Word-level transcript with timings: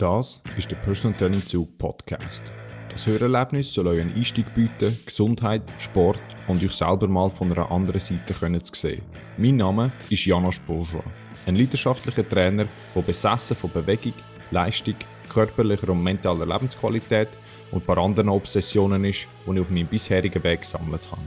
Das 0.00 0.40
ist 0.56 0.70
der 0.70 0.76
Personal 0.76 1.14
Training 1.18 1.46
Zug 1.46 1.76
Podcast. 1.76 2.50
Das 2.88 3.06
Hörerlebnis 3.06 3.70
soll 3.70 3.86
euch 3.88 4.00
einen 4.00 4.16
Einstieg 4.16 4.46
bieten, 4.54 4.98
Gesundheit, 5.04 5.60
Sport 5.76 6.22
und 6.48 6.64
euch 6.64 6.72
selber 6.72 7.06
mal 7.06 7.28
von 7.28 7.52
einer 7.52 7.70
anderen 7.70 8.00
Seite 8.00 8.32
können 8.32 8.64
zu 8.64 8.74
sehen. 8.74 9.02
Mein 9.36 9.58
Name 9.58 9.92
ist 10.08 10.24
Janosch 10.24 10.62
Bourgeois, 10.62 11.04
ein 11.44 11.54
leidenschaftlicher 11.54 12.26
Trainer, 12.26 12.64
der 12.96 13.02
besessen 13.02 13.58
von 13.58 13.70
Bewegung, 13.72 14.14
Leistung, 14.50 14.94
körperlicher 15.28 15.90
und 15.90 16.02
mentaler 16.02 16.46
Lebensqualität 16.46 17.28
und 17.70 17.82
ein 17.82 17.84
paar 17.84 17.98
anderen 17.98 18.30
Obsessionen 18.30 19.04
ist, 19.04 19.28
die 19.46 19.52
ich 19.52 19.60
auf 19.60 19.68
meinem 19.68 19.86
bisherigen 19.86 20.42
Weg 20.42 20.62
gesammelt 20.62 21.10
habe. 21.10 21.20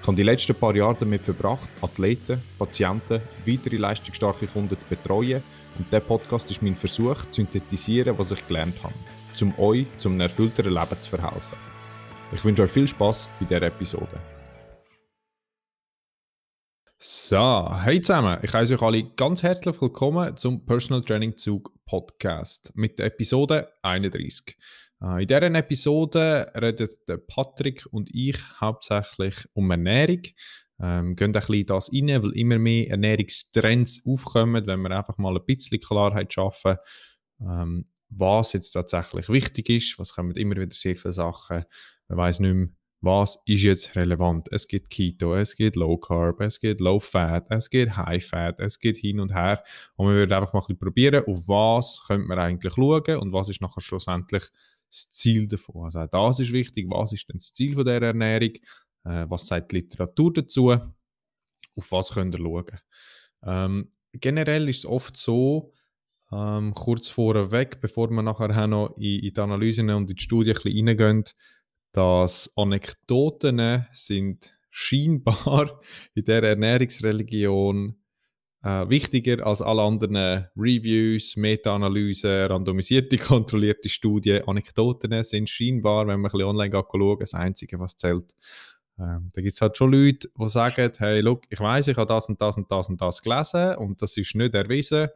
Ich 0.00 0.06
habe 0.06 0.16
die 0.16 0.22
letzten 0.22 0.54
paar 0.54 0.74
Jahre 0.74 0.96
damit 1.00 1.20
verbracht, 1.20 1.68
Athleten, 1.82 2.42
Patienten, 2.58 3.20
weitere 3.44 3.76
leistungsstarke 3.76 4.46
Kunden 4.46 4.78
zu 4.78 4.86
betreuen 4.86 5.42
und 5.78 5.86
dieser 5.88 6.00
Podcast 6.00 6.50
ist 6.50 6.62
mein 6.62 6.76
Versuch, 6.76 7.24
zu 7.26 7.32
synthetisieren, 7.32 8.18
was 8.18 8.30
ich 8.30 8.46
gelernt 8.46 8.76
habe, 8.82 8.94
um 9.40 9.58
euch 9.58 9.86
zum 9.98 10.12
einem 10.12 10.22
erfüllteren 10.22 10.72
Leben 10.72 10.98
zu 10.98 11.10
verhelfen. 11.10 11.58
Ich 12.32 12.44
wünsche 12.44 12.62
euch 12.62 12.70
viel 12.70 12.86
Spaß 12.86 13.28
bei 13.40 13.46
dieser 13.46 13.62
Episode. 13.62 14.20
So, 16.98 17.68
hey 17.82 18.00
zusammen, 18.00 18.38
ich 18.42 18.54
heiße 18.54 18.74
euch 18.74 18.82
alle 18.82 19.04
ganz 19.04 19.42
herzlich 19.42 19.80
willkommen 19.80 20.36
zum 20.36 20.64
Personal 20.64 21.02
Training 21.02 21.36
Zug 21.36 21.70
Podcast 21.84 22.72
mit 22.74 22.98
der 22.98 23.06
Episode 23.06 23.68
31. 23.82 24.56
Äh, 25.02 25.22
in 25.22 25.28
dieser 25.28 25.42
Episode 25.42 26.50
reden 26.56 26.88
Patrick 27.26 27.86
und 27.90 28.08
ich 28.12 28.38
hauptsächlich 28.60 29.36
um 29.52 29.70
Ernährung. 29.70 30.22
Ähm, 30.80 31.14
gehen 31.14 31.28
ein 31.28 31.32
bisschen 31.32 31.66
das 31.66 31.92
rein, 31.92 32.22
weil 32.22 32.36
immer 32.36 32.58
mehr 32.58 32.90
Ernährungstrends 32.90 34.02
aufkommen, 34.06 34.66
wenn 34.66 34.80
wir 34.82 34.90
einfach 34.90 35.18
mal 35.18 35.36
ein 35.36 35.44
bisschen 35.46 35.80
Klarheit 35.80 36.32
schaffen, 36.32 36.76
ähm, 37.40 37.84
was 38.08 38.52
jetzt 38.52 38.72
tatsächlich 38.72 39.28
wichtig 39.28 39.68
ist. 39.70 39.98
Was 39.98 40.14
kommen 40.14 40.32
immer 40.32 40.56
wieder 40.56 40.74
sehr 40.74 40.96
viele 40.96 41.12
Sachen. 41.12 41.64
Man 42.08 42.18
weiß 42.18 42.40
nicht 42.40 42.54
mehr, 42.54 42.68
was 43.04 43.38
ist 43.44 43.62
jetzt 43.62 43.96
relevant. 43.96 44.48
Es 44.50 44.66
gibt 44.66 44.88
Keto, 44.90 45.34
es 45.34 45.54
gibt 45.56 45.76
Low 45.76 45.98
Carb, 45.98 46.40
es 46.40 46.58
gibt 46.58 46.80
Low 46.80 46.98
Fat, 46.98 47.46
es 47.50 47.68
gibt 47.68 47.96
High 47.96 48.24
Fat, 48.24 48.58
es 48.60 48.78
geht 48.78 48.96
hin 48.96 49.20
und 49.20 49.34
her. 49.34 49.62
Und 49.96 50.08
wir 50.08 50.14
würden 50.14 50.32
einfach 50.32 50.52
mal 50.54 50.60
ein 50.60 50.62
bisschen 50.62 50.78
probieren, 50.78 51.24
auf 51.26 51.46
was 51.46 52.02
könnte 52.06 52.26
man 52.26 52.38
eigentlich 52.38 52.72
schauen 52.72 53.18
und 53.18 53.32
was 53.32 53.50
ist 53.50 53.60
nachher 53.60 53.80
schlussendlich 53.80 54.44
das 54.90 55.10
Ziel 55.10 55.46
davon. 55.48 55.84
Also 55.84 56.00
auch 56.00 56.28
das 56.28 56.40
ist 56.40 56.52
wichtig. 56.52 56.86
Was 56.88 57.12
ist 57.12 57.28
denn 57.28 57.36
das 57.36 57.52
Ziel 57.52 57.74
von 57.74 57.84
der 57.84 58.00
Ernährung? 58.00 58.52
Äh, 59.04 59.26
was 59.28 59.46
sagt 59.46 59.72
die 59.72 59.76
Literatur 59.76 60.32
dazu? 60.32 60.70
Auf 60.70 61.92
was 61.92 62.10
könnt 62.12 62.34
ihr 62.34 62.40
schauen? 62.40 62.80
Ähm, 63.42 63.90
generell 64.12 64.68
ist 64.68 64.78
es 64.78 64.86
oft 64.86 65.16
so, 65.16 65.72
ähm, 66.32 66.72
kurz 66.74 67.08
vorweg, 67.08 67.80
bevor 67.80 68.10
wir 68.10 68.22
nachher 68.22 68.66
noch 68.66 68.96
in, 68.96 69.20
in 69.20 69.34
die 69.34 69.40
Analysen 69.40 69.90
und 69.90 70.10
in 70.10 70.16
die 70.16 70.22
Studie 70.22 70.50
ein 70.50 70.62
bisschen 70.62 70.88
reingehen, 70.88 71.24
dass 71.92 72.52
Anekdoten 72.56 73.86
sind 73.92 74.54
scheinbar 74.70 75.80
in 76.14 76.24
der 76.24 76.42
Ernährungsreligion 76.42 77.96
äh, 78.64 78.88
wichtiger 78.88 79.46
als 79.46 79.62
alle 79.62 79.82
anderen 79.82 80.48
Reviews, 80.56 81.36
Meta-Analysen, 81.36 82.46
randomisierte, 82.46 83.16
kontrollierte 83.18 83.88
Studien. 83.88 84.42
Anekdoten 84.48 85.22
sind 85.22 85.48
scheinbar, 85.48 86.06
wenn 86.06 86.20
man 86.20 86.30
ein 86.30 86.32
bisschen 86.32 86.48
online 86.48 86.72
schaut, 86.72 87.20
das 87.20 87.34
Einzige, 87.34 87.78
was 87.78 87.96
zählt. 87.96 88.34
Ähm, 88.98 89.30
da 89.32 89.40
gibt 89.40 89.54
es 89.54 89.60
halt 89.60 89.76
schon 89.76 89.92
Leute, 89.92 90.28
die 90.38 90.48
sagen, 90.48 90.92
hey, 90.98 91.20
look, 91.20 91.44
ich 91.50 91.58
weiß, 91.58 91.88
ich 91.88 91.96
habe 91.96 92.06
das 92.06 92.28
und 92.28 92.40
das 92.40 92.56
und 92.56 92.70
das 92.70 92.88
und 92.88 93.00
das 93.00 93.22
gelesen 93.22 93.76
und 93.76 94.00
das 94.00 94.16
ist 94.16 94.34
nicht 94.34 94.54
erwiesen, 94.54 95.08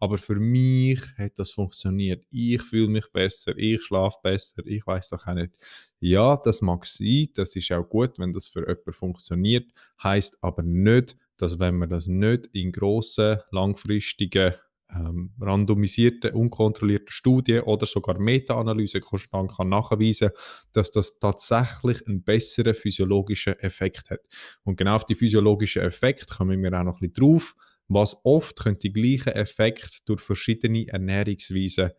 aber 0.00 0.18
für 0.18 0.34
mich 0.36 1.00
hat 1.16 1.38
das 1.38 1.52
funktioniert. 1.52 2.24
Ich 2.30 2.62
fühle 2.62 2.88
mich 2.88 3.06
besser, 3.12 3.56
ich 3.56 3.82
schlafe 3.84 4.18
besser, 4.22 4.62
ich 4.66 4.84
weiß 4.84 5.10
doch 5.10 5.26
auch 5.26 5.34
nicht. 5.34 5.52
Ja, 6.00 6.36
das 6.42 6.62
mag 6.62 6.86
sein, 6.86 7.28
das 7.34 7.54
ist 7.54 7.70
auch 7.70 7.88
gut, 7.88 8.18
wenn 8.18 8.32
das 8.32 8.48
für 8.48 8.60
jemanden 8.60 8.92
funktioniert, 8.92 9.70
heißt 10.02 10.38
aber 10.42 10.62
nicht, 10.62 11.16
dass 11.36 11.58
wenn 11.60 11.76
man 11.76 11.90
das 11.90 12.08
nicht 12.08 12.46
in 12.52 12.72
grossen, 12.72 13.38
langfristigen, 13.50 14.54
ähm, 14.94 15.32
randomisierten, 15.40 16.32
unkontrollierten 16.32 17.10
Studien 17.10 17.62
oder 17.62 17.86
sogar 17.86 18.18
Meta-Analysen 18.18 19.02
kann 19.02 19.68
nachweisen, 19.68 20.30
dass 20.72 20.90
das 20.90 21.18
tatsächlich 21.18 22.06
einen 22.06 22.22
besseren 22.22 22.74
physiologischen 22.74 23.58
Effekt 23.60 24.10
hat. 24.10 24.20
Und 24.64 24.76
genau 24.76 24.96
auf 24.96 25.04
die 25.04 25.14
physiologischen 25.14 25.82
Effekt 25.82 26.30
kommen 26.30 26.62
wir 26.62 26.72
auch 26.72 26.84
noch 26.84 27.00
ein 27.00 27.10
bisschen 27.10 27.30
drauf, 27.30 27.54
was 27.88 28.20
oft 28.24 28.58
könnte 28.58 28.88
die 28.88 28.92
gleichen 28.92 29.34
Effekt 29.34 30.08
durch 30.08 30.20
verschiedene 30.20 30.86
Ernährungsweisen 30.88 31.90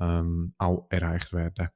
ähm, 0.00 0.54
auch 0.58 0.86
erreicht 0.90 1.32
werden. 1.32 1.68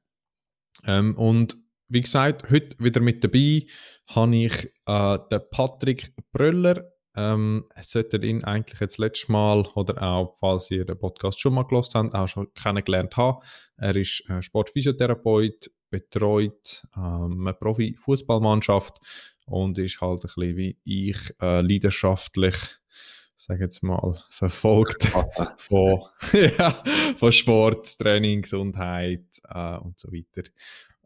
Ähm, 0.85 1.15
und 1.17 1.57
wie 1.89 2.01
gesagt, 2.01 2.49
heute 2.49 2.75
wieder 2.79 3.01
mit 3.01 3.23
dabei 3.23 3.67
habe 4.07 4.35
ich 4.35 4.71
äh, 4.85 5.19
den 5.31 5.41
Patrick 5.51 6.13
Bröller 6.31 6.92
ähm, 7.15 7.65
solltet 7.81 8.23
ihn 8.23 8.43
eigentlich 8.43 8.79
jetzt 8.79 8.97
letztes 8.97 9.29
Mal 9.29 9.67
oder 9.75 10.01
auch, 10.01 10.35
falls 10.39 10.71
ihr 10.71 10.85
den 10.85 10.97
Podcast 10.97 11.39
schon 11.39 11.53
mal 11.53 11.63
gelost 11.63 11.95
habt, 11.95 12.15
auch 12.15 12.27
schon 12.27 12.53
kennengelernt 12.53 13.15
haben. 13.17 13.39
Er 13.77 13.95
ist 13.95 14.23
äh, 14.29 14.41
Sportphysiotherapeut, 14.41 15.71
betreut 15.89 16.87
ähm, 16.97 17.41
eine 17.41 17.53
Profi-Fußballmannschaft 17.53 18.99
und 19.45 19.77
ist 19.77 20.01
halt 20.01 20.23
ein 20.23 20.27
bisschen 20.27 20.57
wie 20.57 20.77
ich 20.83 21.17
äh, 21.41 21.61
leidenschaftlich 21.61 22.55
sage 23.35 23.63
jetzt 23.63 23.83
mal, 23.83 24.17
verfolgt 24.29 25.05
von, 25.57 26.01
ja, 26.31 26.71
von 27.17 27.31
Sport, 27.31 27.97
Training, 27.99 28.41
Gesundheit 28.41 29.25
äh, 29.49 29.77
und 29.77 29.99
so 29.99 30.11
weiter. 30.11 30.49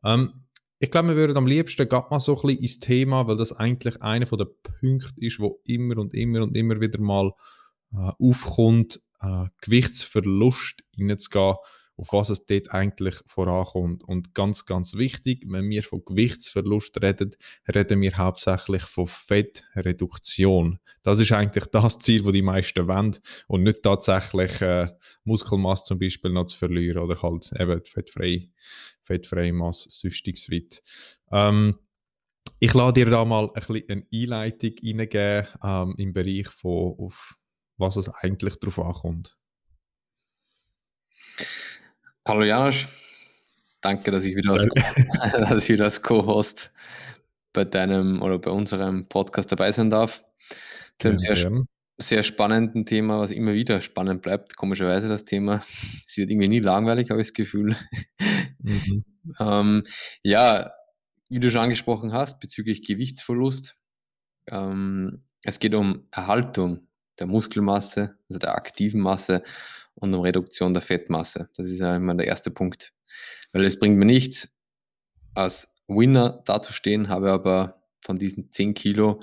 Ähm, 0.03 0.44
ich 0.79 0.91
glaube, 0.91 1.09
wir 1.09 1.15
würden 1.15 1.38
am 1.38 1.47
liebsten 1.47 1.89
gerade 1.89 2.07
mal 2.11 2.19
so 2.19 2.35
ein 2.35 2.41
bisschen 2.41 2.61
ins 2.61 2.79
Thema, 2.79 3.27
weil 3.27 3.38
das 3.38 3.53
eigentlich 3.53 4.01
einer 4.01 4.25
der 4.25 4.45
Punkte 4.45 5.13
ist, 5.17 5.39
wo 5.39 5.59
immer 5.65 5.97
und 5.97 6.13
immer 6.13 6.43
und 6.43 6.55
immer 6.55 6.79
wieder 6.79 6.99
mal 6.99 7.33
äh, 7.93 8.11
aufkommt, 8.19 8.99
äh, 9.21 9.45
Gewichtsverlust 9.61 10.83
reinzugehen, 10.99 11.55
auf 11.99 12.13
was 12.13 12.29
es 12.29 12.45
dort 12.45 12.71
eigentlich 12.71 13.16
vorankommt. 13.25 14.03
Und 14.03 14.35
ganz, 14.35 14.66
ganz 14.66 14.93
wichtig, 14.93 15.43
wenn 15.47 15.67
wir 15.67 15.81
von 15.81 16.05
Gewichtsverlust 16.05 17.01
reden, 17.01 17.35
reden 17.73 18.01
wir 18.01 18.16
hauptsächlich 18.16 18.83
von 18.83 19.07
Fettreduktion. 19.07 20.79
Das 21.01 21.17
ist 21.19 21.31
eigentlich 21.31 21.66
das 21.66 21.97
Ziel, 21.97 22.21
das 22.21 22.33
die 22.33 22.43
meisten 22.43 22.87
wollen 22.87 23.17
und 23.47 23.63
nicht 23.63 23.81
tatsächlich 23.81 24.61
äh, 24.61 24.89
Muskelmasse 25.23 25.85
zum 25.85 25.99
Beispiel 25.99 26.31
noch 26.31 26.45
zu 26.45 26.57
verlieren 26.57 26.99
oder 26.99 27.19
halt 27.23 27.51
eben 27.57 27.81
fettfrei 27.83 28.49
fettfreie 29.07 29.53
Masse, 29.53 29.90
süchtigungsweit. 29.90 30.81
Ähm, 31.31 31.79
ich 32.59 32.73
lade 32.73 33.06
dir 33.06 33.09
da 33.09 33.25
mal 33.25 33.50
ein 33.53 33.53
bisschen 33.53 33.84
eine 33.90 34.07
Einleitung 34.13 34.72
reingeben 34.84 35.47
ähm, 35.63 35.95
im 35.97 36.13
Bereich 36.13 36.50
von, 36.50 36.95
auf 37.00 37.35
was 37.78 37.96
es 37.96 38.09
eigentlich 38.09 38.59
darauf 38.59 38.79
ankommt. 38.79 39.38
Hallo 42.25 42.44
Janosch, 42.44 42.88
danke, 43.81 44.12
dass 44.12 44.25
ich 44.25 44.35
wieder 44.35 44.51
als, 44.51 44.66
dass 45.38 45.63
ich 45.63 45.69
wieder 45.69 45.85
als 45.85 46.01
Co-Host 46.01 46.72
bei 47.53 47.63
deinem 47.63 48.22
oder 48.22 48.40
bei 48.40 48.51
unserem 48.51 49.07
Podcast 49.07 49.51
dabei 49.51 49.72
sein 49.72 49.90
darf. 49.90 50.23
Zu 51.00 51.09
einem 51.09 51.19
sehr, 51.19 51.35
ja. 51.35 51.63
Sehr 51.97 52.24
spannenden 52.24 52.85
Thema, 52.85 53.19
was 53.19 53.31
immer 53.31 53.53
wieder 53.53 53.81
spannend 53.81 54.22
bleibt, 54.22 54.56
komischerweise 54.56 55.08
das 55.08 55.25
Thema. 55.25 55.63
Es 56.06 56.18
wird 56.18 56.30
irgendwie 56.30 56.47
nie 56.47 56.59
langweilig, 56.59 57.09
habe 57.09 57.22
ich 57.22 57.28
das 57.28 57.34
Gefühl. 57.34 57.75
Mhm. 58.59 59.06
ähm, 59.40 59.84
ja, 60.24 60.72
wie 61.30 61.40
du 61.40 61.52
schon 61.52 61.62
angesprochen 61.62 62.13
hast, 62.13 62.40
bezüglich 62.40 62.85
Gewichtsverlust, 62.85 63.75
ähm, 64.50 65.24
es 65.44 65.59
geht 65.59 65.75
um 65.75 66.08
Erhaltung 66.12 66.88
der 67.19 67.28
Muskelmasse, 67.28 68.18
also 68.29 68.40
der 68.40 68.56
aktiven 68.56 69.02
Masse 69.02 69.44
und 69.96 70.14
um 70.14 70.22
Reduktion 70.22 70.73
der 70.73 70.82
Fettmasse. 70.82 71.50
Das 71.55 71.67
ist 71.67 71.79
ja 71.79 71.96
immer 71.96 72.16
der 72.16 72.28
erste 72.28 72.52
Punkt. 72.52 72.93
Weil 73.52 73.66
es 73.66 73.79
bringt 73.79 73.97
mir 73.97 74.05
nichts, 74.05 74.50
als 75.34 75.76
Winner 75.88 76.41
dazustehen, 76.46 77.09
habe 77.09 77.32
aber 77.32 77.82
von 78.02 78.16
diesen 78.16 78.52
10 78.52 78.73
Kilo 78.73 79.20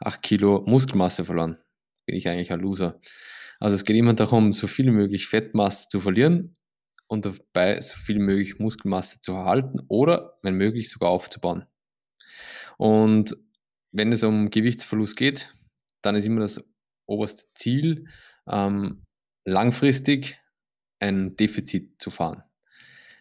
8 0.00 0.22
Kilo 0.22 0.62
Muskelmasse 0.66 1.24
verloren. 1.24 1.58
Bin 2.06 2.16
ich 2.16 2.28
eigentlich 2.28 2.52
ein 2.52 2.60
Loser. 2.60 3.00
Also 3.58 3.74
es 3.74 3.84
geht 3.84 3.96
immer 3.96 4.14
darum, 4.14 4.52
so 4.52 4.66
viel 4.66 4.86
wie 4.86 4.90
möglich 4.90 5.26
Fettmasse 5.26 5.88
zu 5.88 6.00
verlieren 6.00 6.52
und 7.06 7.24
dabei 7.24 7.80
so 7.80 7.96
viel 7.96 8.16
wie 8.16 8.20
möglich 8.20 8.58
Muskelmasse 8.58 9.20
zu 9.20 9.32
erhalten 9.32 9.80
oder, 9.88 10.38
wenn 10.42 10.54
möglich, 10.54 10.90
sogar 10.90 11.10
aufzubauen. 11.10 11.66
Und 12.78 13.36
wenn 13.92 14.12
es 14.12 14.22
um 14.22 14.50
Gewichtsverlust 14.50 15.16
geht, 15.16 15.52
dann 16.02 16.16
ist 16.16 16.26
immer 16.26 16.40
das 16.40 16.62
oberste 17.06 17.46
Ziel, 17.54 18.08
ähm, 18.48 19.02
langfristig 19.44 20.38
ein 21.00 21.36
Defizit 21.36 22.00
zu 22.00 22.10
fahren. 22.10 22.42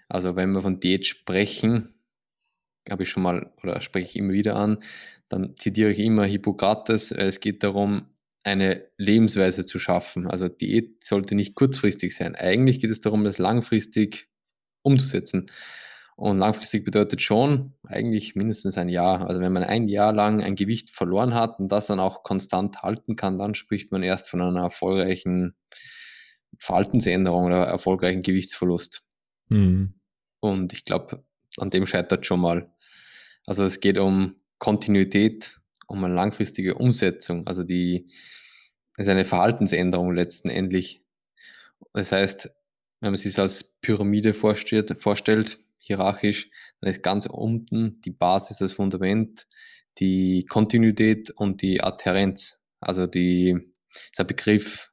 Also 0.07 0.35
wenn 0.35 0.51
wir 0.51 0.61
von 0.61 0.79
Diät 0.79 1.05
sprechen, 1.05 1.95
habe 2.89 3.03
ich 3.03 3.09
schon 3.09 3.23
mal 3.23 3.53
oder 3.63 3.81
spreche 3.81 4.09
ich 4.09 4.15
immer 4.17 4.33
wieder 4.33 4.55
an, 4.55 4.83
dann 5.29 5.55
zitiere 5.55 5.91
ich 5.91 5.99
immer 5.99 6.25
Hippokrates. 6.25 7.11
Es 7.11 7.39
geht 7.39 7.63
darum, 7.63 8.13
eine 8.45 8.87
Lebensweise 8.97 9.65
zu 9.65 9.79
schaffen. 9.79 10.27
Also 10.27 10.47
Diät 10.47 11.03
sollte 11.03 11.33
nicht 11.33 11.55
kurzfristig 11.55 12.15
sein. 12.15 12.35
Eigentlich 12.35 12.79
geht 12.79 12.91
es 12.91 13.01
darum, 13.01 13.23
das 13.23 13.39
langfristig 13.39 14.29
umzusetzen. 14.83 15.49
Und 16.15 16.37
langfristig 16.37 16.85
bedeutet 16.85 17.21
schon 17.21 17.73
eigentlich 17.87 18.35
mindestens 18.35 18.77
ein 18.77 18.87
Jahr. 18.87 19.27
Also 19.27 19.41
wenn 19.41 19.51
man 19.51 19.63
ein 19.63 19.87
Jahr 19.87 20.13
lang 20.13 20.41
ein 20.41 20.55
Gewicht 20.55 20.91
verloren 20.91 21.33
hat 21.33 21.59
und 21.59 21.69
das 21.71 21.87
dann 21.87 21.99
auch 21.99 22.23
konstant 22.23 22.83
halten 22.83 23.15
kann, 23.15 23.37
dann 23.37 23.55
spricht 23.55 23.91
man 23.91 24.03
erst 24.03 24.29
von 24.29 24.41
einer 24.41 24.61
erfolgreichen 24.61 25.55
Verhaltensänderung 26.57 27.45
oder 27.45 27.65
erfolgreichen 27.65 28.21
Gewichtsverlust. 28.21 29.03
Mhm. 29.49 29.95
Und 30.39 30.71
ich 30.71 30.85
glaube, 30.85 31.25
an 31.57 31.71
dem 31.71 31.87
scheitert 31.87 32.25
schon 32.25 32.39
mal. 32.39 32.71
Also 33.45 33.63
es 33.63 33.79
geht 33.79 33.97
um 33.97 34.35
Kontinuität, 34.59 35.59
um 35.87 36.03
eine 36.03 36.13
langfristige 36.13 36.75
Umsetzung. 36.75 37.47
Also 37.47 37.63
die 37.63 38.07
ist 38.97 39.09
eine 39.09 39.25
Verhaltensänderung 39.25 40.13
letztendlich. 40.13 41.03
Das 41.93 42.11
heißt, 42.11 42.49
wenn 43.01 43.11
man 43.11 43.17
sich 43.17 43.37
als 43.37 43.75
Pyramide 43.81 44.33
vorstellt, 44.33 44.95
vorstellt, 44.97 45.59
hierarchisch, 45.77 46.49
dann 46.79 46.89
ist 46.89 47.03
ganz 47.03 47.27
unten 47.27 48.01
die 48.01 48.11
Basis, 48.11 48.57
das 48.57 48.73
Fundament, 48.73 49.47
die 49.99 50.45
Kontinuität 50.45 51.31
und 51.31 51.61
die 51.61 51.81
Adhärenz. 51.81 52.61
Also 52.79 53.05
die, 53.05 53.71
ist 54.11 54.19
ein 54.19 54.27
Begriff 54.27 54.91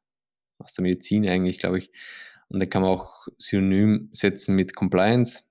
aus 0.59 0.75
der 0.75 0.83
Medizin 0.83 1.27
eigentlich, 1.27 1.59
glaube 1.59 1.79
ich. 1.79 1.91
Und 2.49 2.61
den 2.61 2.69
kann 2.69 2.83
man 2.83 2.91
auch 2.93 3.27
synonym 3.39 4.09
setzen 4.13 4.55
mit 4.55 4.77
Compliance. 4.77 5.45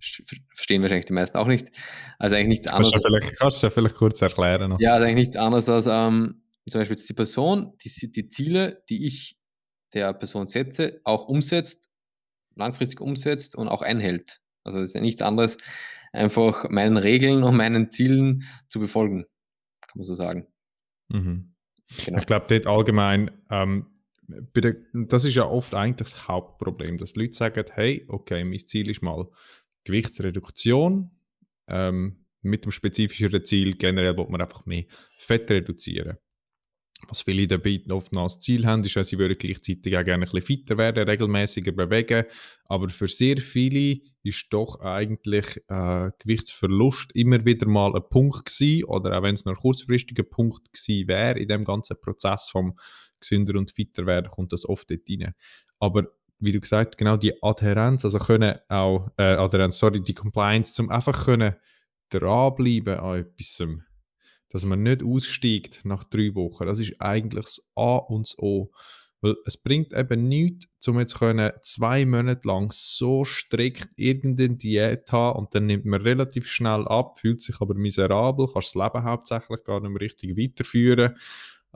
Verstehen 0.00 0.82
wahrscheinlich 0.82 1.06
die 1.06 1.12
meisten 1.12 1.36
auch 1.38 1.46
nicht. 1.46 1.70
Also 2.18 2.36
eigentlich 2.36 2.48
nichts 2.48 2.68
anderes. 2.68 2.92
Kannst 2.92 3.04
du 3.04 3.08
vielleicht, 3.08 3.38
kannst 3.38 3.62
du 3.62 3.70
vielleicht 3.70 3.96
kurz 3.96 4.22
erklären? 4.22 4.70
Noch? 4.70 4.80
Ja, 4.80 4.92
also 4.92 5.06
eigentlich 5.06 5.26
nichts 5.26 5.36
anderes 5.36 5.68
als 5.68 5.86
ähm, 5.86 6.42
zum 6.68 6.80
Beispiel 6.80 6.96
die 6.96 7.14
Person, 7.14 7.74
die, 7.82 8.12
die 8.12 8.28
Ziele, 8.28 8.82
die 8.88 9.06
ich 9.06 9.38
der 9.94 10.12
Person 10.12 10.46
setze, 10.46 11.00
auch 11.04 11.28
umsetzt, 11.28 11.88
langfristig 12.56 13.00
umsetzt 13.00 13.56
und 13.56 13.68
auch 13.68 13.82
einhält. 13.82 14.40
Also 14.64 14.78
es 14.78 14.86
ist 14.86 14.94
ja 14.94 15.00
nichts 15.00 15.22
anderes, 15.22 15.56
einfach 16.12 16.68
meinen 16.70 16.96
Regeln 16.96 17.42
und 17.42 17.56
meinen 17.56 17.90
Zielen 17.90 18.44
zu 18.68 18.80
befolgen, 18.80 19.24
kann 19.80 19.92
man 19.96 20.04
so 20.04 20.14
sagen. 20.14 20.46
Mhm. 21.08 21.54
Genau. 22.04 22.18
Ich 22.18 22.26
glaube, 22.26 22.46
dort 22.48 22.66
allgemein, 22.66 23.30
ähm, 23.50 23.86
der, 24.28 24.76
das 24.92 25.24
ist 25.24 25.34
ja 25.34 25.46
oft 25.46 25.74
eigentlich 25.74 25.96
das 25.96 26.28
Hauptproblem, 26.28 26.98
dass 26.98 27.16
Leute 27.16 27.32
sagen, 27.32 27.64
hey, 27.72 28.04
okay, 28.08 28.44
mein 28.44 28.58
Ziel 28.58 28.90
ist 28.90 29.02
mal 29.02 29.26
Gewichtsreduktion, 29.88 31.10
ähm, 31.66 32.24
mit 32.42 32.64
dem 32.64 32.70
spezifischeren 32.70 33.44
Ziel 33.44 33.76
generell 33.76 34.16
will 34.16 34.28
man 34.28 34.40
einfach 34.40 34.64
mehr 34.64 34.84
Fett 35.18 35.50
reduzieren 35.50 36.18
was 37.06 37.22
viele 37.22 37.46
dabei 37.46 37.80
oft 37.90 38.12
noch 38.12 38.24
als 38.24 38.40
Ziel 38.40 38.66
haben, 38.66 38.82
ist, 38.82 38.96
dass 38.96 39.08
sie 39.08 39.18
würden 39.18 39.38
gleichzeitig 39.38 39.96
auch 39.96 40.04
gerne 40.04 40.24
ein 40.26 40.30
bisschen 40.30 40.42
fitter 40.42 40.78
werden, 40.78 41.08
regelmäßiger 41.08 41.72
bewegen. 41.72 42.24
Aber 42.66 42.88
für 42.88 43.06
sehr 43.06 43.36
viele 43.38 44.00
ist 44.22 44.46
doch 44.50 44.80
eigentlich 44.80 45.62
äh, 45.68 46.10
Gewichtsverlust 46.18 47.14
immer 47.14 47.44
wieder 47.44 47.68
mal 47.68 47.94
ein 47.94 48.02
Punkt 48.10 48.46
gewesen, 48.46 48.84
oder 48.84 49.16
auch 49.16 49.22
wenn 49.22 49.34
es 49.34 49.44
noch 49.44 49.60
kurzfristiger 49.60 50.24
Punkt 50.24 50.72
gewesen 50.72 51.08
wäre, 51.08 51.38
in 51.38 51.48
dem 51.48 51.64
ganzen 51.64 52.00
Prozess 52.00 52.48
vom 52.50 52.76
gesünder 53.20 53.58
und 53.58 53.70
fitter 53.70 54.06
werden, 54.06 54.30
kommt 54.30 54.52
das 54.52 54.68
oft 54.68 54.90
dort 54.90 55.08
rein. 55.08 55.34
Aber 55.78 56.08
wie 56.40 56.52
du 56.52 56.60
gesagt 56.60 56.96
genau 56.98 57.16
die 57.16 57.42
Adhärenz, 57.42 58.04
also 58.04 58.18
können 58.18 58.58
auch, 58.68 59.10
äh, 59.16 59.34
Adhärenz, 59.34 59.78
sorry, 59.78 60.00
die 60.00 60.14
Compliance, 60.14 60.74
zum 60.74 60.90
einfach 60.90 61.24
können 61.24 61.56
dranbleiben 62.10 62.98
an 62.98 63.20
etwas, 63.20 63.62
dass 64.50 64.64
man 64.64 64.82
nicht 64.82 65.02
aussteigt 65.02 65.84
nach 65.84 66.04
drei 66.04 66.34
Wochen. 66.34 66.66
Das 66.66 66.78
ist 66.78 67.00
eigentlich 67.00 67.44
das 67.44 67.70
A 67.74 67.96
und 67.96 68.28
das 68.28 68.38
O. 68.38 68.70
Weil 69.20 69.34
es 69.46 69.56
bringt 69.56 69.92
eben 69.92 70.28
nichts, 70.28 70.86
um 70.86 71.00
jetzt 71.00 71.18
können 71.18 71.50
zwei 71.62 72.06
Monate 72.06 72.46
lang 72.46 72.70
so 72.72 73.24
strikt 73.24 73.88
irgendeine 73.96 74.56
Diät 74.56 75.10
haben 75.10 75.40
und 75.40 75.54
dann 75.54 75.66
nimmt 75.66 75.86
man 75.86 76.02
relativ 76.02 76.46
schnell 76.46 76.86
ab, 76.86 77.18
fühlt 77.18 77.42
sich 77.42 77.60
aber 77.60 77.74
miserabel, 77.74 78.46
kann 78.46 78.62
das 78.62 78.74
Leben 78.76 79.02
hauptsächlich 79.02 79.64
gar 79.64 79.80
nicht 79.80 79.90
mehr 79.90 80.00
richtig 80.00 80.36
weiterführen. 80.36 81.16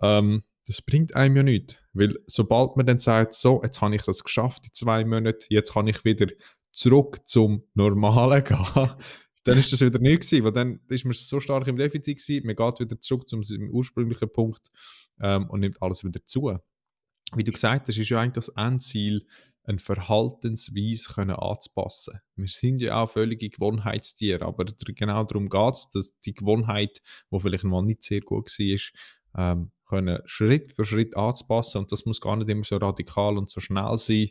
Ähm, 0.00 0.44
das 0.68 0.82
bringt 0.82 1.16
einem 1.16 1.36
ja 1.36 1.42
nichts. 1.42 1.74
Weil 1.92 2.16
sobald 2.26 2.76
man 2.76 2.86
dann 2.86 2.98
sagt, 2.98 3.34
so, 3.34 3.60
jetzt 3.62 3.80
habe 3.80 3.94
ich 3.94 4.02
das 4.02 4.24
geschafft 4.24 4.64
in 4.64 4.72
zwei 4.72 5.04
Monaten, 5.04 5.44
jetzt 5.50 5.74
kann 5.74 5.86
ich 5.86 6.04
wieder 6.04 6.26
zurück 6.70 7.26
zum 7.26 7.64
Normalen 7.74 8.44
gehen, 8.44 8.90
dann 9.44 9.58
ist 9.58 9.72
das 9.72 9.80
wieder 9.80 9.98
nicht 9.98 10.22
gewesen, 10.22 10.44
weil 10.44 10.52
dann 10.52 10.80
ist 10.88 11.04
man 11.04 11.12
so 11.12 11.40
stark 11.40 11.66
im 11.66 11.76
Defizit 11.76 12.18
gewesen, 12.18 12.46
man 12.46 12.56
geht 12.56 12.80
wieder 12.80 13.00
zurück 13.00 13.28
zum 13.28 13.42
ursprünglichen 13.70 14.32
Punkt 14.32 14.70
ähm, 15.20 15.50
und 15.50 15.60
nimmt 15.60 15.82
alles 15.82 16.04
wieder 16.04 16.24
zu. 16.24 16.56
Wie 17.34 17.44
du 17.44 17.52
gesagt 17.52 17.88
hast, 17.88 17.98
ist 17.98 18.08
ja 18.08 18.20
eigentlich 18.20 18.44
das 18.44 18.48
Endziel, 18.50 19.26
eine 19.64 19.78
Verhaltensweise 19.78 21.12
können 21.12 21.36
anzupassen. 21.36 22.20
Wir 22.34 22.48
sind 22.48 22.80
ja 22.80 23.00
auch 23.00 23.10
völlige 23.10 23.48
Gewohnheitstiere, 23.48 24.44
aber 24.44 24.64
genau 24.64 25.24
darum 25.24 25.48
geht 25.48 25.74
es, 25.74 25.90
dass 25.90 26.18
die 26.20 26.34
Gewohnheit, 26.34 27.00
die 27.30 27.40
vielleicht 27.40 27.64
mal 27.64 27.82
nicht 27.82 28.02
sehr 28.02 28.22
gut 28.22 28.48
war, 28.48 29.52
ähm, 29.52 29.70
können 29.92 30.20
Schritt 30.24 30.72
für 30.72 30.84
Schritt 30.84 31.16
anzupassen 31.16 31.78
und 31.78 31.92
das 31.92 32.06
muss 32.06 32.20
gar 32.20 32.36
nicht 32.36 32.48
immer 32.48 32.64
so 32.64 32.76
radikal 32.76 33.36
und 33.36 33.50
so 33.50 33.60
schnell 33.60 33.98
sein, 33.98 34.30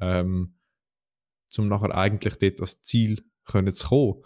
ähm, 0.00 0.56
um 1.58 1.68
nachher 1.68 1.94
eigentlich 1.94 2.36
dort 2.36 2.60
das 2.60 2.80
Ziel 2.82 3.22
können 3.44 3.74
zu 3.74 3.88
kommen. 3.88 4.22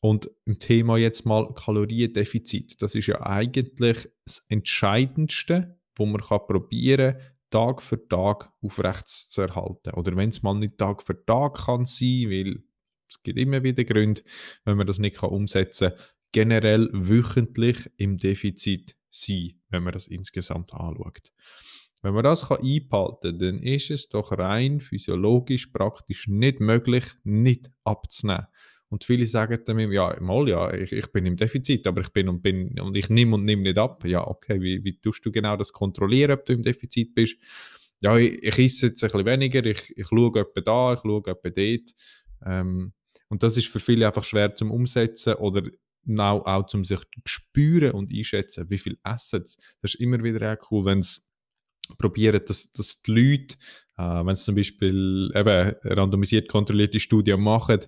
Und 0.00 0.30
im 0.46 0.58
Thema 0.58 0.96
jetzt 0.96 1.26
mal 1.26 1.52
Kaloriendefizit, 1.54 2.80
das 2.82 2.94
ist 2.94 3.06
ja 3.06 3.20
eigentlich 3.20 4.08
das 4.24 4.44
Entscheidendste, 4.48 5.78
wo 5.96 6.06
man 6.06 6.20
kann 6.20 6.40
probieren 6.46 7.16
Tag 7.50 7.82
für 7.82 8.08
Tag 8.08 8.50
aufrecht 8.62 9.08
zu 9.08 9.42
erhalten. 9.42 9.90
Oder 9.90 10.16
wenn 10.16 10.30
es 10.30 10.42
mal 10.42 10.54
nicht 10.54 10.78
Tag 10.78 11.02
für 11.02 11.24
Tag 11.24 11.66
kann 11.66 11.84
sein, 11.84 12.30
weil 12.30 12.64
es 13.08 13.22
gibt 13.22 13.38
immer 13.38 13.62
wieder 13.62 13.84
Gründe, 13.84 14.22
wenn 14.64 14.78
man 14.78 14.86
das 14.86 14.98
nicht 14.98 15.16
kann 15.16 15.30
umsetzen 15.30 15.90
kann, 15.90 15.98
generell 16.32 16.88
wöchentlich 16.92 17.90
im 17.98 18.16
Defizit 18.16 18.96
sein, 19.10 19.60
wenn 19.72 19.82
man 19.82 19.92
das 19.92 20.06
insgesamt 20.06 20.72
anschaut. 20.72 21.32
Wenn 22.02 22.14
man 22.14 22.24
das 22.24 22.48
kann 22.48 22.58
kann, 22.90 23.38
dann 23.38 23.62
ist 23.62 23.90
es 23.90 24.08
doch 24.08 24.32
rein 24.32 24.80
physiologisch 24.80 25.68
praktisch 25.68 26.26
nicht 26.28 26.60
möglich, 26.60 27.04
nicht 27.22 27.70
abzunehmen. 27.84 28.46
Und 28.88 29.04
viele 29.04 29.26
sagen 29.26 29.58
dann 29.64 29.90
ja, 29.90 30.14
mal 30.20 30.48
ja, 30.48 30.74
ich, 30.74 30.92
ich, 30.92 31.10
bin 31.12 31.24
im 31.24 31.36
Defizit, 31.36 31.86
aber 31.86 32.02
ich 32.02 32.10
bin 32.10 32.28
und 32.28 32.42
bin 32.42 32.78
und 32.78 32.94
ich 32.94 33.08
nehme 33.08 33.36
und 33.36 33.44
nehme 33.44 33.62
nicht 33.62 33.78
ab. 33.78 34.04
Ja, 34.04 34.26
okay, 34.26 34.60
wie, 34.60 34.84
wie 34.84 34.98
tust 35.00 35.24
du 35.24 35.32
genau 35.32 35.56
das 35.56 35.72
kontrollieren, 35.72 36.32
ob 36.32 36.44
du 36.44 36.52
im 36.52 36.62
Defizit 36.62 37.14
bist? 37.14 37.36
Ja, 38.00 38.18
ich, 38.18 38.42
ich 38.42 38.58
esse 38.58 38.88
jetzt 38.88 39.02
ein 39.02 39.10
bisschen 39.10 39.24
weniger, 39.24 39.64
ich, 39.64 39.96
ich 39.96 40.08
schaue 40.08 40.40
etwa 40.40 40.60
da, 40.60 40.92
ich 40.92 41.00
schaue 41.00 41.22
etwa 41.26 41.48
dort. 41.48 41.94
Ähm, 42.44 42.92
und 43.28 43.42
das 43.42 43.56
ist 43.56 43.68
für 43.68 43.80
viele 43.80 44.06
einfach 44.06 44.24
schwer 44.24 44.54
zum 44.54 44.70
Umsetzen 44.70 45.34
oder 45.36 45.62
auch, 46.18 46.44
auch 46.46 46.66
zum 46.66 46.84
sich 46.84 47.00
spüren 47.24 47.92
und 47.92 48.10
einschätzen, 48.10 48.68
wie 48.70 48.78
viel 48.78 48.98
essen. 49.04 49.42
Das 49.42 49.94
ist 49.94 49.94
immer 49.96 50.22
wieder 50.22 50.52
auch 50.52 50.70
cool, 50.70 50.84
wenn 50.84 50.98
es 51.00 51.28
probieren, 51.98 52.40
dass, 52.46 52.70
dass 52.72 53.02
die 53.02 53.10
Leute, 53.10 53.56
äh, 53.96 54.24
wenn 54.24 54.34
sie 54.34 54.44
zum 54.44 54.54
Beispiel 54.54 55.30
eben 55.34 55.74
randomisiert 55.84 56.48
kontrollierte 56.48 57.00
Studien 57.00 57.40
machen, 57.40 57.80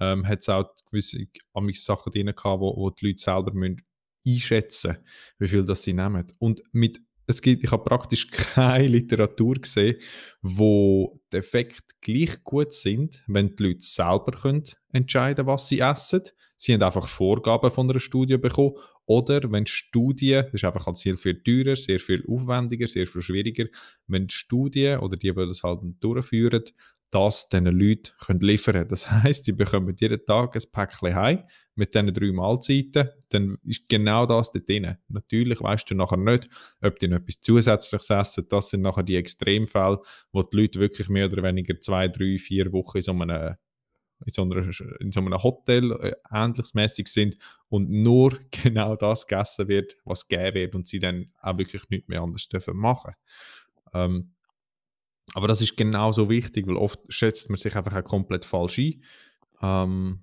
ähm, 0.00 0.26
hat 0.26 0.40
es 0.40 0.48
auch 0.48 0.74
gewisse 0.90 1.26
Sachen 1.74 2.12
drin 2.12 2.26
gehabt, 2.26 2.60
wo, 2.60 2.76
wo 2.76 2.90
die 2.90 3.06
Leute 3.06 3.18
selber 3.18 3.52
müssen 3.52 3.82
einschätzen 4.26 4.98
wie 5.38 5.48
viel 5.48 5.64
das 5.64 5.82
sie 5.84 5.92
nehmen. 5.92 6.26
Und 6.38 6.62
mit, 6.72 7.00
es 7.26 7.40
gibt, 7.42 7.64
ich 7.64 7.70
habe 7.70 7.84
praktisch 7.84 8.30
keine 8.30 8.88
Literatur 8.88 9.54
gesehen, 9.54 10.00
wo 10.42 11.14
die 11.32 11.38
Effekte 11.38 11.94
gleich 12.00 12.42
gut 12.42 12.72
sind, 12.72 13.22
wenn 13.26 13.54
die 13.54 13.62
Leute 13.62 13.82
selber 13.82 14.32
können 14.32 14.64
entscheiden 14.92 15.46
was 15.46 15.68
sie 15.68 15.80
essen. 15.80 16.22
Sie 16.56 16.72
haben 16.72 16.82
einfach 16.82 17.06
Vorgaben 17.06 17.70
von 17.70 17.90
einer 17.90 18.00
Studie 18.00 18.38
bekommen 18.38 18.74
oder 19.04 19.40
wenn 19.52 19.66
Studien, 19.66 20.44
das 20.44 20.54
ist 20.54 20.64
einfach 20.64 20.86
halt 20.86 20.96
sehr 20.96 21.16
viel 21.16 21.42
teurer, 21.42 21.76
sehr 21.76 22.00
viel 22.00 22.24
aufwendiger, 22.26 22.88
sehr 22.88 23.06
viel 23.06 23.22
schwieriger, 23.22 23.66
wenn 24.06 24.26
die 24.26 24.34
Studien 24.34 25.00
oder 25.00 25.16
die, 25.16 25.32
die 25.32 25.46
das 25.46 25.62
halt 25.62 25.80
durchführen, 26.00 26.64
das 27.10 27.48
diesen 27.48 27.66
Leuten 27.66 28.10
können 28.24 28.40
liefern 28.40 28.74
können. 28.74 28.88
Das 28.88 29.10
heisst, 29.10 29.46
die 29.46 29.52
bekommen 29.52 29.94
jeden 29.98 30.24
Tag 30.26 30.56
ein 30.56 30.62
Päckchen 30.72 31.14
heim 31.14 31.44
mit 31.74 31.94
diesen 31.94 32.12
drei 32.12 32.32
Mahlzeiten, 32.32 33.10
dann 33.28 33.58
ist 33.64 33.88
genau 33.88 34.26
das 34.26 34.50
dort 34.50 34.68
drin. 34.68 34.96
Natürlich 35.08 35.60
weißt 35.60 35.90
du 35.90 35.94
nachher 35.94 36.16
nicht, 36.16 36.48
ob 36.80 36.98
die 36.98 37.08
noch 37.08 37.18
etwas 37.18 37.40
Zusätzliches 37.40 38.10
essen. 38.10 38.46
Das 38.48 38.70
sind 38.70 38.80
nachher 38.80 39.02
die 39.02 39.16
Extremfälle, 39.16 40.00
wo 40.32 40.42
die 40.42 40.56
Leute 40.56 40.80
wirklich 40.80 41.08
mehr 41.08 41.30
oder 41.30 41.42
weniger 41.42 41.78
zwei, 41.80 42.08
drei, 42.08 42.38
vier 42.38 42.72
Wochen 42.72 42.98
in 42.98 43.02
so 43.02 43.12
einem 43.12 43.56
in 44.24 44.32
so, 44.32 44.42
einer, 44.42 44.56
in 45.00 45.12
so 45.12 45.20
einem 45.20 45.42
Hotel 45.42 45.92
äh, 45.92 46.12
ähnlichsmäßig 46.32 47.08
sind 47.08 47.36
und 47.68 47.90
nur 47.90 48.38
genau 48.50 48.96
das 48.96 49.26
gegessen 49.26 49.68
wird, 49.68 49.96
was 50.04 50.28
gegeben 50.28 50.54
wird 50.54 50.74
und 50.74 50.86
sie 50.86 50.98
dann 50.98 51.32
auch 51.40 51.58
wirklich 51.58 51.88
nichts 51.90 52.08
mehr 52.08 52.22
anders 52.22 52.48
dürfen 52.48 52.76
machen. 52.76 53.14
Ähm, 53.92 54.32
aber 55.34 55.48
das 55.48 55.60
ist 55.60 55.76
genauso 55.76 56.30
wichtig, 56.30 56.66
weil 56.66 56.76
oft 56.76 57.00
schätzt 57.08 57.50
man 57.50 57.58
sich 57.58 57.74
einfach 57.76 57.94
auch 57.94 58.04
komplett 58.04 58.44
falsch 58.44 58.78
ein. 58.78 59.02
Ähm, 59.60 60.22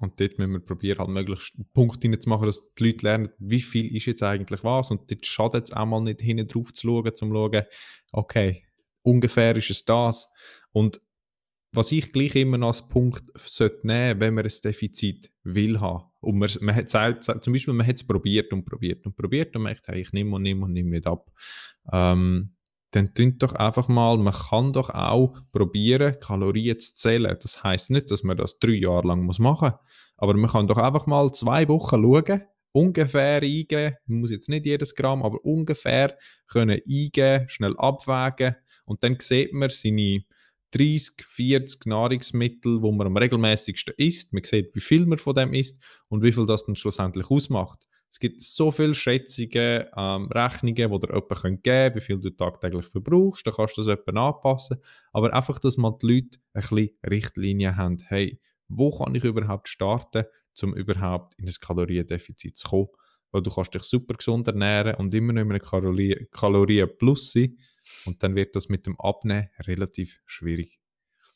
Und 0.00 0.18
dort 0.20 0.38
müssen 0.38 0.52
wir 0.52 0.60
probieren, 0.60 0.98
halt 0.98 1.08
möglichst 1.08 1.54
Punkte 1.72 2.08
reinzumachen, 2.08 2.46
dass 2.46 2.74
die 2.74 2.84
Leute 2.84 3.06
lernen, 3.06 3.28
wie 3.38 3.60
viel 3.60 3.94
ist 3.96 4.06
jetzt 4.06 4.22
eigentlich 4.22 4.64
was. 4.64 4.90
Und 4.90 5.10
dort 5.10 5.24
schadet 5.26 5.64
es 5.68 5.72
auch 5.72 5.86
mal 5.86 6.00
nicht, 6.00 6.20
hinten 6.20 6.48
drauf 6.48 6.72
zu 6.72 6.88
schauen, 6.88 7.06
um 7.06 7.14
zu 7.14 7.26
schauen, 7.26 7.62
okay, 8.12 8.66
ungefähr 9.02 9.56
ist 9.56 9.70
es 9.70 9.84
das. 9.84 10.28
Und 10.72 11.00
was 11.74 11.92
ich 11.92 12.12
gleich 12.12 12.34
immer 12.36 12.58
noch 12.58 12.68
als 12.68 12.88
Punkt 12.88 13.24
sollte 13.36 13.86
nehmen, 13.86 14.20
wenn 14.20 14.34
man 14.34 14.44
ein 14.44 14.52
Defizit 14.62 15.30
will 15.42 15.80
haben. 15.80 16.04
Und 16.20 16.38
man, 16.38 16.48
man 16.60 16.74
hat 16.74 16.88
zum 16.88 17.52
Beispiel, 17.52 17.74
man 17.74 17.86
hat 17.86 17.96
es 17.96 18.06
probiert 18.06 18.52
und 18.52 18.64
probiert 18.64 19.04
und 19.06 19.16
probiert 19.16 19.54
und 19.56 19.62
merkt, 19.62 19.88
hey, 19.88 20.00
ich 20.00 20.12
nehme 20.12 20.36
und 20.36 20.42
nehme 20.42 20.64
und 20.64 20.72
nehme 20.72 20.90
nicht 20.90 21.06
ab. 21.06 21.30
Ähm, 21.92 22.54
dann 22.94 23.12
tun 23.12 23.38
doch 23.38 23.54
einfach 23.54 23.88
mal, 23.88 24.16
man 24.18 24.32
kann 24.32 24.72
doch 24.72 24.90
auch 24.90 25.36
probieren, 25.50 26.16
Kalorien 26.20 26.78
zu 26.78 26.94
zählen. 26.94 27.36
Das 27.42 27.62
heißt 27.62 27.90
nicht, 27.90 28.10
dass 28.10 28.22
man 28.22 28.36
das 28.36 28.58
drei 28.58 28.72
Jahre 28.72 29.08
lang 29.08 29.24
muss 29.24 29.40
machen 29.40 29.72
muss, 29.72 29.80
aber 30.16 30.34
man 30.34 30.50
kann 30.50 30.68
doch 30.68 30.78
einfach 30.78 31.06
mal 31.06 31.32
zwei 31.32 31.66
Wochen 31.68 32.02
schauen, 32.02 32.42
ungefähr 32.72 33.42
eingeben, 33.42 33.96
man 34.06 34.20
muss 34.20 34.30
jetzt 34.30 34.48
nicht 34.48 34.66
jedes 34.66 34.94
Gramm, 34.94 35.22
aber 35.22 35.44
ungefähr 35.44 36.16
können 36.46 36.80
eingeben, 36.86 37.48
schnell 37.48 37.74
abwägen 37.76 38.56
und 38.84 39.02
dann 39.02 39.16
sieht 39.18 39.52
man 39.52 39.70
seine 39.70 40.24
30, 40.74 41.24
40 41.28 41.86
Nahrungsmittel, 41.86 42.82
wo 42.82 42.90
man 42.90 43.06
am 43.06 43.16
regelmäßigsten 43.16 43.94
isst. 43.96 44.32
Man 44.32 44.42
sieht, 44.44 44.74
wie 44.74 44.80
viel 44.80 45.06
man 45.06 45.18
von 45.18 45.34
dem 45.34 45.54
isst 45.54 45.80
und 46.08 46.22
wie 46.22 46.32
viel 46.32 46.46
das 46.46 46.66
dann 46.66 46.74
schlussendlich 46.74 47.30
ausmacht. 47.30 47.86
Es 48.10 48.20
gibt 48.20 48.42
so 48.42 48.70
viele 48.70 48.94
Schätzungen, 48.94 49.86
ähm, 49.96 50.28
Rechnungen, 50.30 50.74
die 50.74 51.00
dir 51.00 51.14
jemand 51.14 51.40
geben 51.40 51.62
können, 51.64 51.94
wie 51.94 52.00
viel 52.00 52.20
du 52.20 52.30
tagtäglich 52.30 52.86
verbrauchst. 52.86 53.46
Dann 53.46 53.54
kannst 53.54 53.76
du 53.76 53.82
das 53.82 53.88
jemand 53.88 54.36
anpassen. 54.36 54.76
Aber 55.12 55.32
einfach, 55.34 55.58
dass 55.58 55.76
mal 55.76 55.96
die 56.00 56.06
Leute 56.06 56.38
ein 56.52 56.60
bisschen 56.60 56.90
Richtlinien 57.08 57.76
haben. 57.76 57.98
Hey, 58.06 58.40
wo 58.68 58.96
kann 58.96 59.14
ich 59.14 59.24
überhaupt 59.24 59.68
starten, 59.68 60.24
um 60.62 60.74
überhaupt 60.74 61.34
in 61.38 61.48
ein 61.48 61.54
Kaloriendefizit 61.60 62.56
zu 62.56 62.68
kommen? 62.68 62.88
Weil 63.32 63.42
du 63.42 63.50
kannst 63.50 63.74
dich 63.74 63.82
super 63.82 64.14
gesund 64.14 64.46
ernähren 64.46 64.94
und 64.94 65.12
immer 65.12 65.32
noch 65.32 65.42
in 65.42 65.50
einem 65.50 65.60
Kalorien, 65.60 66.28
Kalorien 66.30 66.88
plus 66.96 67.32
sein. 67.32 67.58
Und 68.04 68.22
dann 68.22 68.34
wird 68.34 68.56
das 68.56 68.68
mit 68.68 68.86
dem 68.86 68.98
Abnehmen 69.00 69.50
relativ 69.60 70.20
schwierig. 70.26 70.78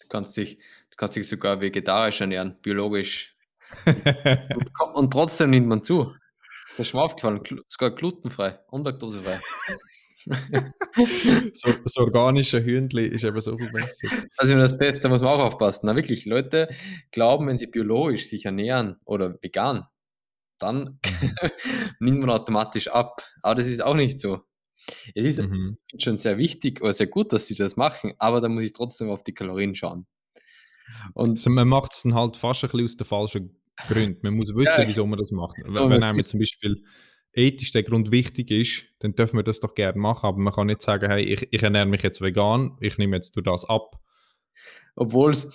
Du 0.01 0.09
kannst 0.09 0.37
dich, 0.37 0.57
du 0.57 0.97
kannst 0.97 1.17
dich 1.17 1.29
sogar 1.29 1.61
vegetarisch 1.61 2.21
ernähren, 2.21 2.59
biologisch. 2.63 3.37
und, 3.87 4.95
und 4.95 5.11
trotzdem 5.11 5.51
nimmt 5.51 5.67
man 5.67 5.83
zu. 5.83 6.15
Das 6.77 6.87
ist 6.87 6.95
mir 6.95 7.03
aufgefallen, 7.03 7.41
sogar 7.67 7.91
glutenfrei 7.91 8.61
und 8.69 8.87
laktosefrei. 8.87 9.39
so, 11.55 11.73
das 11.73 11.97
organische 11.97 12.63
Hühnli 12.63 13.07
ist 13.07 13.25
eben 13.25 13.41
so 13.41 13.57
viel 13.57 13.71
besser. 13.73 14.09
Also 14.37 14.55
das 14.55 14.79
Beste, 14.79 15.03
da 15.03 15.09
muss 15.09 15.21
man 15.21 15.31
auch 15.31 15.45
aufpassen. 15.45 15.87
Na 15.87 15.97
wirklich, 15.97 16.25
Leute 16.27 16.69
glauben, 17.11 17.47
wenn 17.47 17.57
sie 17.57 17.67
biologisch 17.67 18.29
sich 18.29 18.45
ernähren 18.45 19.01
oder 19.05 19.39
vegan, 19.43 19.87
dann 20.59 21.01
nimmt 22.01 22.21
man 22.21 22.31
automatisch 22.31 22.89
ab. 22.89 23.23
Aber 23.43 23.55
das 23.57 23.67
ist 23.67 23.83
auch 23.83 23.95
nicht 23.95 24.19
so. 24.19 24.43
Es 25.15 25.25
ist 25.25 25.41
mhm. 25.41 25.79
schon 25.99 26.19
sehr 26.19 26.39
wichtig 26.39 26.81
oder 26.83 26.93
sehr 26.93 27.07
gut, 27.07 27.33
dass 27.33 27.47
sie 27.47 27.55
das 27.55 27.77
machen, 27.77 28.13
aber 28.19 28.41
da 28.41 28.49
muss 28.49 28.63
ich 28.63 28.73
trotzdem 28.73 29.11
auf 29.11 29.25
die 29.25 29.35
Kalorien 29.35 29.75
schauen. 29.75 30.07
Und 31.15 31.31
also 31.31 31.51
man 31.51 31.69
macht 31.69 31.93
es 31.93 32.03
dann 32.03 32.15
halt 32.15 32.37
fast 32.37 32.65
ein 32.65 32.71
bisschen 32.71 32.85
aus 32.85 32.97
der 32.97 33.07
falschen 33.07 33.57
Gründe. 33.89 34.19
Man 34.23 34.35
muss 34.35 34.55
wissen, 34.55 34.81
ja, 34.81 34.89
wieso 34.89 35.07
man 35.07 35.19
das 35.19 35.31
macht. 35.31 35.57
Wenn, 35.59 35.75
wenn 35.75 36.03
einem 36.03 36.21
zum 36.23 36.41
Beispiel 36.41 36.83
ethisch 37.33 37.73
der 37.73 37.83
Grund 37.83 38.11
wichtig 38.11 38.51
ist, 38.51 38.85
dann 38.99 39.15
dürfen 39.15 39.37
wir 39.37 39.45
das 39.45 39.61
doch 39.61 39.75
gerne 39.75 39.99
machen. 39.99 40.27
Aber 40.27 40.39
man 40.39 40.53
kann 40.53 40.67
nicht 40.67 40.83
sagen, 40.83 41.11
hey, 41.11 41.23
ich, 41.23 41.49
ich 41.51 41.63
ernähre 41.63 41.87
mich 41.87 42.03
jetzt 42.03 42.21
vegan, 42.21 42.77
ich 42.81 42.99
nehme 42.99 43.17
jetzt 43.17 43.37
durch 43.37 43.45
das 43.45 43.65
ab. 43.65 44.01
Obwohl 44.97 45.31
es 45.31 45.51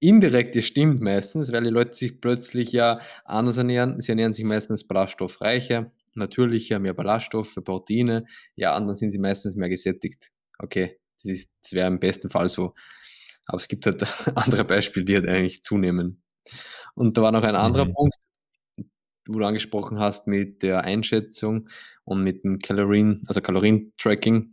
indirekt 0.00 0.56
stimmt 0.62 1.00
meistens, 1.00 1.52
weil 1.52 1.64
die 1.64 1.70
Leute 1.70 1.94
sich 1.94 2.20
plötzlich 2.20 2.72
ja 2.72 3.00
anders 3.24 3.56
ernähren. 3.56 4.00
Sie 4.00 4.12
ernähren 4.12 4.32
sich 4.32 4.44
meistens 4.44 4.86
ballaststoffreicher, 4.86 5.90
natürlicher, 6.16 6.78
mehr 6.78 6.94
Ballaststoffe, 6.94 7.54
Proteine. 7.64 8.26
Ja, 8.54 8.76
und 8.76 8.86
dann 8.86 8.96
sind 8.96 9.10
sie 9.10 9.18
meistens 9.18 9.56
mehr 9.56 9.68
gesättigt. 9.68 10.30
Okay, 10.58 10.98
das, 11.22 11.46
das 11.62 11.72
wäre 11.72 11.88
im 11.88 12.00
besten 12.00 12.30
Fall 12.30 12.48
so. 12.48 12.74
Aber 13.46 13.58
es 13.58 13.68
gibt 13.68 13.86
halt 13.86 14.02
andere 14.36 14.64
Beispiele, 14.64 15.04
die 15.04 15.14
halt 15.14 15.28
eigentlich 15.28 15.62
zunehmen. 15.62 16.22
Und 16.94 17.16
da 17.16 17.22
war 17.22 17.32
noch 17.32 17.44
ein 17.44 17.54
anderer 17.54 17.86
mhm. 17.86 17.92
Punkt, 17.92 18.16
wo 19.28 19.38
du 19.38 19.44
angesprochen 19.44 19.98
hast 19.98 20.26
mit 20.26 20.62
der 20.62 20.82
Einschätzung 20.82 21.68
und 22.04 22.22
mit 22.22 22.44
dem 22.44 22.58
Kalorien, 22.58 23.24
also 23.26 23.40
Kalorien-Tracking. 23.40 24.50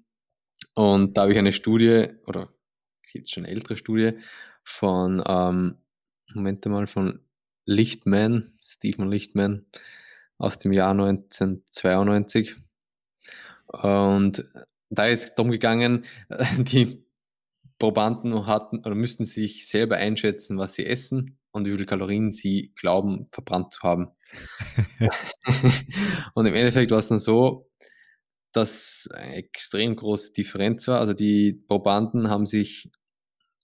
Und 0.76 1.16
da 1.16 1.22
habe 1.22 1.32
ich 1.32 1.38
eine 1.38 1.54
Studie, 1.54 2.08
oder 2.26 2.50
jetzt 3.12 3.32
schon 3.32 3.46
eine 3.46 3.54
ältere 3.54 3.78
Studie 3.78 4.14
von, 4.64 5.24
ähm, 5.28 5.78
Moment 6.34 6.66
mal, 6.66 6.88
von 6.88 7.20
Lichtman, 7.66 8.54
Stephen 8.66 9.10
Lichtman 9.10 9.66
aus 10.44 10.58
dem 10.58 10.74
Jahr 10.74 10.92
1992. 10.92 12.56
Und 13.68 14.44
da 14.90 15.06
ist 15.06 15.24
es 15.24 15.36
darum 15.36 15.52
gegangen, 15.52 16.06
die 16.58 17.06
Probanden 17.80 18.46
hatten 18.46 18.80
oder 18.80 18.94
müssten 18.94 19.26
sich 19.26 19.68
selber 19.68 19.96
einschätzen, 19.96 20.58
was 20.58 20.76
sie 20.76 20.86
essen 20.86 21.40
und 21.52 21.66
wie 21.66 21.72
viele 21.72 21.86
Kalorien 21.86 22.32
sie 22.32 22.74
glauben, 22.76 23.28
verbrannt 23.30 23.74
zu 23.74 23.80
haben. 23.82 24.10
und 26.34 26.46
im 26.46 26.54
Endeffekt 26.54 26.92
war 26.92 27.00
es 27.00 27.08
dann 27.08 27.20
so, 27.20 27.70
dass 28.52 29.08
eine 29.14 29.36
extrem 29.36 29.96
große 29.96 30.34
Differenz 30.34 30.88
war. 30.88 31.00
Also 31.00 31.14
die 31.14 31.54
Probanden 31.54 32.30
haben 32.30 32.46
sich, 32.46 32.92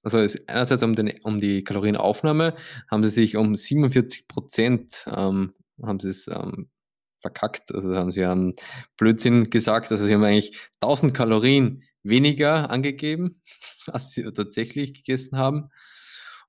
also 0.02 0.18
einerseits 0.48 0.82
um, 0.84 0.96
den, 0.96 1.14
um 1.24 1.40
die 1.40 1.64
Kalorienaufnahme, 1.64 2.56
haben 2.90 3.04
sie 3.04 3.10
sich 3.10 3.36
um 3.36 3.56
47 3.56 4.28
Prozent 4.28 5.06
ähm, 5.08 5.52
haben 5.84 6.00
sie 6.00 6.10
es 6.10 6.28
ähm, 6.28 6.70
verkackt. 7.18 7.74
Also 7.74 7.96
haben 7.96 8.12
sie 8.12 8.26
einen 8.26 8.54
Blödsinn 8.98 9.50
gesagt. 9.50 9.92
Also 9.92 10.06
sie 10.06 10.14
haben 10.14 10.24
eigentlich 10.24 10.58
1000 10.82 11.14
Kalorien 11.14 11.84
weniger 12.04 12.70
angegeben, 12.70 13.42
als 13.88 14.14
sie 14.14 14.24
tatsächlich 14.32 14.94
gegessen 14.94 15.38
haben 15.38 15.70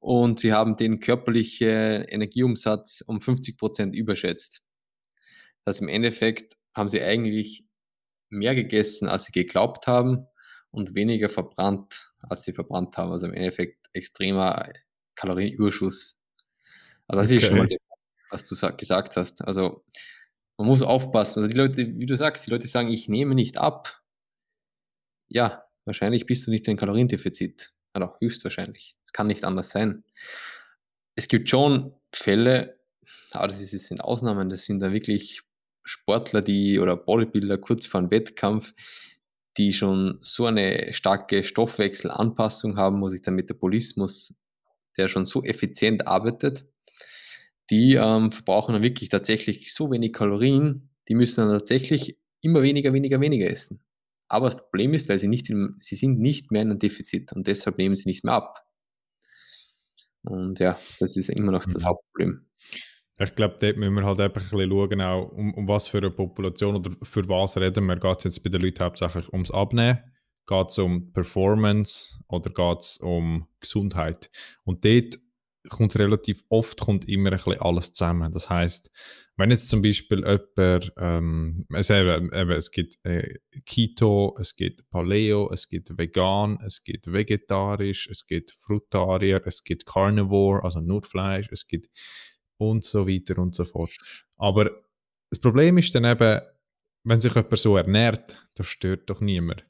und 0.01 0.41
sie 0.41 0.53
haben 0.53 0.77
den 0.77 0.99
körperlichen 0.99 2.05
Energieumsatz 2.05 3.03
um 3.07 3.21
50 3.21 3.57
Prozent 3.59 3.95
überschätzt. 3.95 4.63
Das 5.65 5.75
heißt, 5.75 5.83
im 5.83 5.89
Endeffekt 5.89 6.57
haben 6.75 6.89
sie 6.89 7.03
eigentlich 7.03 7.67
mehr 8.31 8.55
gegessen, 8.55 9.09
als 9.09 9.25
sie 9.25 9.33
geglaubt 9.33 9.87
haben 9.87 10.27
und 10.71 10.95
weniger 10.95 11.29
verbrannt, 11.29 12.13
als 12.23 12.45
sie 12.45 12.55
verbrannt 12.55 12.97
haben. 12.97 13.13
Also 13.13 13.27
im 13.27 13.35
Endeffekt 13.35 13.89
extremer 13.93 14.73
Kalorienüberschuss. 15.17 16.19
Also 17.07 17.21
das 17.21 17.29
okay. 17.31 17.37
ist 17.37 17.47
schon 17.47 17.59
mal, 17.59 17.69
was 18.31 18.45
du 18.45 18.55
gesagt 18.77 19.17
hast. 19.17 19.43
Also 19.43 19.83
man 20.57 20.67
muss 20.67 20.83
aufpassen. 20.83 21.41
Also 21.41 21.49
die 21.49 21.57
Leute, 21.57 21.99
wie 21.99 22.07
du 22.07 22.17
sagst, 22.17 22.47
die 22.47 22.51
Leute 22.51 22.67
sagen, 22.67 22.91
ich 22.91 23.09
nehme 23.09 23.35
nicht 23.35 23.59
ab. 23.59 24.03
Ja, 25.29 25.65
wahrscheinlich 25.85 26.27
bist 26.27 26.47
du 26.47 26.51
nicht 26.51 26.69
in 26.69 26.77
Kaloriendefizit. 26.77 27.73
Oder 27.95 28.17
höchstwahrscheinlich. 28.21 28.97
Es 29.05 29.13
kann 29.13 29.27
nicht 29.27 29.45
anders 29.45 29.71
sein. 29.71 30.05
Es 31.17 31.29
gibt 31.29 31.49
schon 31.49 31.95
Fälle, 32.15 32.79
aber 33.33 33.49
das 33.49 33.59
sind 33.59 34.01
Ausnahmen, 34.01 34.49
das 34.49 34.65
sind 34.65 34.81
dann 34.81 34.93
wirklich 34.93 35.43
Sportler, 35.83 36.41
die 36.41 36.79
oder 36.79 36.97
Bodybuilder 36.97 37.59
kurz 37.59 37.87
vor 37.87 38.01
einem 38.01 38.11
Wettkampf, 38.11 38.75
die 39.57 39.73
schon 39.73 40.19
so 40.23 40.47
eine 40.47 40.93
starke 40.93 41.43
Stoffwechselanpassung 41.43 42.77
haben, 42.77 43.01
wo 43.01 43.09
sich 43.09 43.23
der 43.23 43.33
Metabolismus, 43.33 44.35
der 44.97 45.09
schon 45.09 45.27
so 45.27 45.43
effizient 45.43 46.07
arbeitet, 46.07 46.67
die 47.71 47.95
ähm, 47.95 48.31
verbrauchen 48.31 48.73
dann 48.73 48.83
wirklich 48.83 49.09
tatsächlich 49.09 49.73
so 49.73 49.91
wenig 49.91 50.13
Kalorien, 50.13 50.91
die 51.09 51.15
müssen 51.15 51.41
dann 51.41 51.59
tatsächlich 51.59 52.19
immer 52.43 52.63
weniger, 52.63 52.93
weniger, 52.93 53.21
weniger 53.21 53.49
essen. 53.49 53.83
Aber 54.29 54.47
das 54.47 54.57
Problem 54.57 54.95
ist, 54.95 55.09
weil 55.09 55.19
sie 55.19 55.29
nicht 55.29 55.51
in, 55.51 55.77
sie 55.79 55.97
sind 55.97 56.19
nicht 56.19 56.53
mehr 56.53 56.63
in 56.63 56.71
einem 56.71 56.79
Defizit 56.79 57.33
und 57.33 57.47
deshalb 57.47 57.79
nehmen 57.79 57.97
sie 57.97 58.09
nicht 58.09 58.25
mehr 58.25 58.35
ab. 58.35 58.65
Und 60.23 60.61
ja, 60.61 60.79
das 60.99 61.17
ist 61.17 61.31
immer 61.31 61.53
noch 61.53 61.65
das 61.65 61.83
mhm. 61.83 61.89
Hauptproblem. 61.89 62.47
Ich 63.19 63.35
glaube, 63.35 63.57
dort 63.61 63.77
müssen 63.77 63.95
wir 63.95 64.05
halt 64.05 64.21
einfach 64.21 64.41
ein 64.41 64.59
bisschen 64.59 64.71
schauen, 64.71 65.01
auch 65.01 65.29
um, 65.33 65.53
um 65.55 65.69
was 65.69 65.89
für 65.89 65.99
eine 65.99 66.11
Population 66.11 66.77
oder 66.77 66.91
für 67.03 67.29
was 67.29 67.57
reden 67.57 67.87
wir. 67.87 67.97
Geht 67.97 68.19
es 68.19 68.25
jetzt 68.25 68.43
bei 68.43 68.51
den 68.51 68.63
Leuten 68.63 68.83
hauptsächlich 68.83 69.31
ums 69.33 69.51
Abnehmen? 69.51 69.99
Geht 70.47 70.69
es 70.69 70.79
um 70.79 71.13
Performance 71.13 72.19
oder 72.29 72.51
geht 72.51 72.81
es 72.81 72.97
um 72.99 73.47
Gesundheit? 73.61 74.31
Und 74.65 74.85
dort 74.85 75.19
kommt 75.69 75.99
relativ 75.99 76.43
oft 76.49 76.81
kommt 76.81 77.07
immer 77.07 77.31
ein 77.31 77.37
bisschen 77.37 77.61
alles 77.61 77.93
zusammen. 77.93 78.33
Das 78.33 78.49
heißt, 78.49 78.91
wenn 79.37 79.51
jetzt 79.51 79.69
zum 79.69 79.83
Beispiel 79.83 80.19
jemand, 80.19 80.93
ähm, 80.97 81.59
es, 81.75 81.91
eben, 81.91 82.33
es 82.33 82.71
gibt 82.71 82.99
äh, 83.05 83.39
Keto, 83.67 84.37
es 84.41 84.57
gibt 84.57 84.89
Paleo, 84.91 85.51
es 85.53 85.69
gibt 85.69 85.97
Vegan, 85.99 86.59
es 86.65 86.83
gibt 86.83 87.13
Vegetarisch, 87.13 88.09
es 88.09 88.27
gibt 88.27 88.53
Frutarier, 88.53 89.43
es 89.47 89.63
gibt 89.63 89.87
Carnivore, 89.87 90.65
also 90.65 90.81
nur 90.81 91.03
Fleisch, 91.03 91.49
es 91.53 91.67
gibt 91.67 91.89
und 92.59 92.85
so 92.85 93.07
weiter 93.07 93.39
und 93.39 93.55
so 93.55 93.65
fort. 93.65 93.91
Aber 94.37 94.71
das 95.31 95.39
Problem 95.39 95.79
ist 95.79 95.95
dann 95.95 96.05
eben, 96.05 96.41
wenn 97.05 97.21
sich 97.21 97.35
jemand 97.35 97.59
so 97.59 97.77
ernährt, 97.77 98.37
das 98.55 98.67
stört 98.67 99.09
doch 99.09 99.21
niemand. 99.21 99.67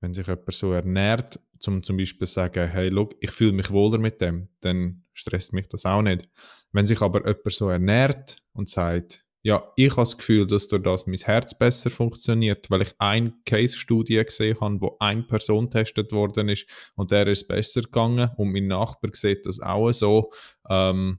Wenn 0.00 0.14
sich 0.14 0.26
jemand 0.26 0.52
so 0.52 0.72
ernährt, 0.72 1.40
zum 1.58 1.82
zum 1.82 1.96
Beispiel 1.96 2.26
sagen, 2.26 2.68
hey, 2.68 2.88
look, 2.88 3.14
ich 3.20 3.30
fühle 3.30 3.52
mich 3.52 3.70
wohler 3.70 3.98
mit 3.98 4.20
dem, 4.20 4.48
dann 4.60 5.01
stresst 5.14 5.52
mich 5.52 5.68
das 5.68 5.86
auch 5.86 6.02
nicht. 6.02 6.28
Wenn 6.72 6.86
sich 6.86 7.00
aber 7.00 7.26
jemand 7.26 7.52
so 7.52 7.68
ernährt 7.68 8.38
und 8.52 8.68
sagt, 8.68 9.24
ja, 9.44 9.72
ich 9.74 9.90
habe 9.90 10.02
das 10.02 10.16
Gefühl, 10.16 10.46
dass 10.46 10.68
durch 10.68 10.84
das 10.84 11.06
mein 11.06 11.16
Herz 11.16 11.58
besser 11.58 11.90
funktioniert, 11.90 12.70
weil 12.70 12.82
ich 12.82 12.94
eine 12.98 13.34
Case-Studie 13.44 14.24
gesehen 14.24 14.60
habe, 14.60 14.80
wo 14.80 14.96
eine 15.00 15.24
Person 15.24 15.68
getestet 15.68 16.12
worden 16.12 16.48
ist 16.48 16.66
und 16.94 17.10
der 17.10 17.26
ist 17.26 17.48
besser 17.48 17.82
gegangen 17.82 18.30
und 18.36 18.52
mein 18.52 18.68
Nachbar 18.68 19.10
sieht 19.14 19.44
das 19.46 19.58
auch 19.58 19.90
so. 19.90 20.32
Ähm, 20.70 21.18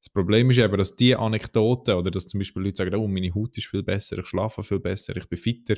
das 0.00 0.12
Problem 0.12 0.50
ist 0.50 0.58
eben, 0.58 0.78
dass 0.78 0.94
diese 0.94 1.18
Anekdoten 1.18 1.96
oder 1.96 2.12
dass 2.12 2.28
zum 2.28 2.38
Beispiel 2.38 2.62
Leute 2.62 2.76
sagen, 2.76 2.94
oh, 2.94 3.08
meine 3.08 3.34
Haut 3.34 3.58
ist 3.58 3.66
viel 3.66 3.82
besser, 3.82 4.18
ich 4.18 4.26
schlafe 4.26 4.62
viel 4.62 4.78
besser, 4.78 5.16
ich 5.16 5.28
bin 5.28 5.38
fitter, 5.38 5.74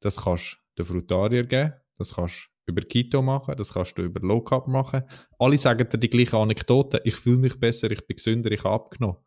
das 0.00 0.16
kannst 0.16 0.58
du 0.74 0.82
den 0.82 0.86
Frutarier 0.86 1.44
geben, 1.44 1.74
das 1.96 2.14
kannst 2.14 2.48
über 2.70 2.82
Keto 2.82 3.22
machen, 3.22 3.54
das 3.56 3.74
kannst 3.74 3.98
du 3.98 4.02
über 4.02 4.20
Low 4.20 4.40
Carb 4.40 4.68
machen. 4.68 5.02
Alle 5.38 5.58
sagen 5.58 5.88
dir 5.88 5.98
die 5.98 6.08
gleichen 6.08 6.36
Anekdoten, 6.36 7.00
ich 7.04 7.14
fühle 7.14 7.38
mich 7.38 7.58
besser, 7.58 7.90
ich 7.90 8.06
bin 8.06 8.16
gesünder, 8.16 8.50
ich 8.50 8.64
habe 8.64 8.74
abgenommen. 8.74 9.18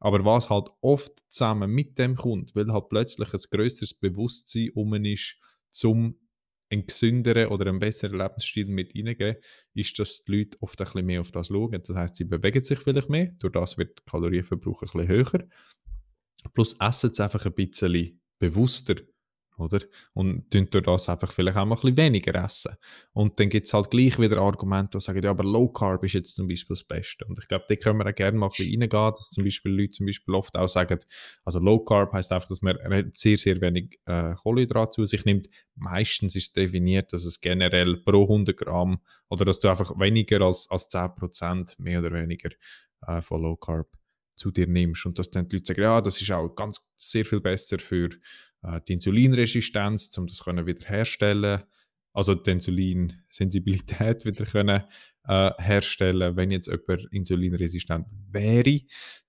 Aber 0.00 0.24
was 0.24 0.50
halt 0.50 0.68
oft 0.80 1.12
zusammen 1.28 1.70
mit 1.70 1.98
dem 1.98 2.16
kommt, 2.16 2.54
weil 2.56 2.72
halt 2.72 2.88
plötzlich 2.88 3.32
ein 3.32 3.40
größeres 3.50 3.94
Bewusstsein 3.94 4.70
um 4.74 4.94
ist, 4.94 5.36
zum 5.70 6.18
einen 6.70 6.86
gesünderen 6.86 7.48
oder 7.48 7.66
einen 7.66 7.78
besseren 7.78 8.18
Lebensstil 8.18 8.68
mit 8.68 8.94
reingeben, 8.96 9.36
ist, 9.74 9.98
dass 9.98 10.24
die 10.24 10.38
Leute 10.38 10.56
oft 10.60 10.80
ein 10.80 10.84
bisschen 10.84 11.06
mehr 11.06 11.20
auf 11.20 11.30
das 11.30 11.48
schauen. 11.48 11.82
Das 11.82 11.94
heißt, 11.94 12.16
sie 12.16 12.24
bewegen 12.24 12.62
sich 12.62 12.78
vielleicht 12.78 13.10
mehr, 13.10 13.26
durch 13.38 13.52
das 13.52 13.78
wird 13.78 13.98
der 13.98 14.04
Kalorienverbrauch 14.10 14.82
ein 14.82 14.88
bisschen 14.90 15.08
höher. 15.08 15.48
Plus 16.54 16.74
essen 16.80 17.12
sie 17.12 17.22
einfach 17.22 17.44
ein 17.46 17.52
bisschen 17.52 18.20
bewusster 18.38 18.96
oder? 19.62 19.80
Und 20.12 20.50
tun 20.50 20.68
durch 20.70 20.84
das 20.84 21.08
einfach 21.08 21.32
vielleicht 21.32 21.56
auch 21.56 21.64
mal 21.64 21.76
ein 21.76 21.80
bisschen 21.80 21.96
weniger 21.96 22.44
essen. 22.44 22.74
Und 23.12 23.38
dann 23.40 23.48
gibt 23.48 23.66
es 23.66 23.72
halt 23.72 23.90
gleich 23.90 24.18
wieder 24.18 24.38
Argumente, 24.38 24.98
die 24.98 25.02
sagen, 25.02 25.22
ja, 25.22 25.30
aber 25.30 25.44
Low 25.44 25.68
Carb 25.68 26.04
ist 26.04 26.12
jetzt 26.12 26.34
zum 26.34 26.48
Beispiel 26.48 26.74
das 26.74 26.84
Beste. 26.84 27.24
Und 27.24 27.38
ich 27.38 27.48
glaube, 27.48 27.64
da 27.68 27.76
können 27.76 27.98
wir 27.98 28.06
auch 28.06 28.14
gerne 28.14 28.38
mal 28.38 28.46
ein 28.46 28.50
bisschen 28.50 28.80
reingehen, 28.80 29.12
dass 29.14 29.30
zum 29.30 29.44
Beispiel 29.44 29.72
Leute 29.72 29.90
zum 29.90 30.06
Beispiel 30.06 30.34
oft 30.34 30.56
auch 30.56 30.68
sagen, 30.68 30.98
also 31.44 31.58
Low 31.58 31.80
Carb 31.80 32.12
heißt 32.12 32.32
einfach, 32.32 32.48
dass 32.48 32.62
man 32.62 32.76
sehr, 33.14 33.38
sehr 33.38 33.60
wenig 33.60 33.98
äh, 34.06 34.34
Kohlenhydrat 34.34 34.92
zu 34.92 35.04
sich 35.04 35.24
nimmt. 35.24 35.48
Meistens 35.74 36.36
ist 36.36 36.56
definiert, 36.56 37.12
dass 37.12 37.24
es 37.24 37.40
generell 37.40 37.96
pro 37.98 38.22
100 38.22 38.56
Gramm 38.56 39.00
oder 39.28 39.44
dass 39.44 39.60
du 39.60 39.68
einfach 39.68 39.98
weniger 39.98 40.42
als, 40.42 40.68
als 40.70 40.90
10% 40.90 41.74
mehr 41.78 42.00
oder 42.00 42.12
weniger 42.12 42.50
äh, 43.06 43.22
von 43.22 43.42
Low 43.42 43.56
Carb 43.56 43.88
zu 44.36 44.50
dir 44.50 44.66
nimmst 44.66 45.06
und 45.06 45.18
dass 45.18 45.30
dann 45.30 45.48
die 45.48 45.56
Leute 45.56 45.66
sagen, 45.66 45.82
ja, 45.82 46.00
das 46.00 46.20
ist 46.20 46.30
auch 46.30 46.48
ganz 46.54 46.80
sehr 46.98 47.24
viel 47.24 47.40
besser 47.40 47.78
für 47.78 48.10
äh, 48.62 48.80
die 48.86 48.94
Insulinresistenz, 48.94 50.16
um 50.18 50.26
das 50.26 50.42
können 50.42 50.66
wieder 50.66 51.64
also 52.12 52.34
die 52.34 52.50
Insulinsensibilität 52.50 54.24
wieder 54.24 54.44
können 54.44 54.84
äh, 55.26 55.50
herstellen, 55.58 56.36
wenn 56.36 56.50
jetzt 56.50 56.68
jemand 56.68 57.06
insulinresistent 57.10 58.10
wäre. 58.30 58.80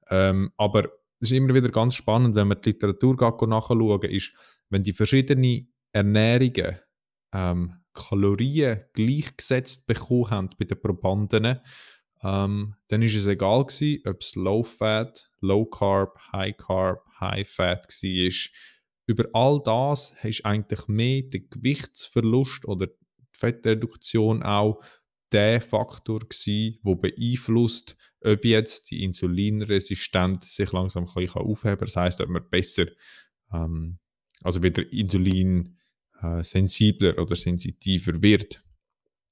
Ähm, 0.09 0.51
aber 0.57 0.89
es 1.19 1.31
ist 1.31 1.37
immer 1.37 1.53
wieder 1.53 1.69
ganz 1.69 1.95
spannend, 1.95 2.35
wenn 2.35 2.47
man 2.47 2.59
die 2.61 2.71
Literatur 2.71 3.15
nachschauen, 3.47 4.01
ist, 4.09 4.33
wenn 4.69 4.83
die 4.83 4.93
verschiedenen 4.93 5.73
Ernährungen 5.91 6.79
ähm, 7.33 7.75
Kalorien 7.93 8.81
gleichgesetzt 8.93 9.87
bekommen 9.87 10.29
haben 10.29 10.49
bei 10.57 10.65
den 10.65 10.81
Probanden, 10.81 11.59
ähm, 12.23 12.75
dann 12.87 13.01
ist 13.01 13.15
es 13.15 13.27
egal 13.27 13.65
gewesen, 13.65 14.01
ob 14.05 14.21
es 14.21 14.35
Low 14.35 14.63
Fat, 14.63 15.29
Low 15.41 15.65
Carb, 15.65 16.19
High 16.31 16.57
Carb, 16.57 17.05
High 17.19 17.47
Fat 17.47 17.87
war. 17.87 18.31
Über 19.05 19.25
all 19.33 19.61
das 19.63 20.15
hast 20.23 20.45
eigentlich 20.45 20.87
mehr 20.87 21.23
der 21.23 21.41
Gewichtsverlust 21.41 22.65
oder 22.65 22.87
die 22.87 22.93
Fettreduktion 23.31 24.43
auch 24.43 24.81
der 25.31 25.61
Faktor 25.61 26.19
gewesen, 26.19 26.79
der 26.85 26.95
beeinflusst, 26.95 27.97
ob 28.21 28.45
jetzt 28.45 28.91
die 28.91 29.03
Insulinresistenz 29.03 30.55
sich 30.55 30.71
langsam 30.71 31.07
ein 31.07 31.13
bisschen 31.13 31.41
aufheben 31.41 31.77
kann. 31.77 31.85
Das 31.87 31.95
heißt, 31.95 32.21
ob 32.21 32.29
man 32.29 32.49
besser, 32.49 32.85
ähm, 33.51 33.97
also 34.43 34.61
wieder 34.63 34.89
Insulin 34.93 35.77
äh, 36.21 36.43
sensibler 36.43 37.17
oder 37.17 37.35
sensitiver 37.35 38.21
wird. 38.21 38.63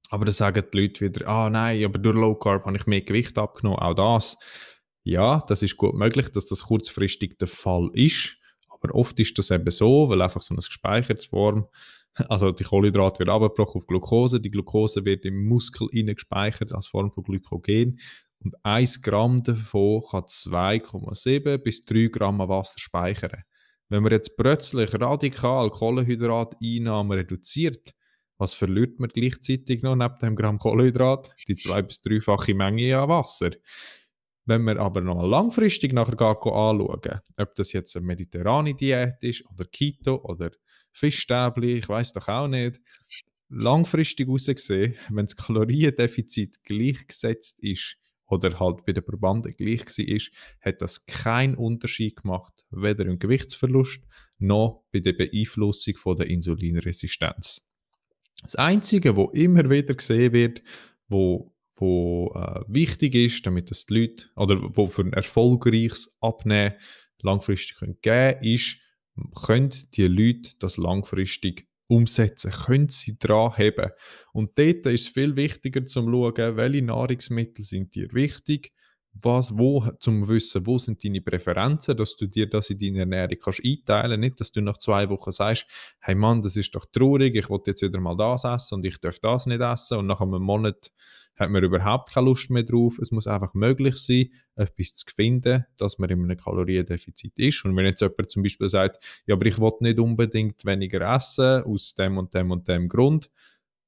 Aber 0.09 0.25
dann 0.25 0.33
sagen 0.33 0.63
die 0.73 0.77
Leute 0.77 1.05
wieder, 1.05 1.27
ah 1.27 1.49
nein, 1.49 1.85
aber 1.85 1.99
durch 1.99 2.15
Low 2.15 2.35
Carb 2.35 2.65
habe 2.65 2.75
ich 2.75 2.85
mehr 2.85 3.01
Gewicht 3.01 3.37
abgenommen. 3.37 3.79
Auch 3.79 3.93
das, 3.93 4.37
ja, 5.03 5.41
das 5.47 5.63
ist 5.63 5.77
gut 5.77 5.95
möglich, 5.95 6.29
dass 6.29 6.47
das 6.47 6.63
kurzfristig 6.63 7.37
der 7.37 7.47
Fall 7.47 7.89
ist. 7.93 8.37
Aber 8.81 8.95
oft 8.95 9.19
ist 9.19 9.37
das 9.37 9.51
eben 9.51 9.71
so, 9.71 10.09
weil 10.09 10.21
einfach 10.21 10.41
so 10.41 10.53
eine 10.53 10.61
gespeicherte 10.61 11.27
Form, 11.27 11.67
also 12.29 12.51
die 12.51 12.63
Kohlenhydrat 12.63 13.19
wird 13.19 13.29
abgebrochen 13.29 13.79
auf 13.79 13.87
Glucose, 13.87 14.41
die 14.41 14.51
Glucose 14.51 15.05
wird 15.05 15.23
im 15.25 15.45
Muskel 15.45 15.87
gespeichert 15.89 16.73
als 16.73 16.87
Form 16.87 17.11
von 17.11 17.23
Glykogen 17.23 17.99
und 18.43 18.55
1 18.65 19.01
Gramm 19.01 19.43
davon 19.43 20.03
kann 20.09 20.23
2,7 20.23 21.57
bis 21.59 21.85
3 21.85 22.07
Gramm 22.07 22.39
Wasser 22.39 22.79
speichern. 22.79 23.43
Wenn 23.89 24.03
man 24.03 24.11
jetzt 24.11 24.37
plötzlich 24.37 24.93
radikal 24.99 25.69
Kohlenhydrateinnahmen 25.69 27.17
reduziert, 27.17 27.93
was 28.37 28.55
verliert 28.55 28.99
man 28.99 29.09
gleichzeitig 29.09 29.83
noch 29.83 29.95
neben 29.95 30.15
dem 30.21 30.35
Gramm 30.35 30.57
Kohlenhydrat? 30.57 31.31
Die 31.47 31.55
zwei- 31.55 31.83
bis 31.83 32.01
dreifache 32.01 32.55
Menge 32.55 32.97
an 32.97 33.09
Wasser. 33.09 33.51
Wenn 34.45 34.63
wir 34.63 34.79
aber 34.79 35.01
noch 35.01 35.23
langfristig 35.23 35.93
nachher 35.93 36.19
anschauen, 36.19 37.21
ob 37.37 37.55
das 37.55 37.73
jetzt 37.73 37.95
eine 37.95 38.05
mediterrane 38.05 38.73
Diät 38.73 39.23
ist 39.23 39.45
oder 39.51 39.65
Keto 39.65 40.15
oder 40.23 40.51
Fischstäbli, 40.91 41.77
ich 41.77 41.87
weiß 41.87 42.13
doch 42.13 42.27
auch 42.27 42.47
nicht. 42.47 42.81
Langfristig 43.49 44.27
gesehen, 44.27 44.95
wenn 45.09 45.25
das 45.25 45.35
Kaloriendefizit 45.35 46.63
gleichgesetzt 46.63 47.59
ist 47.61 47.97
oder 48.25 48.59
halt 48.59 48.85
bei 48.85 48.93
den 48.93 49.03
Probanden 49.03 49.53
gleich 49.53 49.85
war, 49.85 50.19
hat 50.61 50.81
das 50.81 51.05
keinen 51.05 51.55
Unterschied 51.55 52.15
gemacht, 52.15 52.65
weder 52.71 53.05
im 53.05 53.19
Gewichtsverlust 53.19 54.01
noch 54.39 54.85
bei 54.91 55.01
der 55.01 55.13
Beeinflussung 55.13 55.97
von 55.97 56.17
der 56.17 56.27
Insulinresistenz. 56.27 57.69
Das 58.41 58.55
Einzige, 58.55 59.15
wo 59.15 59.29
immer 59.31 59.69
wieder 59.69 59.93
gesehen 59.93 60.33
wird, 60.33 60.63
wo, 61.07 61.50
wo 61.81 62.31
äh, 62.35 62.61
wichtig 62.67 63.15
ist, 63.15 63.45
damit 63.45 63.71
das 63.71 63.87
die 63.87 64.01
Leute, 64.01 64.25
oder 64.35 64.57
wo 64.61 64.87
für 64.87 65.01
ein 65.01 65.13
erfolgreiches 65.13 66.15
Abnehmen 66.21 66.75
langfristig 67.21 67.77
geben 67.79 67.97
können, 68.01 68.43
ist, 68.43 68.77
können 69.45 69.69
die 69.93 70.07
Leute 70.07 70.51
das 70.59 70.77
langfristig 70.77 71.67
umsetzen, 71.87 72.51
können 72.51 72.89
sie 72.89 73.17
dran 73.19 73.51
haben. 73.57 73.91
Und 74.31 74.57
dort 74.57 74.85
ist 74.85 75.01
es 75.01 75.07
viel 75.07 75.35
wichtiger 75.35 75.83
zu 75.83 76.01
schauen, 76.01 76.55
welche 76.55 76.81
Nahrungsmittel 76.83 77.65
sind 77.65 77.95
dir 77.95 78.13
wichtig, 78.13 78.71
was, 79.13 79.57
wo, 79.57 79.85
zum 79.99 80.25
Wissen, 80.27 80.65
wo 80.65 80.77
sind 80.77 81.03
deine 81.03 81.21
Präferenzen, 81.21 81.97
dass 81.97 82.15
du 82.15 82.27
dir 82.27 82.49
das 82.49 82.69
in 82.69 82.79
deine 82.79 82.99
Ernährung 82.99 83.37
kannst 83.43 83.61
einteilen 83.63 84.19
nicht, 84.19 84.39
dass 84.39 84.51
du 84.51 84.61
nach 84.61 84.77
zwei 84.77 85.09
Wochen 85.09 85.31
sagst, 85.31 85.67
hey 85.99 86.15
Mann, 86.15 86.41
das 86.41 86.55
ist 86.55 86.73
doch 86.75 86.85
traurig, 86.85 87.35
ich 87.35 87.49
wollte 87.49 87.71
jetzt 87.71 87.81
wieder 87.81 87.99
mal 87.99 88.15
das 88.15 88.45
essen 88.45 88.75
und 88.75 88.85
ich 88.85 88.99
darf 88.99 89.19
das 89.19 89.47
nicht 89.47 89.59
essen 89.59 89.97
und 89.97 90.07
nach 90.07 90.21
einem 90.21 90.41
Monat 90.41 90.91
hat 91.35 91.49
man 91.49 91.63
überhaupt 91.63 92.13
keine 92.13 92.25
Lust 92.27 92.49
mehr 92.49 92.63
drauf. 92.63 92.99
Es 92.99 93.11
muss 93.11 93.27
einfach 93.27 93.53
möglich 93.53 93.97
sein, 93.97 94.29
etwas 94.55 94.95
zu 94.95 95.05
finden, 95.13 95.65
dass 95.77 95.97
man 95.97 96.09
in 96.09 96.23
einem 96.23 96.37
Kaloriendefizit 96.37 97.39
ist. 97.39 97.65
Und 97.65 97.75
wenn 97.75 97.85
jetzt 97.85 98.01
jemand 98.01 98.29
zum 98.29 98.43
Beispiel 98.43 98.69
sagt, 98.69 99.03
ja, 99.25 99.35
aber 99.35 99.45
ich 99.45 99.59
will 99.59 99.71
nicht 99.79 99.99
unbedingt 99.99 100.65
weniger 100.65 101.01
essen, 101.15 101.63
aus 101.63 101.95
dem 101.95 102.17
und 102.17 102.33
dem 102.33 102.51
und 102.51 102.67
dem 102.67 102.87
Grund, 102.87 103.29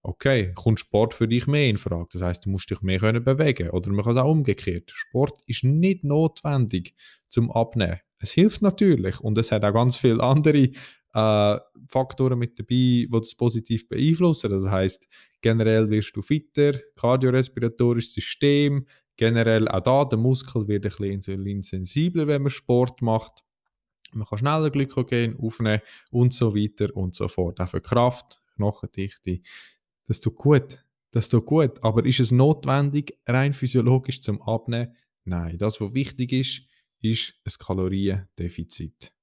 okay, 0.02 0.52
kommt 0.54 0.80
Sport 0.80 1.14
für 1.14 1.28
dich 1.28 1.48
mehr 1.48 1.70
in 1.70 1.78
Frage. 1.78 2.10
Das 2.12 2.22
heißt, 2.22 2.46
du 2.46 2.50
musst 2.50 2.70
dich 2.70 2.82
mehr 2.82 3.00
können 3.00 3.24
bewegen. 3.24 3.70
Oder 3.70 3.92
man 3.92 4.04
kann 4.04 4.12
es 4.12 4.18
auch 4.18 4.30
umgekehrt. 4.30 4.92
Sport 4.94 5.40
ist 5.48 5.64
nicht 5.64 6.04
notwendig 6.04 6.94
zum 7.28 7.52
Abnehmen. 7.52 8.00
Es 8.20 8.32
hilft 8.32 8.62
natürlich 8.62 9.20
und 9.20 9.38
es 9.38 9.52
hat 9.52 9.66
auch 9.66 9.74
ganz 9.74 9.98
viele 9.98 10.24
andere 10.24 10.70
äh, 11.14 11.60
Faktoren 11.88 12.40
mit 12.40 12.58
dabei, 12.60 12.68
die 12.70 13.10
das 13.10 13.36
positiv 13.36 13.88
beeinflussen. 13.88 14.50
Das 14.50 14.66
heißt, 14.66 15.08
generell 15.42 15.90
wirst 15.90 16.16
du 16.16 16.22
fitter, 16.22 16.74
kardiorespiratorisches 16.96 18.14
System, 18.14 18.86
generell 19.16 19.68
auch 19.68 19.82
da, 19.82 20.06
der 20.06 20.18
Muskel 20.18 20.68
wird 20.68 20.86
ein 20.86 20.90
bisschen 20.90 21.12
insulinsensibler, 21.12 22.28
wenn 22.28 22.44
man 22.44 22.50
Sport 22.50 23.02
macht. 23.02 23.44
Man 24.12 24.28
kann 24.28 24.38
schneller 24.38 24.70
Glykogen 24.70 25.40
aufnehmen 25.40 25.82
und 26.12 26.34
so 26.34 26.56
weiter 26.56 26.96
und 26.96 27.16
so 27.16 27.28
fort. 27.28 27.60
Auch 27.60 27.70
für 27.70 27.82
Kraft, 27.82 28.42
Knochendichte, 28.56 29.42
das 30.08 30.20
tut 30.20 30.36
gut. 30.36 30.84
Das 31.12 31.30
tut 31.30 31.46
gut. 31.46 31.84
Aber 31.84 32.06
ist 32.06 32.20
es 32.20 32.32
notwendig, 32.32 33.18
rein 33.28 33.54
physiologisch 33.54 34.22
zum 34.22 34.42
Abnehmen? 34.42 34.96
Nein. 35.26 35.58
Das, 35.58 35.80
was 35.80 35.94
wichtig 35.94 36.32
ist, 36.34 36.64
ist 37.02 37.36
ein 37.46 37.54
Kaloriendefizit. 37.60 39.14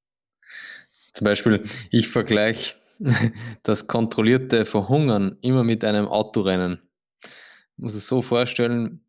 Zum 1.13 1.25
Beispiel, 1.25 1.63
ich 1.91 2.09
vergleiche 2.09 2.75
das 3.63 3.87
kontrollierte 3.87 4.65
Verhungern 4.65 5.39
immer 5.41 5.65
mit 5.65 5.85
einem 5.85 6.07
Autorennen. 6.07 6.81
Ich 7.23 7.83
muss 7.83 7.95
es 7.95 8.07
so 8.07 8.23
vorstellen, 8.23 9.05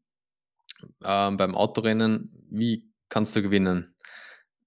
äh, 1.03 1.31
beim 1.31 1.55
Autorennen, 1.55 2.31
wie 2.49 2.89
kannst 3.09 3.35
du 3.35 3.41
gewinnen? 3.41 3.95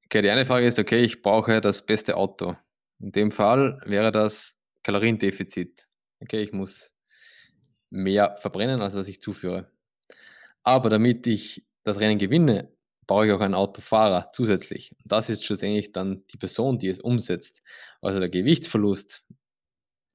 Okay, 0.04 0.22
die 0.22 0.30
eine 0.30 0.46
Frage 0.46 0.66
ist, 0.66 0.78
okay, 0.78 1.02
ich 1.02 1.22
brauche 1.22 1.60
das 1.60 1.86
beste 1.86 2.16
Auto. 2.16 2.56
In 3.00 3.12
dem 3.12 3.32
Fall 3.32 3.80
wäre 3.86 4.12
das 4.12 4.60
Kaloriendefizit. 4.82 5.88
Okay, 6.20 6.42
ich 6.42 6.52
muss 6.52 6.94
mehr 7.90 8.36
verbrennen, 8.36 8.80
als 8.80 8.94
was 8.94 9.08
ich 9.08 9.20
zuführe. 9.20 9.70
Aber 10.62 10.88
damit 10.88 11.26
ich 11.26 11.66
das 11.82 12.00
Rennen 12.00 12.18
gewinne, 12.18 12.73
brauche 13.06 13.26
ich 13.26 13.32
auch 13.32 13.40
einen 13.40 13.54
Autofahrer 13.54 14.30
zusätzlich. 14.32 14.92
Und 15.02 15.12
das 15.12 15.30
ist 15.30 15.44
schlussendlich 15.44 15.92
dann 15.92 16.24
die 16.32 16.36
Person, 16.36 16.78
die 16.78 16.88
es 16.88 17.00
umsetzt. 17.00 17.62
Also 18.00 18.20
der 18.20 18.28
Gewichtsverlust 18.28 19.24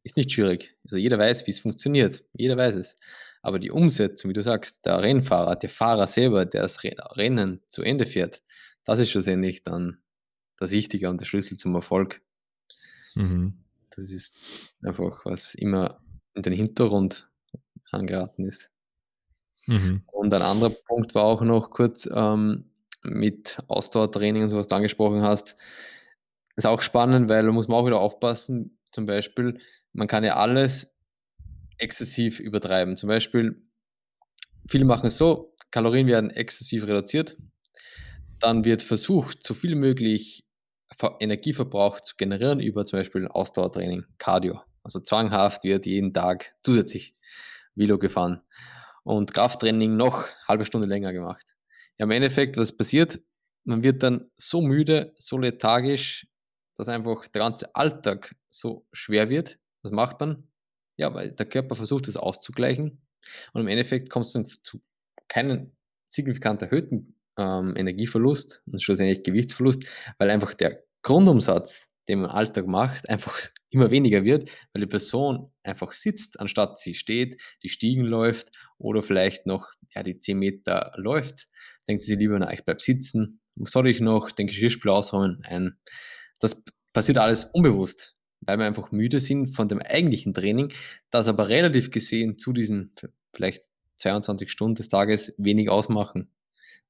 ist 0.04 0.18
nicht 0.18 0.32
schwierig. 0.32 0.76
Also 0.86 0.98
jeder 0.98 1.20
weiß, 1.20 1.46
wie 1.48 1.52
es 1.52 1.60
funktioniert. 1.60 2.24
Jeder 2.36 2.58
weiß 2.58 2.76
es. 2.76 2.98
Aber 3.42 3.60
die 3.60 3.72
Umsetzung, 3.72 4.30
wie 4.30 4.34
du 4.34 4.42
sagst, 4.42 4.86
der 4.86 5.02
Rennfahrer, 5.02 5.56
der 5.56 5.70
Fahrer 5.70 6.08
selber, 6.08 6.46
der 6.46 6.64
das 6.64 6.84
Rennen 6.84 7.62
zu 7.68 7.84
Ende 7.84 8.06
fährt, 8.06 8.42
das 8.84 9.00
ist 9.00 9.12
schlussendlich 9.12 9.64
dann 9.64 10.02
das 10.58 10.72
Wichtige 10.72 11.10
und 11.10 11.22
der 11.22 11.26
Schlüssel 11.26 11.58
zum 11.58 11.76
Erfolg. 11.76 12.22
Mhm. 13.16 13.54
Das 13.96 14.10
ist 14.12 14.36
einfach, 14.82 15.26
was 15.26 15.56
immer 15.56 16.02
in 16.34 16.42
den 16.42 16.54
Hintergrund 16.54 17.30
angeraten 17.92 18.46
ist. 18.46 18.72
Mhm. 19.68 20.04
Und 20.08 20.34
ein 20.34 20.42
anderer 20.42 20.72
Punkt 20.72 21.16
war 21.16 21.24
auch 21.24 21.42
noch 21.42 21.70
kurz 21.70 22.10
ähm, 22.12 22.69
mit 23.04 23.58
Ausdauertraining 23.68 24.44
und 24.44 24.50
so, 24.50 24.58
was 24.58 24.68
du 24.68 24.76
angesprochen 24.76 25.22
hast. 25.22 25.56
Ist 26.56 26.66
auch 26.66 26.82
spannend, 26.82 27.30
weil 27.30 27.46
da 27.46 27.52
muss 27.52 27.68
man 27.68 27.78
auch 27.78 27.86
wieder 27.86 28.00
aufpassen. 28.00 28.78
Zum 28.92 29.06
Beispiel, 29.06 29.60
man 29.94 30.08
kann 30.08 30.24
ja 30.24 30.36
alles 30.36 30.96
exzessiv 31.78 32.40
übertreiben. 32.40 32.98
Zum 32.98 33.08
Beispiel, 33.08 33.56
viele 34.68 34.86
machen 34.86 35.08
es 35.08 35.18
so, 35.18 35.52
Kalorien 35.72 36.08
werden 36.08 36.32
exzessiv 36.32 36.86
reduziert, 36.86 37.38
dann 38.40 38.66
wird 38.66 38.82
versucht, 38.82 39.46
so 39.46 39.54
viel 39.54 39.76
möglich 39.76 40.46
Energieverbrauch 41.20 42.02
zu 42.02 42.16
generieren 42.18 42.60
über 42.60 42.86
zum 42.86 43.00
Beispiel 43.00 43.28
Ausdauertraining, 43.28 44.06
Cardio. 44.18 44.62
Also 44.84 45.00
zwanghaft 45.00 45.64
wird 45.64 45.86
jeden 45.86 46.14
Tag 46.14 46.56
zusätzlich 46.64 47.16
Velo 47.76 47.98
gefahren 47.98 48.42
und 49.04 49.34
Krafttraining 49.34 49.96
noch 49.96 50.26
halbe 50.48 50.66
Stunde 50.66 50.88
länger 50.88 51.14
gemacht. 51.14 51.56
Ja, 52.00 52.06
im 52.06 52.12
Endeffekt, 52.12 52.58
was 52.58 52.76
passiert? 52.76 53.20
Man 53.66 53.84
wird 53.84 54.02
dann 54.04 54.32
so 54.36 54.62
müde, 54.62 55.14
so 55.18 55.38
lethargisch, 55.38 56.28
dass 56.76 56.88
einfach 56.88 57.28
der 57.28 57.42
ganze 57.42 57.76
Alltag 57.76 58.36
so 58.48 58.88
schwer 58.94 59.30
wird. 59.30 59.60
Was 59.84 59.92
macht 59.92 60.20
man? 60.22 60.48
Ja, 60.98 61.14
weil 61.14 61.34
der 61.34 61.46
Körper 61.46 61.76
versucht, 61.76 62.08
das 62.08 62.16
auszugleichen. 62.16 63.02
Und 63.54 63.62
im 63.62 63.68
Endeffekt 63.68 64.10
kommt 64.10 64.26
es 64.26 64.32
dann 64.32 64.48
zu 64.48 64.82
keinen 65.28 65.76
signifikant 66.06 66.62
erhöhten 66.62 67.16
ähm, 67.38 67.76
Energieverlust 67.76 68.64
und 68.66 68.82
schlussendlich 68.82 69.24
Gewichtsverlust, 69.24 69.86
weil 70.18 70.30
einfach 70.30 70.54
der 70.54 70.84
Grundumsatz, 71.04 71.90
den 72.08 72.22
man 72.22 72.30
im 72.30 72.36
Alltag 72.36 72.68
macht, 72.68 73.10
einfach 73.10 73.38
immer 73.70 73.92
weniger 73.92 74.24
wird, 74.24 74.50
weil 74.74 74.82
die 74.82 74.88
Person 74.88 75.52
einfach 75.64 75.94
sitzt, 75.94 76.40
anstatt 76.40 76.78
sie 76.78 76.94
steht, 76.94 77.42
die 77.62 77.70
Stiegen 77.70 78.04
läuft 78.04 78.52
oder 78.78 79.02
vielleicht 79.02 79.46
noch 79.46 79.72
ja, 79.94 80.04
die 80.04 80.20
10 80.20 80.38
Meter 80.38 80.94
läuft. 80.96 81.48
Denkt 81.90 82.04
sie 82.04 82.16
lieber, 82.16 82.38
na, 82.38 82.54
ich 82.54 82.64
bleib 82.64 82.82
sitzen. 82.82 83.42
Soll 83.56 83.88
ich 83.88 84.00
noch 84.00 84.30
den 84.30 84.46
Geschirrspüler 84.46 84.94
ausräumen? 84.94 85.40
Nein. 85.42 85.80
Das 86.40 86.64
passiert 86.94 87.18
alles 87.18 87.46
unbewusst, 87.46 88.16
weil 88.42 88.60
wir 88.60 88.66
einfach 88.66 88.92
müde 88.92 89.20
sind 89.20 89.56
von 89.56 89.68
dem 89.68 89.80
eigentlichen 89.80 90.36
Training, 90.36 90.72
das 91.10 91.28
aber 91.28 91.50
relativ 91.50 91.90
gesehen 91.90 92.38
zu 92.38 92.54
diesen 92.54 92.94
vielleicht 93.34 93.64
22 93.96 94.52
Stunden 94.52 94.76
des 94.76 94.88
Tages 94.88 95.34
wenig 95.40 95.70
ausmachen. 95.72 96.32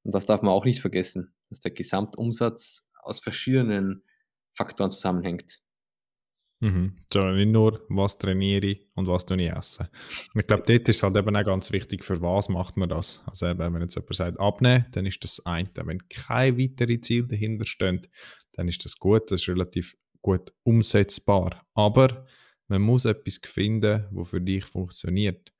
Und 0.02 0.14
das 0.14 0.26
darf 0.26 0.42
man 0.42 0.52
auch 0.52 0.66
nicht 0.66 0.80
vergessen, 0.82 1.32
dass 1.48 1.60
der 1.60 1.72
Gesamtumsatz 1.72 2.90
aus 3.02 3.20
verschiedenen 3.20 4.04
Faktoren 4.52 4.90
zusammenhängt. 4.90 5.62
Mhm. 6.60 6.96
So, 7.12 7.24
nicht 7.30 7.48
nur, 7.48 7.84
was 7.88 8.18
trainiere 8.18 8.66
ich 8.66 8.86
und 8.94 9.06
was 9.08 9.24
tue 9.24 9.42
ich 9.42 9.50
esse. 9.50 9.88
Ich 10.34 10.46
glaube, 10.46 10.64
dort 10.66 10.88
ist 10.88 11.02
halt 11.02 11.16
eben 11.16 11.34
auch 11.34 11.44
ganz 11.44 11.72
wichtig, 11.72 12.04
für 12.04 12.20
was 12.20 12.50
macht 12.50 12.76
man 12.76 12.90
das. 12.90 13.22
Also 13.26 13.46
eben, 13.46 13.74
wenn 13.74 13.80
jetzt 13.80 13.94
jemand 13.94 14.14
sagt, 14.14 14.38
abnehmen, 14.38 14.84
dann 14.92 15.06
ist 15.06 15.24
das 15.24 15.44
eine. 15.46 15.70
Wenn 15.74 16.06
kein 16.08 16.58
weiteres 16.58 17.00
Ziel 17.00 17.26
dahinter 17.26 17.64
steht, 17.64 18.10
dann 18.52 18.68
ist 18.68 18.84
das 18.84 18.98
gut, 18.98 19.30
das 19.30 19.40
ist 19.40 19.48
relativ 19.48 19.96
gut 20.20 20.52
umsetzbar. 20.62 21.66
Aber 21.72 22.26
man 22.68 22.82
muss 22.82 23.06
etwas 23.06 23.40
finden, 23.42 24.06
was 24.10 24.28
für 24.28 24.40
dich 24.40 24.64
funktioniert. 24.66 25.52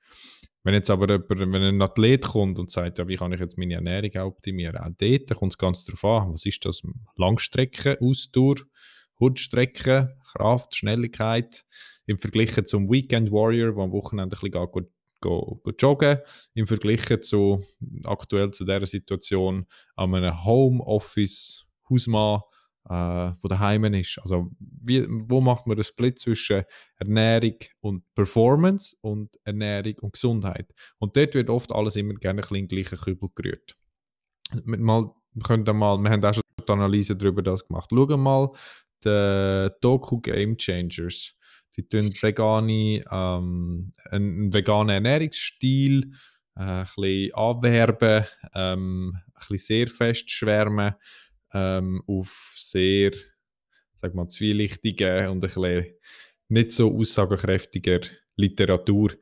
Wenn 0.63 0.75
jetzt 0.75 0.91
aber 0.91 1.09
jemand, 1.09 1.31
wenn 1.31 1.63
ein 1.63 1.81
Athlet 1.81 2.23
kommt 2.23 2.59
und 2.59 2.71
sagt, 2.71 2.99
ja, 2.99 3.09
wie 3.09 3.17
kann 3.17 3.33
ich 3.33 3.41
jetzt 3.41 3.57
meine 3.57 3.75
Ernährung 3.75 4.15
optimieren, 4.27 4.77
auch 4.77 4.91
dort 4.99 5.35
kommt 5.35 5.53
es 5.53 5.59
ganz 5.59 5.85
darauf 5.87 6.05
an, 6.05 6.33
was 6.35 6.45
ist 6.45 6.65
das? 6.67 6.83
Langstrecke, 7.17 7.99
Ausdauer, 8.03 8.57
Hutstrecke, 9.21 10.17
Kraft, 10.33 10.75
Schnelligkeit, 10.75 11.65
im 12.07 12.19
Vergleich 12.19 12.53
zum 12.65 12.91
Weekend 12.91 13.31
Warrior, 13.31 13.73
der 13.73 13.85
am 13.85 13.93
Wochenende 13.93 14.37
ein 14.37 14.41
bisschen 14.41 14.51
geht, 14.51 14.91
go, 15.21 15.61
go 15.63 15.73
joggen, 15.79 16.19
im 16.55 16.67
Vergleich 16.67 17.21
zu 17.21 17.63
aktuell 18.05 18.51
zu 18.51 18.65
dieser 18.65 18.87
Situation 18.87 19.67
an 19.97 20.15
einem 20.15 20.45
Homeoffice 20.45 21.67
Hausmann, 21.89 22.41
äh, 22.89 23.33
wo 23.41 23.49
daheim 23.49 23.85
ist. 23.95 24.19
Also 24.23 24.51
wie, 24.59 25.07
wo 25.09 25.41
macht 25.41 25.67
man 25.67 25.77
den 25.77 25.85
Split 25.85 26.19
zwischen 26.19 26.65
Ernährung 26.97 27.57
und 27.81 28.03
Performance 28.15 28.97
und 29.01 29.39
Ernährung 29.45 29.95
und 30.01 30.13
Gesundheit? 30.15 30.73
Und 30.99 31.17
dort 31.17 31.35
wird 31.35 31.51
oft 31.51 31.73
alles 31.73 31.97
immer 31.97 32.15
gerne 32.15 32.39
ein 32.39 32.43
bisschen 32.43 32.57
in 32.57 32.69
den 32.69 32.77
gleichen 32.77 32.99
Kübel 32.99 33.29
gerührt. 33.35 33.77
Mal, 34.65 35.11
wir, 35.35 35.43
können 35.43 35.77
mal, 35.77 35.99
wir 35.99 36.11
haben 36.11 36.25
auch 36.25 36.35
schon 36.35 36.43
die 36.67 36.73
Analyse 36.73 37.17
darüber 37.17 37.43
das 37.43 37.67
gemacht. 37.67 37.91
Schauen 37.93 38.21
mal 38.21 38.51
die 39.05 39.71
Doku 39.81 40.21
Game 40.21 40.57
Changers. 40.57 41.35
Die 41.77 41.89
tun 41.89 42.11
vegane, 42.21 43.03
ähm, 43.11 43.93
einen 44.11 44.53
veganen 44.53 44.91
Ernährungsstil 45.05 46.13
äh, 46.57 46.61
ein 46.61 46.85
bisschen 46.85 47.35
anwerben, 47.35 48.25
ähm, 48.55 49.17
ein 49.17 49.33
bisschen 49.35 49.59
sehr 49.59 49.89
fest 49.89 50.31
schwärmen 50.31 50.95
ähm, 51.53 52.03
auf 52.07 52.55
sehr, 52.57 53.13
sag 53.95 54.15
mal, 54.15 54.29
zwielichtige 54.29 55.31
und 55.31 55.39
ein 55.39 55.41
bisschen 55.41 55.87
nicht 56.49 56.73
so 56.73 56.97
aussagekräftiger 56.99 58.01
Literatur. 58.37 59.13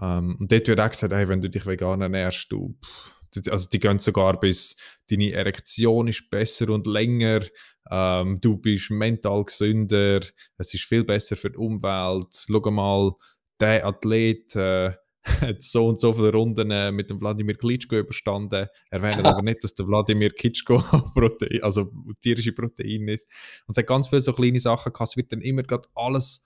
Ähm, 0.00 0.36
und 0.38 0.52
dort 0.52 0.68
wird 0.68 0.80
auch 0.80 0.90
gesagt, 0.90 1.12
hey, 1.12 1.28
wenn 1.28 1.40
du 1.40 1.48
dich 1.48 1.66
vegan 1.66 2.02
ernährst, 2.02 2.50
du, 2.50 2.76
pff, 2.84 3.14
also 3.48 3.68
die 3.68 3.78
gehen 3.78 3.98
sogar 3.98 4.38
bis, 4.38 4.76
deine 5.10 5.32
Erektion 5.32 6.08
ist 6.08 6.30
besser 6.30 6.70
und 6.70 6.86
länger, 6.86 7.42
ähm, 7.90 8.40
du 8.40 8.56
bist 8.56 8.90
mental 8.90 9.44
gesünder, 9.44 10.20
es 10.58 10.74
ist 10.74 10.84
viel 10.84 11.04
besser 11.04 11.36
für 11.36 11.50
die 11.50 11.58
Umwelt. 11.58 12.28
Schau 12.32 12.70
mal, 12.70 13.12
der 13.60 13.86
Athlet 13.86 14.54
äh, 14.56 14.92
hat 15.40 15.62
so 15.62 15.88
und 15.88 16.00
so 16.00 16.12
viele 16.12 16.32
Runden 16.32 16.70
äh, 16.70 16.92
mit 16.92 17.08
dem 17.08 17.20
Wladimir 17.20 17.56
Klitschko 17.56 17.96
überstanden. 17.96 18.68
Erwähnt 18.90 19.24
aber 19.24 19.42
nicht, 19.42 19.64
dass 19.64 19.74
der 19.74 19.86
Wladimir 19.86 20.30
Klitschko 20.30 20.78
Protein, 21.14 21.62
also 21.62 21.90
tierische 22.20 22.52
Protein 22.52 23.08
ist. 23.08 23.26
Und 23.66 23.72
es 23.72 23.78
hat 23.78 23.86
ganz 23.86 24.08
viele 24.08 24.22
so 24.22 24.32
kleine 24.32 24.60
Sachen 24.60 24.92
gehabt. 24.92 25.10
Es 25.10 25.16
wird 25.16 25.32
dann 25.32 25.40
immer 25.40 25.62
gerade 25.62 25.88
alles 25.94 26.44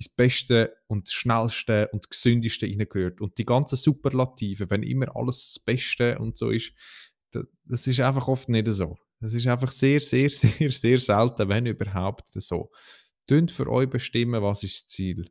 ins 0.00 0.08
Beste 0.08 0.74
und 0.86 1.06
das 1.06 1.12
Schnellste 1.12 1.88
und 1.92 2.04
das 2.04 2.08
Gesündeste 2.08 2.66
reingehört. 2.66 3.20
Und 3.20 3.36
die 3.36 3.44
ganzen 3.44 3.76
Superlative, 3.76 4.70
wenn 4.70 4.82
immer 4.82 5.14
alles 5.14 5.52
das 5.54 5.62
Beste 5.62 6.18
und 6.18 6.38
so 6.38 6.50
ist, 6.50 6.72
das 7.64 7.86
ist 7.86 8.00
einfach 8.00 8.26
oft 8.26 8.48
nicht 8.48 8.66
so. 8.68 8.96
Das 9.20 9.34
ist 9.34 9.46
einfach 9.46 9.70
sehr, 9.70 10.00
sehr, 10.00 10.30
sehr, 10.30 10.72
sehr 10.72 10.98
selten, 10.98 11.48
wenn 11.48 11.66
überhaupt 11.66 12.30
so. 12.34 12.70
Tönt 13.26 13.52
für 13.52 13.70
euch 13.70 13.90
bestimmen, 13.90 14.42
was 14.42 14.62
ist 14.64 14.82
das 14.82 14.86
Ziel. 14.86 15.30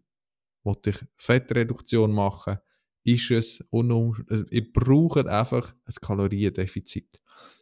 Wollte 0.64 0.92
ich 0.92 0.98
Fettreduktion 1.18 2.12
machen? 2.12 2.60
ist 3.04 3.32
es 3.32 3.64
unum 3.72 4.16
äh, 4.30 4.44
ihr 4.52 4.72
braucht 4.72 5.26
einfach 5.28 5.74
ein 5.86 5.96
Kaloriendefizit. 6.02 7.20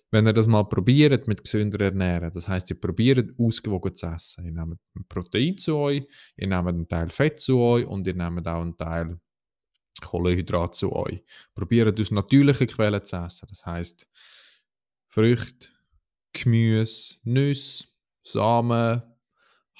Wenn 0.09 0.25
ihr 0.25 0.33
das 0.33 0.47
mal 0.47 0.63
probiert 0.63 1.27
mit 1.27 1.43
gesünder 1.43 1.81
ernähren, 1.81 2.31
das 2.33 2.47
heißt, 2.47 2.69
ihr 2.69 2.79
probiert 2.79 3.37
ausgewogen 3.37 3.93
zu 3.93 4.07
essen. 4.07 4.45
Ihr 4.45 4.53
nehmt 4.53 4.79
Protein 5.09 5.57
zu 5.57 5.75
euch, 5.75 6.07
ihr 6.37 6.47
nehmt 6.47 6.67
einen 6.67 6.87
Teil 6.87 7.09
Fett 7.09 7.41
zu 7.41 7.59
euch 7.59 7.85
und 7.85 8.07
ihr 8.07 8.13
nehmt 8.13 8.47
auch 8.47 8.61
einen 8.61 8.77
Teil 8.77 9.19
Kohlenhydrat 10.01 10.75
zu 10.75 10.93
euch. 10.93 11.23
Probiert 11.55 11.99
aus 11.99 12.11
natürlichen 12.11 12.67
Quellen 12.67 13.05
zu 13.05 13.17
essen. 13.17 13.47
Das 13.49 13.65
heißt, 13.65 14.07
Früchte, 15.07 15.69
Gemüse, 16.31 17.15
Nüsse, 17.23 17.87
Samen, 18.23 19.01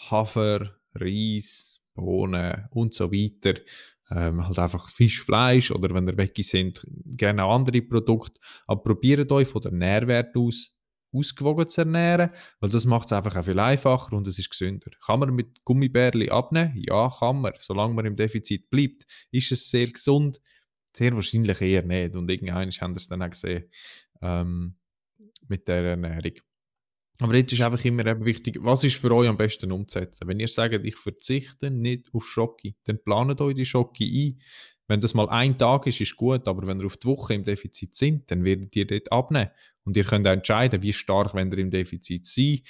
Hafer, 0.10 0.76
Reis, 0.94 1.80
Bohnen 1.94 2.68
und 2.72 2.94
so 2.94 3.12
weiter 3.12 3.60
ähm, 4.12 4.48
halt 4.48 4.60
einfach 4.60 4.90
Fisch, 4.90 5.22
Fleisch 5.24 5.72
oder 5.72 5.94
wenn 5.94 6.08
ihr 6.08 6.18
weg 6.18 6.34
sind, 6.40 6.86
gerne 7.06 7.44
auch 7.44 7.56
andere 7.56 7.82
Produkte. 7.82 8.40
Aber 8.66 8.84
probiert 8.84 9.32
euch 9.32 9.48
von 9.48 9.62
der 9.62 9.72
Nährwert 9.72 10.36
aus 10.36 10.74
ausgewogen 11.14 11.68
zu 11.70 11.82
ernähren, 11.82 12.32
weil 12.60 12.70
das 12.70 12.86
macht 12.86 13.08
es 13.08 13.14
einfach 13.14 13.36
auch 13.36 13.46
viel 13.46 13.60
einfacher 13.60 14.14
und 14.14 14.28
es 14.28 14.40
ist 14.40 14.50
gesünder. 14.50 14.92
Kann 15.06 15.20
man 15.20 15.34
mit 15.34 15.64
Gummibärli 15.64 16.30
abnehmen? 16.30 16.74
Ja, 16.76 17.10
kann 17.10 17.42
man. 17.42 17.54
Solange 17.60 17.94
man 17.94 18.06
im 18.06 18.16
Defizit 18.16 18.70
bleibt, 18.70 19.06
ist 19.32 19.52
es 19.52 19.70
sehr 19.70 19.88
gesund. 19.88 20.40
Sehr 20.96 21.14
wahrscheinlich 21.14 21.62
eher 21.62 21.84
nicht. 21.84 22.16
Und 22.16 22.30
irgendwann 22.30 22.70
haben 22.70 22.94
wir 22.94 22.98
es 22.98 23.08
dann 23.08 23.22
auch 23.22 23.30
gesehen 23.30 23.70
ähm, 24.22 24.76
mit 25.48 25.68
der 25.68 25.84
Ernährung. 25.84 26.34
Aber 27.20 27.36
jetzt 27.36 27.52
ist 27.52 27.62
einfach 27.62 27.84
immer 27.84 28.06
eben 28.06 28.26
wichtig, 28.26 28.60
was 28.62 28.84
ist 28.84 28.98
für 28.98 29.12
euch 29.12 29.28
am 29.28 29.38
besten 29.38 29.72
umzusetzen? 29.72 30.28
Wenn 30.28 30.40
ihr 30.40 30.48
sagt, 30.48 30.86
ich 30.86 30.98
verzichte 30.98 31.72
nicht 31.72 32.14
auf 32.14 32.28
Schocke, 32.28 32.76
dann 32.84 33.04
planet 33.04 33.42
euch 33.42 33.56
die 33.56 33.66
Schocke 33.66 34.04
ein. 34.04 34.40
Wenn 34.88 35.02
das 35.02 35.14
mal 35.14 35.28
ein 35.30 35.58
Tag 35.58 35.88
ist, 35.88 36.00
ist 36.00 36.16
gut, 36.16 36.48
aber 36.48 36.66
wenn 36.68 36.80
ihr 36.80 36.86
auf 36.86 36.98
die 36.98 37.08
Woche 37.08 37.34
im 37.34 37.44
Defizit 37.44 37.96
sind, 37.96 38.30
dann 38.32 38.44
werdet 38.44 38.76
ihr 38.76 38.86
dort 38.86 39.12
abnehmen. 39.12 39.50
Und 39.84 39.98
ihr 39.98 40.04
könnt 40.04 40.28
auch 40.28 40.32
entscheiden, 40.32 40.82
wie 40.84 40.94
stark 40.94 41.34
wenn 41.34 41.52
ihr 41.52 41.58
im 41.58 41.72
Defizit 41.72 42.28
seid. 42.28 42.62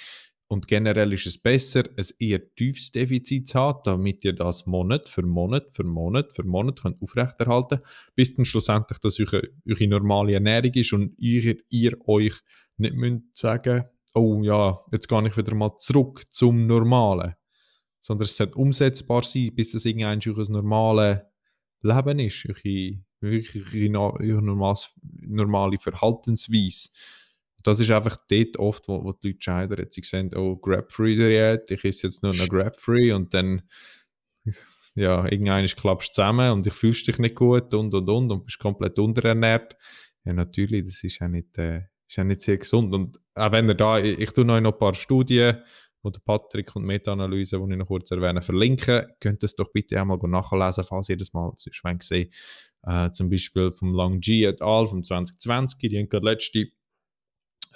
Und 0.50 0.66
generell 0.66 1.12
ist 1.12 1.26
es 1.26 1.36
besser, 1.36 1.84
ein 1.96 2.06
eher 2.18 2.54
tiefes 2.54 2.90
Defizit 2.90 3.48
zu 3.48 3.58
haben, 3.58 3.80
damit 3.84 4.24
ihr 4.24 4.32
das 4.32 4.64
Monat 4.64 5.06
für 5.06 5.22
Monat 5.22 5.68
für 5.72 5.84
Monat 5.84 6.32
für 6.32 6.42
Monat 6.42 6.80
könnt 6.80 7.02
aufrechterhalten 7.02 7.80
bis 8.14 8.34
dann 8.34 8.46
schlussendlich 8.46 8.98
das 8.98 9.20
eure, 9.20 9.42
eure 9.68 9.86
normale 9.86 10.32
Ernährung 10.32 10.72
ist 10.72 10.94
und 10.94 11.12
ihr, 11.18 11.58
ihr 11.68 11.98
euch 12.08 12.34
nicht 12.78 12.94
müsst 12.94 13.36
sagen 13.36 13.84
oh 14.18 14.42
ja, 14.42 14.80
jetzt 14.92 15.08
gehe 15.08 15.26
ich 15.26 15.36
wieder 15.36 15.54
mal 15.54 15.76
zurück 15.76 16.24
zum 16.30 16.66
Normalen. 16.66 17.34
Sondern 18.00 18.24
es 18.24 18.36
sollte 18.36 18.54
umsetzbar 18.54 19.22
sein, 19.22 19.54
bis 19.54 19.72
das 19.72 19.84
irgendein 19.84 20.20
euer 20.24 20.50
normales 20.50 21.20
Leben 21.82 22.18
ist, 22.20 22.46
eure, 22.46 22.98
wirklich 23.20 23.90
normale 23.90 25.78
Verhaltensweise. 25.78 26.90
Das 27.62 27.80
ist 27.80 27.90
einfach 27.90 28.16
dort 28.30 28.56
oft, 28.58 28.88
wo, 28.88 29.02
wo 29.02 29.12
die 29.12 29.28
Leute 29.28 29.42
scheitern. 29.42 29.86
Sie 29.90 30.02
sehen, 30.02 30.30
oh, 30.34 30.56
Grab-Free 30.56 31.16
Diät, 31.16 31.70
ich 31.70 31.84
esse 31.84 32.06
jetzt 32.06 32.22
nur 32.22 32.34
noch 32.34 32.48
Grab-Free 32.48 33.12
und 33.12 33.34
dann, 33.34 33.62
ja, 34.94 35.24
irgendwann 35.30 35.66
klappst 35.66 36.10
du 36.10 36.12
zusammen 36.14 36.52
und 36.52 36.66
ich 36.66 36.74
fühlst 36.74 37.06
dich 37.08 37.18
nicht 37.18 37.34
gut 37.34 37.74
und 37.74 37.92
und 37.94 38.08
und 38.08 38.30
und 38.30 38.44
bist 38.44 38.58
komplett 38.58 38.98
unterernährt. 38.98 39.76
Ja, 40.24 40.32
natürlich, 40.32 40.84
das 40.84 41.02
ist 41.02 41.18
ja 41.18 41.28
nicht, 41.28 41.58
äh, 41.58 41.82
ist 42.08 42.16
ja 42.16 42.24
nicht 42.24 42.40
sehr 42.40 42.56
gesund. 42.56 42.94
Und 42.94 43.20
auch 43.34 43.52
wenn 43.52 43.68
ihr 43.68 43.74
da, 43.74 43.98
ich, 43.98 44.18
ich 44.18 44.30
tue 44.30 44.44
noch 44.44 44.54
ein 44.54 44.78
paar 44.78 44.94
Studien, 44.94 45.62
wo 46.02 46.10
der 46.10 46.20
Patrick 46.20 46.74
und 46.76 46.84
Meta-Analyse, 46.84 47.58
die 47.58 47.72
ich 47.72 47.78
noch 47.78 47.86
kurz 47.86 48.10
erwähne, 48.10 48.40
verlinken. 48.40 49.06
Könnt 49.20 49.42
ihr 49.42 49.46
es 49.46 49.56
doch 49.56 49.72
bitte 49.72 50.00
auch 50.00 50.06
mal 50.06 50.18
nachlesen, 50.22 50.84
falls 50.84 51.08
ihr 51.08 51.16
das 51.16 51.32
mal 51.32 51.52
sonst 51.56 51.84
wollt 51.84 52.02
sehen. 52.02 52.30
Äh, 52.84 53.10
zum 53.10 53.28
Beispiel 53.28 53.72
vom 53.72 53.92
Lang 53.92 54.20
G 54.20 54.44
et 54.44 54.62
al. 54.62 54.86
vom 54.86 55.04
2020, 55.04 55.90
die 55.90 55.98
haben 55.98 56.08
gerade 56.08 56.26
letzte 56.26 56.68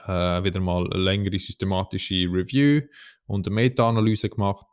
äh, 0.07 0.45
wieder 0.45 0.61
mal 0.61 0.91
eine 0.91 1.03
längere 1.03 1.39
systematische 1.39 2.27
Review 2.31 2.83
und 3.27 3.47
eine 3.47 3.55
Meta-Analyse 3.55 4.31
gemacht. 4.31 4.67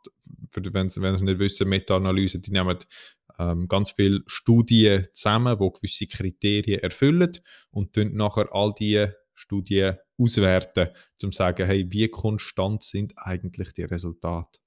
Für, 0.50 0.62
wenn 0.72 0.88
Sie 0.88 1.00
nicht 1.00 1.38
wissen, 1.38 1.68
Meta-Analyse, 1.68 2.40
die 2.40 2.52
nehmen 2.52 2.78
ähm, 3.38 3.68
ganz 3.68 3.90
viele 3.90 4.22
Studien 4.26 5.06
zusammen, 5.12 5.58
die 5.58 5.70
gewisse 5.72 6.06
Kriterien 6.06 6.80
erfüllen 6.80 7.32
und 7.70 7.96
dann 7.96 8.14
nachher 8.14 8.48
all 8.52 8.72
diese 8.78 9.16
Studien 9.40 9.96
auswerten, 10.18 10.88
um 11.22 11.32
zu 11.32 11.36
sagen, 11.36 11.66
hey, 11.66 11.86
wie 11.90 12.08
konstant 12.08 12.82
sind 12.82 13.14
eigentlich 13.16 13.72
die 13.72 13.84
Resultate. 13.84 14.60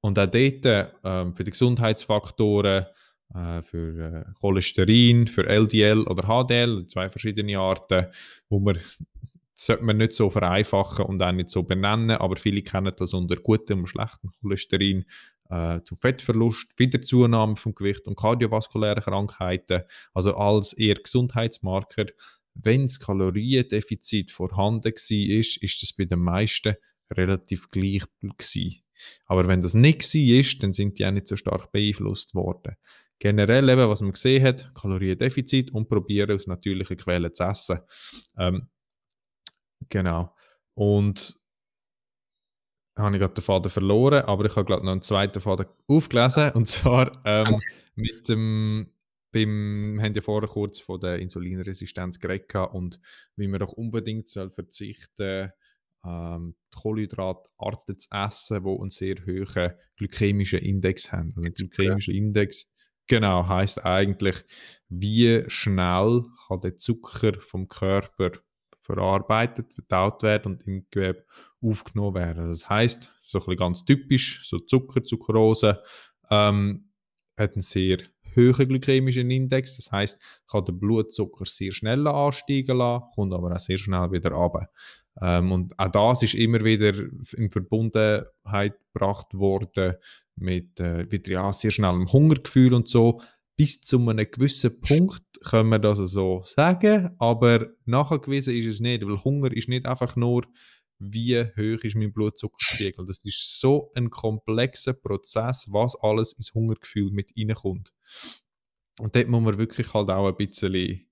Und 0.00 0.18
auch 0.18 0.26
dort 0.26 0.94
ähm, 1.02 1.34
für 1.34 1.44
die 1.44 1.50
Gesundheitsfaktoren, 1.50 2.86
äh, 3.34 3.62
für 3.62 4.26
äh, 4.28 4.32
Cholesterin, 4.40 5.26
für 5.26 5.46
LDL 5.46 6.02
oder 6.06 6.24
HDL, 6.24 6.86
zwei 6.86 7.08
verschiedene 7.08 7.58
Arten, 7.58 8.06
wo 8.48 8.60
man 8.60 8.78
sollte 9.56 9.84
man 9.84 9.96
nicht 9.98 10.12
so 10.12 10.30
vereinfachen 10.30 11.06
und 11.06 11.22
auch 11.22 11.32
nicht 11.32 11.48
so 11.48 11.62
benennen, 11.62 12.10
aber 12.10 12.36
viele 12.36 12.62
kennen 12.62 12.92
das 12.96 13.14
unter 13.14 13.36
gutem 13.36 13.80
und 13.80 13.86
schlechtem 13.86 14.30
Cholesterin, 14.40 15.04
äh, 15.50 15.80
zu 15.84 15.96
Fettverlust, 15.96 16.68
Wiederzunahme 16.76 17.56
vom 17.56 17.74
Gewicht 17.74 18.06
und 18.06 18.16
kardiovaskuläre 18.16 19.00
Krankheiten, 19.00 19.82
also 20.12 20.36
als 20.36 20.72
eher 20.72 20.96
Gesundheitsmarker. 20.96 22.06
Wenn 22.54 22.82
das 22.82 23.00
Kaloriendefizit 23.00 24.30
vorhanden 24.30 24.92
war, 24.92 25.38
ist, 25.38 25.62
ist 25.62 25.82
das 25.82 25.92
bei 25.92 26.04
den 26.04 26.20
meisten 26.20 26.74
relativ 27.10 27.68
gleich 27.68 28.04
gewesen. 28.20 28.82
Aber 29.26 29.46
wenn 29.48 29.60
das 29.60 29.74
nicht 29.74 30.02
war, 30.02 30.60
dann 30.60 30.72
sind 30.72 30.98
die 30.98 31.06
auch 31.06 31.10
nicht 31.10 31.26
so 31.26 31.36
stark 31.36 31.72
beeinflusst 31.72 32.34
worden. 32.34 32.76
Generell 33.18 33.68
eben, 33.68 33.88
was 33.88 34.00
man 34.00 34.12
gesehen 34.12 34.44
hat, 34.44 34.72
Kaloriendefizit 34.74 35.72
und 35.72 35.88
probieren 35.88 36.32
aus 36.32 36.46
natürlichen 36.46 36.96
Quellen 36.96 37.34
zu 37.34 37.44
essen. 37.44 37.80
Ähm, 38.38 38.68
Genau. 39.88 40.34
Und 40.74 41.36
habe 42.96 43.16
ich 43.16 43.20
gerade 43.20 43.34
den 43.34 43.42
Faden 43.42 43.70
verloren, 43.70 44.24
aber 44.24 44.44
ich 44.44 44.54
habe 44.54 44.66
gerade 44.66 44.84
noch 44.84 44.92
einen 44.92 45.02
zweiten 45.02 45.40
Faden 45.40 45.66
aufgelesen. 45.86 46.52
Und 46.52 46.66
zwar 46.68 47.20
ähm, 47.24 47.58
mit 47.96 48.28
dem, 48.28 48.92
beim, 49.34 49.96
wir 49.96 50.04
haben 50.04 50.14
ja 50.14 50.22
vorher 50.22 50.48
kurz 50.48 50.78
von 50.78 51.00
der 51.00 51.18
Insulinresistenz 51.18 52.18
geredet 52.18 52.54
und 52.72 53.00
wie 53.36 53.48
man 53.48 53.60
doch 53.60 53.72
unbedingt 53.72 54.28
soll 54.28 54.50
verzichten 54.50 55.50
ähm, 56.06 56.54
Kohlenhydratarten 56.74 57.98
zu 57.98 58.08
essen, 58.10 58.64
die 58.64 58.70
einen 58.70 58.90
sehr 58.90 59.16
hohen 59.26 59.72
glykämischen 59.96 60.60
Index 60.60 61.12
haben. 61.12 61.32
Also 61.36 61.50
glykämischer 61.50 62.12
Index, 62.12 62.70
genau, 63.06 63.48
heißt 63.48 63.84
eigentlich, 63.84 64.44
wie 64.88 65.44
schnell 65.48 66.24
kann 66.46 66.60
der 66.60 66.76
Zucker 66.76 67.40
vom 67.40 67.68
Körper 67.68 68.32
verarbeitet, 68.80 69.72
verdaut 69.72 70.22
werden 70.22 70.52
und 70.52 70.66
im 70.66 70.86
Gewebe 70.90 71.24
aufgenommen 71.62 72.14
werden. 72.14 72.48
Das 72.48 72.68
heißt, 72.68 73.12
so 73.22 73.44
ein 73.46 73.56
ganz 73.56 73.84
typisch, 73.84 74.46
so 74.46 74.58
Zucker, 74.58 75.02
Zuckerose, 75.02 75.82
ähm, 76.30 76.90
hat 77.36 77.54
einen 77.54 77.62
sehr 77.62 77.98
hohen 78.36 78.68
glykämischen 78.68 79.30
Index. 79.30 79.76
Das 79.76 79.92
heißt, 79.92 80.22
kann 80.50 80.64
den 80.64 80.78
Blutzucker 80.78 81.44
sehr 81.46 81.72
schnell 81.72 82.06
ansteigen 82.06 82.76
lassen, 82.76 83.06
kommt 83.14 83.32
aber 83.32 83.54
auch 83.54 83.60
sehr 83.60 83.78
schnell 83.78 84.10
wieder 84.12 84.32
runter. 84.32 84.68
Ähm, 85.20 85.52
und 85.52 85.78
auch 85.78 85.90
das 85.90 86.22
ist 86.22 86.34
immer 86.34 86.62
wieder 86.64 86.92
in 87.36 87.50
Verbundenheit 87.50 88.74
gebracht 88.92 89.32
worden 89.34 89.94
mit 90.36 90.80
äh, 90.80 91.10
wieder 91.10 91.30
ja, 91.30 91.52
sehr 91.52 91.70
schnellem 91.70 92.12
Hungergefühl 92.12 92.74
und 92.74 92.88
so 92.88 93.20
bis 93.56 93.80
zu 93.80 93.98
einem 94.08 94.26
gewissen 94.30 94.80
Punkt 94.80 95.22
können 95.44 95.68
wir 95.68 95.78
das 95.78 95.98
so 95.98 96.42
sagen, 96.44 97.14
aber 97.18 97.68
nachgewiesen 97.84 98.54
ist 98.54 98.66
es 98.66 98.80
nicht, 98.80 99.06
weil 99.06 99.22
Hunger 99.22 99.52
ist 99.52 99.68
nicht 99.68 99.86
einfach 99.86 100.16
nur, 100.16 100.42
wie 101.12 101.40
hoch 101.40 101.84
ist 101.84 101.96
mein 101.96 102.12
Blutzuckerspiegel. 102.12 103.04
Das 103.04 103.24
ist 103.24 103.60
so 103.60 103.90
ein 103.94 104.10
komplexer 104.10 104.94
Prozess, 104.94 105.68
was 105.70 105.96
alles 105.96 106.32
ins 106.34 106.54
Hungergefühl 106.54 107.10
mit 107.10 107.32
reinkommt. 107.36 107.92
Und 108.98 109.14
dort 109.16 109.28
muss 109.28 109.42
man 109.42 109.58
wirklich 109.58 109.92
halt 109.92 110.10
auch 110.10 110.28
ein 110.28 110.36
bisschen, 110.36 111.06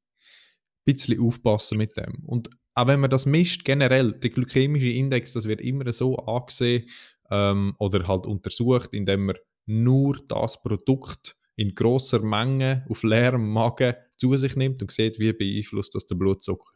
bisschen 0.85 1.21
aufpassen 1.21 1.79
mit 1.79 1.97
dem. 1.97 2.25
Und 2.27 2.51
auch 2.75 2.87
wenn 2.87 3.01
man 3.01 3.11
das 3.11 3.27
misst, 3.27 3.65
generell, 3.65 4.13
der 4.13 4.31
glykämische 4.31 4.89
Index, 4.89 5.33
das 5.33 5.47
wird 5.47 5.61
immer 5.61 5.93
so 5.93 6.17
angesehen 6.17 6.89
ähm, 7.31 7.75
oder 7.79 8.07
halt 8.07 8.27
untersucht, 8.27 8.93
indem 8.93 9.27
man 9.27 9.37
nur 9.67 10.19
das 10.29 10.63
Produkt 10.63 11.37
in 11.57 11.75
großer 11.75 12.23
Menge 12.23 12.87
auf 12.89 13.03
leerem 13.03 13.51
Magen 13.51 13.95
zu 14.17 14.37
sich 14.37 14.57
nimmt 14.57 14.81
und 14.83 14.91
sieht, 14.91 15.19
wie 15.19 15.33
beeinflusst 15.33 15.95
das 15.95 16.07
den 16.07 16.19
Blutzucker. 16.19 16.71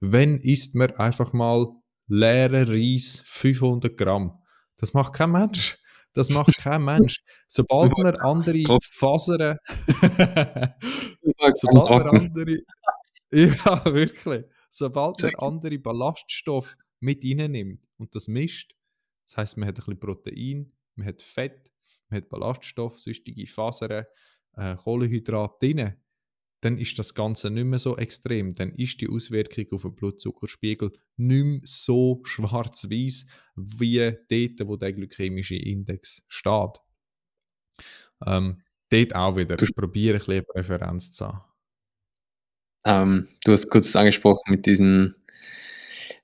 Wenn 0.00 0.40
isst 0.40 0.74
man 0.74 0.92
einfach 0.92 1.32
mal 1.32 1.68
leeren 2.06 2.68
Reis 2.68 3.22
500 3.24 3.96
Gramm? 3.96 4.42
Das 4.76 4.92
macht 4.92 5.12
kein 5.12 5.30
Mensch. 5.30 5.78
Das 6.12 6.30
macht 6.30 6.56
kein 6.56 6.82
Mensch. 6.82 7.22
Sobald 7.46 7.92
man 7.98 8.16
andere 8.16 8.64
Fasern, 8.82 9.58
sobald 11.54 11.92
man 11.92 12.08
andere, 12.08 12.62
ja 13.30 13.84
wirklich, 13.84 14.44
sobald 14.70 15.22
man 15.22 15.34
andere 15.36 15.78
Ballaststoffe 15.78 16.74
mit 17.00 17.22
nimmt 17.22 17.86
und 17.98 18.14
das 18.14 18.28
mischt, 18.28 18.74
das 19.26 19.36
heißt, 19.36 19.56
man 19.58 19.68
hat 19.68 19.74
ein 19.74 19.76
bisschen 19.76 20.00
Protein, 20.00 20.72
man 20.94 21.08
hat 21.08 21.20
Fett, 21.20 21.70
man 22.08 22.22
hat 22.22 22.30
Ballaststoffe, 22.30 22.98
sonstige 22.98 23.46
Fasern, 23.46 24.06
äh, 24.56 24.76
Kohlenhydrate 24.76 25.58
drin, 25.60 25.96
dann 26.60 26.78
ist 26.78 26.98
das 26.98 27.14
Ganze 27.14 27.50
nicht 27.50 27.64
mehr 27.64 27.78
so 27.78 27.96
extrem. 27.96 28.54
Dann 28.54 28.72
ist 28.74 29.00
die 29.00 29.08
Auswirkung 29.08 29.66
auf 29.72 29.82
den 29.82 29.94
Blutzuckerspiegel 29.94 30.92
nicht 31.16 31.44
mehr 31.44 31.60
so 31.62 32.20
schwarz-weiß 32.24 33.26
wie 33.56 33.98
dort, 34.28 34.68
wo 34.68 34.76
der 34.76 34.92
glykämische 34.92 35.56
Index 35.56 36.22
steht. 36.28 36.80
Ähm, 38.24 38.60
dort 38.90 39.14
auch 39.14 39.36
wieder. 39.36 39.60
Ich 39.60 39.74
probiere 39.74 40.18
ein 40.18 40.24
bisschen 40.24 40.44
Präferenz 40.46 41.12
zu 41.12 41.26
haben. 41.26 41.44
Ähm, 42.86 43.28
du 43.44 43.52
hast 43.52 43.68
kurz 43.68 43.94
angesprochen 43.96 44.50
mit 44.50 44.64
diesen, 44.64 45.16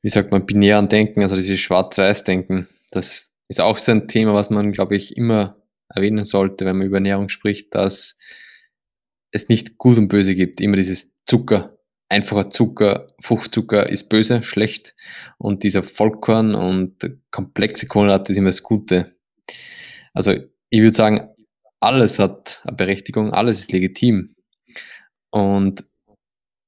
wie 0.01 0.09
sagt 0.09 0.31
man, 0.31 0.47
binären 0.47 0.89
Denken, 0.89 1.23
also 1.23 1.37
dieses 1.37 1.61
Schwarz-Weiß-Denken. 1.61 2.69
Das 2.91 3.35
ist 3.49 3.61
auch 3.61 3.77
so 3.77 3.93
ein 3.93 4.09
Thema, 4.09 4.33
was 4.33 4.49
man, 4.49 4.73
glaube 4.73 4.97
ich, 4.97 5.17
immer 5.17 5.57
erwähnen 5.89 6.25
sollte, 6.25 6.65
wenn 6.65 6.79
man 6.79 6.87
über 6.87 6.99
Ernährung 6.99 7.29
spricht, 7.29 7.75
dass 7.75 8.17
es 9.33 9.49
nicht 9.49 9.79
gut 9.79 9.99
und 9.99 10.09
böse 10.09 10.35
gibt. 10.35 10.61
Immer 10.61 10.77
dieses 10.77 11.13
Zucker, 11.27 11.79
einfacher 12.09 12.51
Zucker, 12.51 13.07
Fruchtzucker 13.21 13.89
ist 13.89 14.09
böse, 14.09 14.43
schlecht 14.43 14.95
und 15.39 15.65
dieser 15.65 15.83
Vollkorn 15.83 16.55
und 16.55 17.19
komplexe 17.31 17.87
Kohlenhydrate 17.87 18.33
ist 18.33 18.39
immer 18.39 18.51
das 18.51 18.63
Gute. 18.63 19.17
Also 20.13 20.33
ich 20.69 20.81
würde 20.81 20.95
sagen, 20.95 21.29
alles 21.81 22.19
hat 22.19 22.61
eine 22.65 22.77
Berechtigung, 22.77 23.33
alles 23.33 23.61
ist 23.61 23.73
legitim. 23.73 24.29
Und 25.31 25.85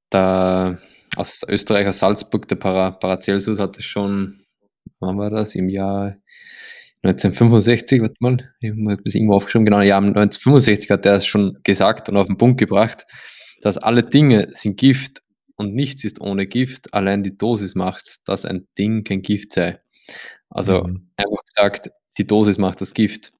da 0.09 0.77
aus 1.15 1.45
Österreich, 1.47 1.87
aus 1.87 1.99
Salzburg, 1.99 2.47
der 2.47 2.55
Para, 2.55 2.91
Paracelsus 2.91 3.59
hat 3.59 3.77
es 3.77 3.85
schon, 3.85 4.43
wann 4.99 5.17
war 5.17 5.29
das, 5.29 5.55
im 5.55 5.69
Jahr 5.69 6.17
1965, 7.05 8.01
warte 8.01 8.15
mal, 8.19 8.37
ich 8.59 8.71
habe 8.71 9.01
das 9.03 9.15
irgendwo 9.15 9.35
aufgeschrieben, 9.35 9.65
genau, 9.65 9.81
ja, 9.81 9.97
1965 9.97 10.89
hat 10.89 11.05
er 11.05 11.17
es 11.17 11.25
schon 11.25 11.59
gesagt 11.63 12.09
und 12.09 12.17
auf 12.17 12.27
den 12.27 12.37
Punkt 12.37 12.57
gebracht, 12.59 13.05
dass 13.61 13.77
alle 13.77 14.03
Dinge 14.03 14.47
sind 14.51 14.77
Gift 14.77 15.21
und 15.55 15.73
nichts 15.73 16.03
ist 16.03 16.19
ohne 16.21 16.47
Gift, 16.47 16.93
allein 16.93 17.23
die 17.23 17.37
Dosis 17.37 17.75
macht, 17.75 18.27
dass 18.27 18.45
ein 18.45 18.67
Ding 18.77 19.03
kein 19.03 19.21
Gift 19.21 19.53
sei. 19.53 19.79
Also 20.49 20.83
mhm. 20.83 21.09
einfach 21.15 21.43
gesagt, 21.45 21.91
die 22.17 22.27
Dosis 22.27 22.57
macht 22.57 22.81
das 22.81 22.93
Gift. 22.93 23.33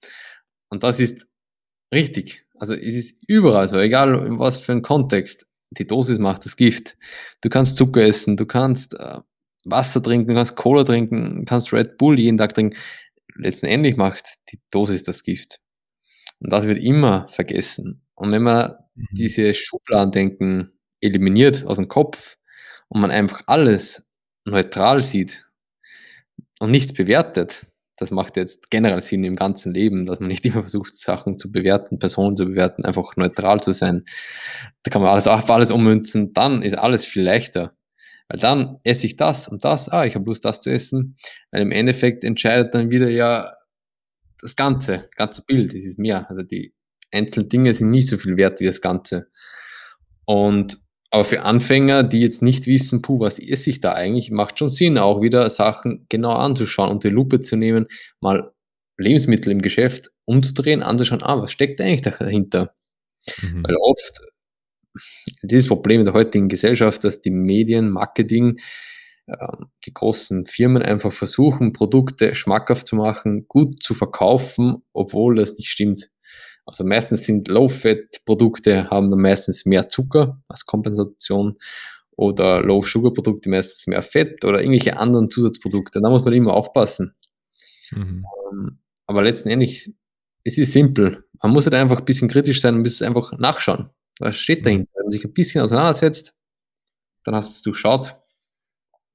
Und 0.70 0.84
das 0.84 1.00
ist 1.00 1.28
richtig. 1.94 2.46
Also 2.58 2.74
es 2.74 2.96
ist 2.96 3.24
überall 3.28 3.68
so, 3.68 3.78
egal 3.78 4.26
in 4.26 4.40
was 4.40 4.58
für 4.58 4.72
ein 4.72 4.82
Kontext. 4.82 5.48
Die 5.72 5.86
Dosis 5.86 6.20
macht 6.20 6.46
das 6.46 6.56
Gift. 6.56 6.98
Du 7.42 7.50
kannst 7.50 7.76
Zucker 7.76 8.02
essen, 8.02 8.38
du 8.38 8.46
kannst 8.46 8.94
äh, 8.94 9.20
Wasser 9.66 10.02
trinken, 10.02 10.30
du 10.30 10.36
kannst 10.36 10.56
Cola 10.56 10.84
trinken, 10.84 11.40
du 11.40 11.46
kannst 11.46 11.74
Red 11.74 11.98
Bull 11.98 12.20
jeden 12.20 12.38
Tag 12.38 12.54
trinken. 12.54 12.78
Letztendlich 13.38 13.98
macht 13.98 14.26
die 14.52 14.60
Dosis 14.72 15.04
das 15.04 15.22
Gift. 15.22 15.60
Und 16.40 16.52
das 16.52 16.68
wird 16.68 16.82
immer 16.82 17.28
vergessen. 17.30 18.06
Und 18.16 18.32
wenn 18.32 18.44
man 18.44 18.76
mhm. 18.96 19.08
diese 19.12 19.54
Schubladendenken 19.54 20.80
eliminiert 21.02 21.66
aus 21.66 21.78
dem 21.78 21.88
Kopf 21.88 22.38
und 22.88 23.02
man 23.02 23.12
einfach 23.12 23.44
alles 23.48 24.08
neutral 24.46 25.02
sieht 25.02 25.46
und 26.60 26.72
nichts 26.72 26.94
bewertet, 26.94 27.68
das 27.98 28.12
macht 28.12 28.36
jetzt 28.36 28.70
generell 28.70 29.02
Sinn 29.02 29.24
im 29.24 29.38
ganzen 29.38 29.74
Leben, 29.74 30.06
dass 30.06 30.20
man 30.20 30.28
nicht 30.28 30.46
immer 30.46 30.62
versucht, 30.62 30.96
Sachen 30.96 31.38
zu 31.38 31.52
bewerten, 31.52 32.00
Personen 32.00 32.36
zu 32.36 32.46
bewerten, 32.46 32.84
einfach 32.84 33.16
neutral 33.16 33.60
zu 33.62 33.72
sein. 33.72 34.04
Da 34.84 34.92
kann 34.92 35.02
man 35.02 35.12
alles 35.12 35.28
auf 35.28 35.50
alles 35.50 35.72
ummünzen, 35.72 36.34
dann 36.34 36.62
ist 36.62 36.78
alles 36.78 37.06
viel 37.06 37.24
leichter. 37.24 37.74
Weil 38.28 38.40
dann 38.40 38.80
esse 38.84 39.06
ich 39.06 39.18
das 39.18 39.48
und 39.48 39.64
das, 39.64 39.90
ah, 39.90 40.06
ich 40.06 40.16
habe 40.16 40.26
Lust, 40.26 40.46
das 40.46 40.62
zu 40.62 40.72
essen. 40.72 41.16
Weil 41.52 41.62
im 41.62 41.72
Endeffekt 41.72 42.24
entscheidet 42.24 42.74
dann 42.74 42.92
wieder 42.92 43.10
ja 43.10 43.54
das 44.40 44.56
Ganze, 44.56 45.10
ganze 45.16 45.44
Bild, 45.44 45.74
es 45.74 45.86
ist 45.86 46.00
mehr. 46.00 46.30
Also 46.30 46.44
die 46.44 46.74
einzelnen 47.12 47.50
Dinge 47.50 47.74
sind 47.74 47.92
nie 47.92 48.02
so 48.02 48.18
viel 48.18 48.38
wert 48.38 48.60
wie 48.60 48.66
das 48.66 48.82
Ganze. 48.82 49.28
Und 50.26 50.78
aber 51.12 51.24
für 51.24 51.44
Anfänger, 51.44 52.04
die 52.04 52.20
jetzt 52.20 52.42
nicht 52.42 52.68
wissen, 52.68 53.02
puh, 53.02 53.22
was 53.22 53.40
esse 53.40 53.70
ich 53.70 53.80
da 53.80 53.94
eigentlich, 53.94 54.32
macht 54.32 54.60
schon 54.60 54.70
Sinn, 54.70 54.98
auch 54.98 55.22
wieder 55.22 55.50
Sachen 55.50 56.06
genau 56.10 56.34
anzuschauen, 56.34 56.90
unter 56.90 57.08
die 57.08 57.16
Lupe 57.16 57.40
zu 57.40 57.56
nehmen, 57.56 57.88
mal 58.20 58.52
Lebensmittel 58.98 59.52
im 59.52 59.62
Geschäft 59.62 60.10
umzudrehen, 60.26 60.84
anzuschauen, 60.84 61.24
ah, 61.24 61.42
was 61.42 61.52
steckt 61.52 61.80
eigentlich 61.80 62.02
dahinter? 62.02 62.74
Mhm. 63.42 63.64
Weil 63.64 63.76
oft 63.78 64.20
dieses 65.44 65.68
Problem 65.68 66.00
in 66.00 66.06
der 66.06 66.14
heutigen 66.14 66.48
Gesellschaft, 66.48 67.04
dass 67.04 67.22
die 67.22 67.32
Medien, 67.32 67.90
Marketing, 67.90 68.60
ähm, 69.28 69.68
die 69.86 69.94
großen 69.94 70.46
Firmen 70.46 70.82
einfach 70.82 71.12
versuchen, 71.12 71.74
Produkte 71.74 72.36
schmackhaft 72.36 72.88
zu 72.88 72.96
machen, 72.96 73.48
gut 73.48 73.82
zu 73.82 73.94
verkaufen, 73.94 74.84
obwohl 74.94 75.36
das 75.36 75.54
nicht 75.54 75.70
stimmt. 75.70 76.10
Also 76.66 76.84
meistens 76.84 77.26
sind 77.26 77.48
Low-Fat-Produkte, 77.48 78.90
haben 78.90 79.12
dann 79.12 79.22
meistens 79.22 79.66
mehr 79.66 79.88
Zucker 79.90 80.42
als 80.48 80.66
Kompensation 80.66 81.58
oder 82.18 82.62
Low-Sugar-Produkte 82.62 83.50
meistens 83.50 83.88
mehr 83.88 84.02
Fett 84.02 84.44
oder 84.44 84.60
irgendwelche 84.60 84.98
anderen 84.98 85.30
Zusatzprodukte. 85.30 86.02
Da 86.02 86.10
muss 86.10 86.24
man 86.24 86.34
immer 86.34 86.54
aufpassen. 86.54 87.16
Mhm. 87.92 88.26
Ähm, 88.52 88.80
aber 89.06 89.24
letztendlich, 89.24 89.92
es 90.44 90.58
ist 90.58 90.74
simpel. 90.74 91.24
Man 91.42 91.52
muss 91.52 91.66
halt 91.66 91.76
einfach 91.76 92.00
ein 92.00 92.06
bisschen 92.06 92.30
kritisch 92.30 92.62
sein 92.62 92.76
und 92.76 92.82
muss 92.82 93.02
einfach 93.02 93.34
nachschauen. 93.38 93.90
Was 94.20 94.38
steht 94.38 94.60
mhm. 94.60 94.64
dahinter? 94.64 94.92
Wenn 94.96 95.04
man 95.06 95.12
sich 95.12 95.26
ein 95.26 95.34
bisschen 95.34 95.62
auseinandersetzt, 95.62 96.38
dann 97.24 97.36
hast 97.36 97.50
du 97.50 97.54
es 97.54 97.62
durchschaut. 97.62 98.16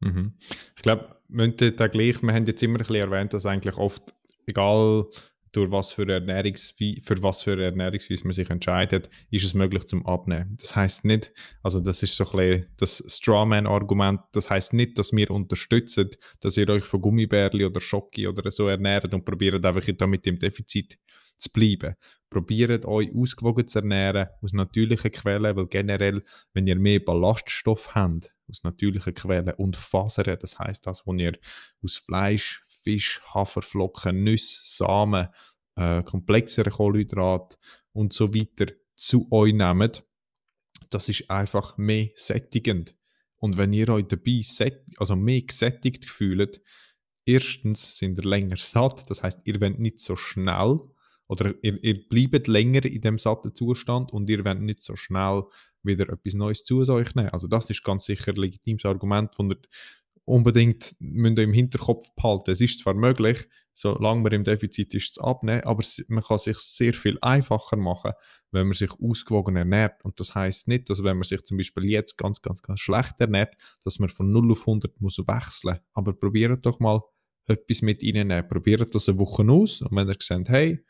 Mhm. 0.00 0.34
Ich 0.76 0.82
glaube, 0.82 1.16
wir 1.28 1.44
haben 1.44 2.46
jetzt 2.46 2.62
immer 2.62 2.74
ein 2.74 2.78
bisschen 2.78 2.96
erwähnt, 2.96 3.32
dass 3.32 3.46
eigentlich 3.46 3.76
oft, 3.76 4.14
egal 4.46 5.06
durch 5.52 5.70
was 5.70 5.92
für, 5.92 6.08
Ernährungsweise, 6.08 7.00
für 7.02 7.22
was 7.22 7.42
für 7.42 7.60
Ernährungsweise 7.60 8.24
man 8.24 8.32
sich 8.32 8.50
entscheidet, 8.50 9.10
ist 9.30 9.44
es 9.44 9.54
möglich 9.54 9.86
zum 9.86 10.06
Abnehmen. 10.06 10.56
Das 10.60 10.76
heißt 10.76 11.04
nicht, 11.04 11.32
also 11.62 11.80
das 11.80 12.02
ist 12.02 12.16
so 12.16 12.24
ein 12.30 12.36
bisschen 12.36 12.66
das 12.76 13.04
Strawman-Argument, 13.08 14.20
das 14.32 14.48
heißt 14.48 14.74
nicht, 14.74 14.98
dass 14.98 15.12
wir 15.12 15.30
unterstützen, 15.30 16.10
dass 16.40 16.56
ihr 16.56 16.68
euch 16.68 16.84
von 16.84 17.00
Gummibärli 17.00 17.64
oder 17.64 17.80
Schocki 17.80 18.28
oder 18.28 18.48
so 18.50 18.68
ernährt 18.68 19.12
und 19.12 19.24
probiert 19.24 19.64
einfach 19.64 19.86
damit 19.96 20.26
im 20.26 20.38
Defizit 20.38 20.98
zu 21.40 21.50
bleiben. 21.50 21.96
Probiert 22.28 22.86
euch 22.86 23.14
ausgewogen 23.14 23.66
zu 23.66 23.80
ernähren 23.80 24.28
aus 24.40 24.52
natürlichen 24.52 25.10
Quellen, 25.10 25.56
weil 25.56 25.66
generell, 25.66 26.22
wenn 26.52 26.66
ihr 26.66 26.78
mehr 26.78 27.00
Ballaststoff 27.00 27.94
habt, 27.94 28.34
aus 28.48 28.62
natürlichen 28.62 29.14
Quellen 29.14 29.54
und 29.54 29.76
Fasern, 29.76 30.36
das 30.40 30.58
heißt 30.58 30.86
das, 30.86 31.06
was 31.06 31.16
ihr 31.18 31.38
aus 31.82 31.96
Fleisch, 31.96 32.64
Fisch, 32.68 33.20
Haferflocken, 33.34 34.22
Nüsse, 34.22 34.60
Samen, 34.62 35.28
äh, 35.76 36.02
komplexere 36.02 36.70
Kohlenhydrate 36.70 37.58
und 37.92 38.12
so 38.12 38.34
weiter 38.34 38.72
zu 38.94 39.26
euch 39.32 39.54
nehmt, 39.54 40.04
das 40.90 41.08
ist 41.08 41.30
einfach 41.30 41.76
mehr 41.78 42.10
sättigend. 42.14 42.96
Und 43.36 43.56
wenn 43.56 43.72
ihr 43.72 43.88
euch 43.88 44.06
dabei 44.06 44.42
also 44.98 45.16
mehr 45.16 45.42
gesättigt 45.42 46.08
fühlt, 46.08 46.62
erstens 47.24 47.96
sind 47.96 48.18
ihr 48.18 48.28
länger 48.28 48.56
satt, 48.56 49.08
das 49.08 49.22
heißt, 49.22 49.40
ihr 49.44 49.60
wollt 49.60 49.78
nicht 49.78 50.00
so 50.00 50.16
schnell 50.16 50.80
oder 51.30 51.54
ihr, 51.62 51.82
ihr 51.84 52.08
bleibt 52.08 52.48
länger 52.48 52.84
in 52.84 53.00
dem 53.02 53.16
satten 53.16 53.54
Zustand 53.54 54.12
und 54.12 54.28
ihr 54.28 54.44
wollt 54.44 54.60
nicht 54.60 54.82
so 54.82 54.96
schnell 54.96 55.44
wieder 55.84 56.08
etwas 56.08 56.34
Neues 56.34 56.64
zu 56.64 56.80
euch 56.80 57.14
nehmen. 57.14 57.28
Also 57.28 57.46
das 57.46 57.70
ist 57.70 57.84
ganz 57.84 58.04
sicher 58.04 58.32
ein 58.32 58.36
legitimes 58.36 58.84
Argument, 58.84 59.32
von 59.36 59.48
der 59.48 59.58
unbedingt 60.24 60.96
müsst 60.98 61.38
ihr 61.38 61.44
im 61.44 61.52
Hinterkopf 61.52 62.08
behalten. 62.16 62.50
Es 62.50 62.60
ist 62.60 62.80
zwar 62.80 62.94
möglich, 62.94 63.48
solange 63.74 64.22
man 64.22 64.32
im 64.32 64.42
Defizit 64.42 64.92
ist, 64.92 65.14
zu 65.14 65.22
abnehmen, 65.22 65.62
aber 65.62 65.84
man 66.08 66.24
kann 66.24 66.38
sich 66.38 66.58
sehr 66.58 66.94
viel 66.94 67.16
einfacher 67.22 67.76
machen, 67.76 68.12
wenn 68.50 68.66
man 68.66 68.74
sich 68.74 68.90
ausgewogen 69.00 69.54
ernährt. 69.54 70.04
Und 70.04 70.18
das 70.18 70.34
heißt 70.34 70.66
nicht, 70.66 70.90
dass 70.90 71.04
wenn 71.04 71.16
man 71.16 71.22
sich 71.24 71.44
zum 71.44 71.58
Beispiel 71.58 71.84
jetzt 71.84 72.16
ganz, 72.16 72.42
ganz, 72.42 72.60
ganz 72.60 72.80
schlecht 72.80 73.20
ernährt, 73.20 73.54
dass 73.84 74.00
man 74.00 74.08
von 74.08 74.32
0 74.32 74.50
auf 74.50 74.62
100 74.62 75.00
muss 75.00 75.18
wechseln. 75.18 75.78
Aber 75.94 76.12
probiert 76.12 76.66
doch 76.66 76.80
mal 76.80 77.02
etwas 77.46 77.82
mit 77.82 78.02
ihnen. 78.02 78.48
Probiert 78.48 78.92
das 78.92 79.08
eine 79.08 79.18
Woche 79.20 79.48
aus 79.48 79.80
und 79.80 79.96
wenn 79.96 80.08
ihr 80.08 80.16
seht, 80.18 80.48
hey, 80.48 80.84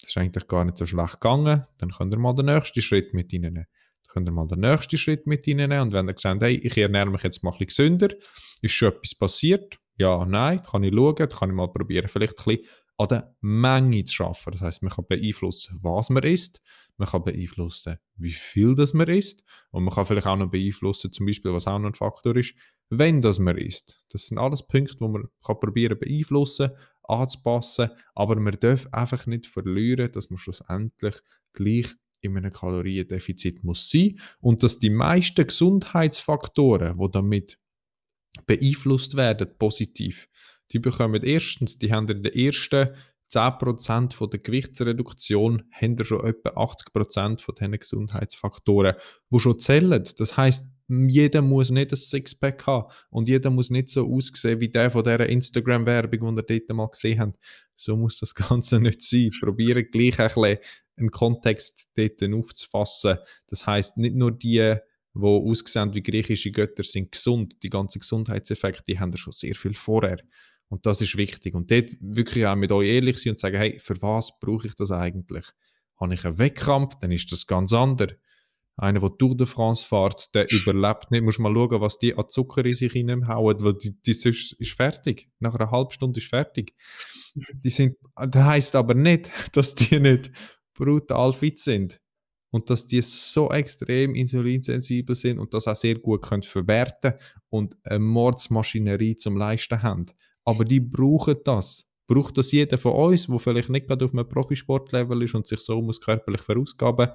das 0.00 0.10
ist 0.10 0.16
eigentlich 0.16 0.46
gar 0.46 0.64
nicht 0.64 0.78
so 0.78 0.86
schlecht 0.86 1.20
gegangen, 1.20 1.64
dann 1.78 1.90
könnt 1.90 2.14
ihr 2.14 2.18
mal 2.18 2.34
den 2.34 2.46
nächsten 2.46 2.80
Schritt 2.80 3.14
mit 3.14 3.32
ihnen 3.32 3.54
nehmen 3.54 3.66
könnt 4.08 4.28
ihr 4.28 4.32
mal 4.32 4.48
den 4.48 4.60
nächsten 4.60 4.96
Schritt 4.96 5.26
mit 5.26 5.46
ihnen 5.46 5.68
nehmen. 5.68 5.82
Und 5.82 5.92
wenn 5.92 6.08
ihr 6.08 6.14
sagt, 6.16 6.42
hey, 6.42 6.56
ich 6.56 6.76
ernähre 6.76 7.10
mich 7.10 7.22
jetzt 7.22 7.44
mal 7.44 7.52
ein 7.52 7.58
bisschen 7.58 7.98
gesünder, 7.98 8.14
ist 8.62 8.72
schon 8.72 8.88
etwas 8.88 9.14
passiert? 9.14 9.78
Ja, 9.96 10.24
nein, 10.24 10.62
kann 10.62 10.82
ich 10.82 10.94
schauen, 10.94 11.28
kann 11.28 11.50
ich 11.50 11.54
mal 11.54 11.68
probieren, 11.68 12.08
vielleicht 12.08 12.38
ein 12.38 12.44
bisschen 12.44 12.68
an 12.96 13.08
der 13.08 13.34
Menge 13.40 14.04
zu 14.04 14.14
schaffen. 14.14 14.52
Das 14.52 14.60
heißt, 14.60 14.82
man 14.82 14.92
kann 14.92 15.06
beeinflussen, 15.08 15.78
was 15.82 16.10
man 16.10 16.24
isst, 16.24 16.60
man 16.96 17.08
kann 17.08 17.22
beeinflussen, 17.22 17.98
wie 18.16 18.30
viel 18.30 18.74
das 18.74 18.92
man 18.92 19.08
isst 19.08 19.44
und 19.70 19.84
man 19.84 19.94
kann 19.94 20.04
vielleicht 20.04 20.26
auch 20.26 20.36
noch 20.36 20.50
beeinflussen, 20.50 21.12
zum 21.12 21.26
Beispiel, 21.26 21.52
was 21.52 21.68
auch 21.68 21.78
noch 21.78 21.90
ein 21.90 21.94
Faktor 21.94 22.36
ist, 22.36 22.54
wenn 22.90 23.20
das 23.20 23.38
man 23.38 23.56
isst. 23.56 24.04
Das 24.10 24.26
sind 24.26 24.38
alles 24.38 24.66
Punkte, 24.66 24.96
wo 24.98 25.08
man 25.08 25.28
kann 25.44 25.60
probieren 25.60 25.98
beeinflussen, 25.98 26.70
anzupassen, 27.08 27.90
aber 28.14 28.36
man 28.36 28.56
darf 28.60 28.86
einfach 28.92 29.26
nicht 29.26 29.46
verlieren, 29.46 30.12
dass 30.12 30.30
man 30.30 30.38
schlussendlich 30.38 31.16
gleich 31.52 31.86
in 32.20 32.36
einem 32.36 32.52
Kaloriendefizit 32.52 33.64
muss 33.64 33.90
sein 33.90 34.18
und 34.40 34.62
dass 34.62 34.78
die 34.78 34.90
meisten 34.90 35.46
Gesundheitsfaktoren, 35.46 36.98
die 36.98 37.10
damit 37.10 37.58
beeinflusst 38.46 39.16
werden, 39.16 39.48
positiv, 39.58 40.28
die 40.72 40.78
bekommen 40.78 41.22
erstens, 41.22 41.78
die 41.78 41.92
haben 41.92 42.08
in 42.08 42.22
den 42.22 42.32
ersten 42.32 42.94
10% 43.30 44.14
von 44.14 44.30
der 44.30 44.40
Gewichtsreduktion 44.40 45.64
haben 45.70 46.02
schon 46.02 46.24
etwa 46.24 46.50
80% 46.50 47.40
von 47.40 47.54
diesen 47.54 47.78
Gesundheitsfaktoren, 47.78 48.96
die 49.30 49.40
schon 49.40 49.58
zählen. 49.58 50.02
Das 50.16 50.36
heißt, 50.36 50.68
jeder 50.88 51.42
muss 51.42 51.70
nicht 51.70 51.92
ein 51.92 51.96
Sixpack 51.96 52.66
haben 52.66 52.90
und 53.10 53.28
jeder 53.28 53.50
muss 53.50 53.70
nicht 53.70 53.90
so 53.90 54.06
aussehen 54.06 54.60
wie 54.60 54.70
der 54.70 54.90
von 54.90 55.04
dieser 55.04 55.28
Instagram-Werbung, 55.28 56.34
die 56.34 56.40
ihr 56.54 56.60
dort 56.60 56.76
mal 56.76 56.88
gesehen 56.88 57.20
habt. 57.20 57.38
So 57.76 57.96
muss 57.96 58.18
das 58.18 58.34
Ganze 58.34 58.80
nicht 58.80 59.02
sein. 59.02 59.30
Probieren 59.40 59.86
gleich 59.90 60.18
ein 60.18 60.28
bisschen 60.28 60.58
einen 60.96 61.10
Kontext 61.10 61.88
dort 61.94 62.22
aufzufassen. 62.22 63.18
Das 63.48 63.66
heißt 63.66 63.98
nicht 63.98 64.16
nur 64.16 64.32
die, 64.32 64.76
die 65.14 65.20
aussehen 65.20 65.94
wie 65.94 66.02
griechische 66.02 66.50
Götter, 66.50 66.82
sind 66.82 67.12
gesund. 67.12 67.62
Die 67.62 67.70
ganzen 67.70 68.00
Gesundheitseffekte, 68.00 68.84
die 68.86 68.98
haben 68.98 69.16
schon 69.16 69.32
sehr 69.32 69.54
viel 69.54 69.74
vorher. 69.74 70.18
Und 70.68 70.86
das 70.86 71.00
ist 71.00 71.16
wichtig. 71.16 71.54
Und 71.54 71.70
dort 71.70 71.90
wirklich 72.00 72.46
auch 72.46 72.56
mit 72.56 72.72
euch 72.72 72.88
ehrlich 72.88 73.22
sein 73.22 73.32
und 73.32 73.38
sagen, 73.38 73.56
hey, 73.56 73.78
für 73.78 74.00
was 74.02 74.38
brauche 74.38 74.66
ich 74.66 74.74
das 74.74 74.90
eigentlich? 74.90 75.44
Habe 76.00 76.14
ich 76.14 76.24
einen 76.24 76.38
Wettkampf, 76.38 76.96
dann 77.00 77.10
ist 77.10 77.30
das 77.32 77.46
ganz 77.46 77.72
anders. 77.72 78.12
Einer, 78.78 79.00
der 79.00 79.18
Tour 79.18 79.36
de 79.36 79.46
France 79.46 79.84
fährt, 79.84 80.34
der 80.34 80.46
überlebt 80.52 81.10
nicht. 81.10 81.24
Muss 81.24 81.38
mal 81.38 81.52
schauen, 81.52 81.80
was 81.80 81.98
die 81.98 82.16
an 82.16 82.28
Zucker 82.28 82.64
in 82.64 82.72
sich 82.72 82.92
hineinhauen, 82.92 83.60
weil 83.60 83.74
die, 83.74 84.00
die 84.00 84.12
ist, 84.12 84.24
ist 84.24 84.72
fertig. 84.72 85.28
Nach 85.40 85.54
einer 85.54 85.70
halben 85.70 85.90
Stunde 85.90 86.20
ist 86.20 86.28
fertig. 86.28 86.74
Die 87.34 87.70
sind, 87.70 87.96
das 88.14 88.44
heisst 88.44 88.76
aber 88.76 88.94
nicht, 88.94 89.30
dass 89.52 89.74
die 89.74 89.98
nicht 89.98 90.30
brutal 90.74 91.32
fit 91.32 91.58
sind 91.58 92.00
und 92.50 92.70
dass 92.70 92.86
die 92.86 93.02
so 93.02 93.50
extrem 93.50 94.14
insulinsensibel 94.14 95.16
sind 95.16 95.38
und 95.38 95.52
das 95.54 95.66
auch 95.66 95.76
sehr 95.76 95.96
gut 95.96 96.22
können 96.22 96.42
verwerten 96.42 97.14
und 97.50 97.76
eine 97.82 97.98
Mordsmaschinerie 97.98 99.16
zum 99.16 99.36
Leisten 99.36 99.82
haben. 99.82 100.06
Aber 100.44 100.64
die 100.64 100.80
brauchen 100.80 101.36
das. 101.44 101.84
Braucht 102.06 102.38
das 102.38 102.52
jeder 102.52 102.78
von 102.78 102.92
uns, 102.92 103.26
der 103.26 103.38
vielleicht 103.38 103.68
nicht 103.68 103.86
gerade 103.86 104.04
auf 104.04 104.14
einem 104.14 104.26
Profisportlevel 104.26 105.22
ist 105.22 105.34
und 105.34 105.46
sich 105.46 105.60
so 105.60 105.82
muss 105.82 106.00
körperlich 106.00 106.40
verausgaben? 106.40 107.10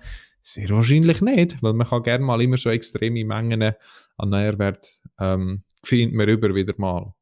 Sehr 0.45 0.69
wahrscheinlich 0.71 1.21
nicht, 1.21 1.63
weil 1.63 1.71
man 1.71 1.87
kann 1.87 2.03
gerne 2.03 2.25
mal 2.25 2.41
immer 2.41 2.57
so 2.57 2.69
extreme 2.69 3.23
Mengen 3.23 3.73
an 4.17 4.29
Nährwert 4.29 5.01
ähm, 5.17 5.63
findet 5.85 6.15
man 6.15 6.27
über 6.27 6.53
wieder 6.53 6.73
mal. 6.77 7.13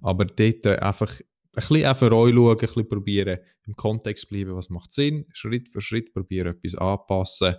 Aber 0.00 0.24
dort 0.24 0.66
einfach 0.66 1.20
ein 1.20 1.24
bisschen 1.52 1.84
auch 1.84 1.96
für 1.96 2.12
euch 2.12 2.34
schauen, 2.34 2.50
ein 2.52 2.56
bisschen 2.56 2.88
probieren, 2.88 3.38
im 3.66 3.76
Kontext 3.76 4.30
bleiben, 4.30 4.56
was 4.56 4.70
macht 4.70 4.92
Sinn, 4.92 5.26
Schritt 5.32 5.68
für 5.68 5.82
Schritt 5.82 6.14
probieren, 6.14 6.56
etwas 6.56 6.74
anpassen. 6.74 7.56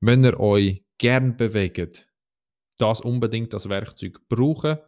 Wenn 0.00 0.24
ihr 0.24 0.40
euch 0.40 0.84
gern 0.98 1.36
bewegt, 1.36 2.08
das 2.78 3.02
unbedingt 3.02 3.54
als 3.54 3.68
Werkzeug 3.68 4.20
brauchen, 4.28 4.78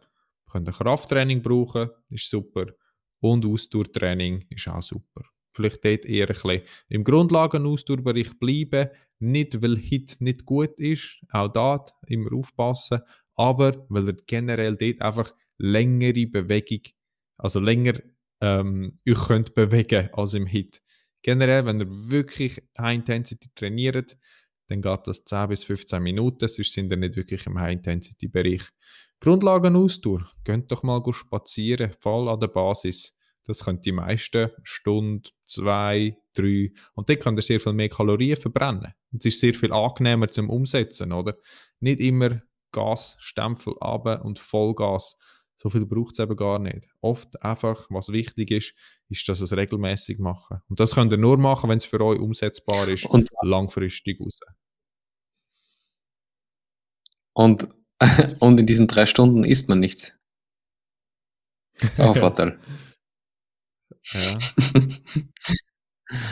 könnt 0.51 0.67
ihr 0.67 0.73
Krafttraining 0.73 1.41
brauchen, 1.41 1.91
ist 2.09 2.29
super, 2.29 2.65
und 3.21 3.45
Ausdauertraining 3.45 4.45
ist 4.49 4.67
auch 4.67 4.81
super. 4.81 5.23
Vielleicht 5.53 5.85
dort 5.85 6.05
eher 6.05 6.29
ein 6.29 6.33
bisschen 6.33 6.61
im 6.89 7.03
Grundlagenausdauerbereich 7.03 8.39
bleiben, 8.39 8.89
nicht 9.19 9.61
weil 9.61 9.77
Hit 9.77 10.17
nicht 10.19 10.45
gut 10.45 10.77
ist, 10.79 11.21
auch 11.31 11.47
da 11.47 11.85
immer 12.07 12.33
aufpassen, 12.33 13.01
aber 13.35 13.85
weil 13.89 14.07
ihr 14.07 14.17
generell 14.25 14.75
dort 14.75 15.01
einfach 15.01 15.33
längere 15.57 16.25
Bewegung, 16.27 16.81
also 17.37 17.59
länger 17.59 17.99
ähm, 18.41 18.95
euch 19.07 19.27
könnt 19.27 19.53
bewegen 19.53 20.09
als 20.13 20.33
im 20.33 20.45
Hit. 20.45 20.81
Generell, 21.21 21.65
wenn 21.65 21.79
ihr 21.79 21.87
wirklich 21.89 22.61
High 22.77 22.95
Intensity 22.95 23.49
trainiert, 23.55 24.17
dann 24.67 24.81
geht 24.81 25.07
das 25.07 25.23
10 25.23 25.49
bis 25.49 25.63
15 25.63 26.03
Minuten, 26.03 26.47
sonst 26.47 26.73
sind 26.73 26.91
ihr 26.91 26.97
nicht 26.97 27.15
wirklich 27.15 27.45
im 27.45 27.59
High 27.59 27.73
Intensity 27.73 28.27
Bereich. 28.27 28.63
Grundlagenausdauer, 29.19 30.29
geht 30.43 30.69
doch 30.71 30.83
mal 30.83 31.01
spazieren, 31.13 31.93
voll 31.99 32.27
an 32.27 32.41
der 32.41 32.47
Basis. 32.47 33.12
Das 33.45 33.65
können 33.65 33.81
die 33.81 33.91
meisten 33.91 34.49
Stunde, 34.63 35.29
zwei, 35.43 36.17
drei. 36.33 36.71
Und 36.93 37.09
dann 37.09 37.19
könnt 37.19 37.39
ihr 37.39 37.43
sehr 37.43 37.59
viel 37.59 37.73
mehr 37.73 37.89
Kalorien 37.89 38.37
verbrennen. 38.37 38.93
Und 39.11 39.25
es 39.25 39.35
ist 39.35 39.41
sehr 39.41 39.53
viel 39.53 39.71
angenehmer 39.71 40.29
zum 40.29 40.49
Umsetzen, 40.49 41.11
oder? 41.11 41.37
Nicht 41.79 41.99
immer 41.99 42.41
Gas, 42.71 43.15
Stempel 43.19 43.75
ab 43.79 44.23
und 44.23 44.39
Vollgas 44.39 45.17
so 45.63 45.69
viel 45.69 45.85
braucht 45.85 46.13
es 46.13 46.19
eben 46.19 46.35
gar 46.35 46.59
nicht. 46.59 46.89
Oft 46.99 47.41
einfach, 47.41 47.85
was 47.89 48.09
wichtig 48.09 48.51
ist, 48.51 48.73
ist, 49.09 49.27
dass 49.29 49.39
es 49.39 49.55
regelmäßig 49.55 50.19
machen. 50.19 50.61
Und 50.67 50.79
das 50.79 50.95
könnt 50.95 51.13
ihr 51.13 51.17
nur 51.17 51.37
machen, 51.37 51.69
wenn 51.69 51.77
es 51.77 51.85
für 51.85 52.01
euch 52.01 52.19
umsetzbar 52.19 52.87
ist, 52.89 53.05
und 53.05 53.29
langfristig 53.41 54.19
raus. 54.19 54.39
Und, 57.33 57.69
und 58.39 58.59
in 58.59 58.65
diesen 58.65 58.87
drei 58.87 59.05
Stunden 59.05 59.43
isst 59.43 59.69
man 59.69 59.79
nichts. 59.79 60.17
Das 61.79 61.93
ist 61.93 62.01
auch 62.01 62.13
ein 62.13 62.19
Vorteil. 62.19 62.59
Ja. 64.11 64.37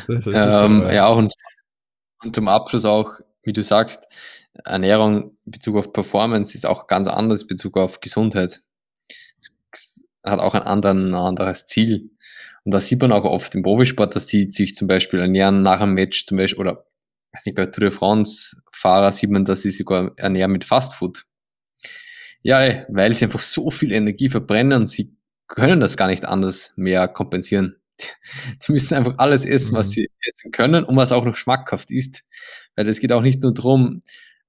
ähm, 0.66 0.88
ja. 0.92 1.06
auch 1.06 1.18
und, 1.18 1.34
und 2.24 2.36
zum 2.36 2.48
Abschluss 2.48 2.86
auch, 2.86 3.14
wie 3.44 3.54
du 3.54 3.64
sagst, 3.64 4.08
Ernährung 4.66 5.38
in 5.46 5.52
Bezug 5.52 5.78
auf 5.78 5.94
Performance 5.94 6.56
ist 6.56 6.66
auch 6.66 6.88
ganz 6.88 7.08
anders 7.08 7.44
in 7.44 7.48
Bezug 7.48 7.78
auf 7.78 8.00
Gesundheit 8.00 8.62
hat 10.24 10.40
auch 10.40 10.54
ein, 10.54 10.64
anderen, 10.64 11.10
ein 11.10 11.16
anderes 11.16 11.66
Ziel. 11.66 12.12
Und 12.64 12.74
da 12.74 12.80
sieht 12.80 13.02
man 13.02 13.12
auch 13.12 13.24
oft 13.24 13.56
im 13.56 13.64
Profisport, 13.64 14.16
dass 14.16 14.28
die 14.28 14.52
sich 14.52 14.76
zum 14.76 14.88
Beispiel 14.88 15.20
ernähren 15.20 15.64
nach 15.64 15.82
einem 15.82 15.94
Match, 15.94 16.26
zum 16.26 16.38
Beispiel, 16.38 16.60
oder 16.60 16.86
weiß 17.34 17.46
nicht, 17.46 17.56
bei 17.56 17.66
Tour 17.66 17.90
de 17.90 17.92
France 17.92 18.62
Fahrer 18.72 19.12
sieht 19.12 19.32
man, 19.32 19.46
dass 19.46 19.62
sie 19.62 19.72
sogar 19.72 20.12
ernähren 20.18 20.52
mit 20.52 20.64
Fastfood. 20.64 21.26
Ja, 22.44 22.62
ey, 22.62 22.86
weil 22.90 23.14
sie 23.14 23.26
einfach 23.26 23.40
so 23.40 23.70
viel 23.70 23.92
Energie 23.92 24.30
verbrennen 24.30 24.82
und 24.82 24.88
sie 24.88 25.16
können 25.52 25.82
das 25.82 25.98
gar 25.98 26.08
nicht 26.08 26.26
anders 26.26 26.72
mehr 26.78 27.08
kompensieren. 27.08 27.76
Die 28.66 28.72
müssen 28.72 28.96
einfach 28.96 29.16
alles 29.18 29.46
essen, 29.46 29.74
mhm. 29.74 29.78
was 29.80 29.92
sie 29.92 30.10
essen 30.26 30.52
können 30.52 30.86
und 30.86 30.96
was 30.96 31.12
auch 31.12 31.26
noch 31.26 31.36
schmackhaft 31.36 31.92
ist. 31.92 32.24
Weil 32.76 32.88
es 32.88 33.00
geht 33.00 33.12
auch 33.12 33.22
nicht 33.22 33.44
nur 33.44 33.54
darum, 33.54 34.02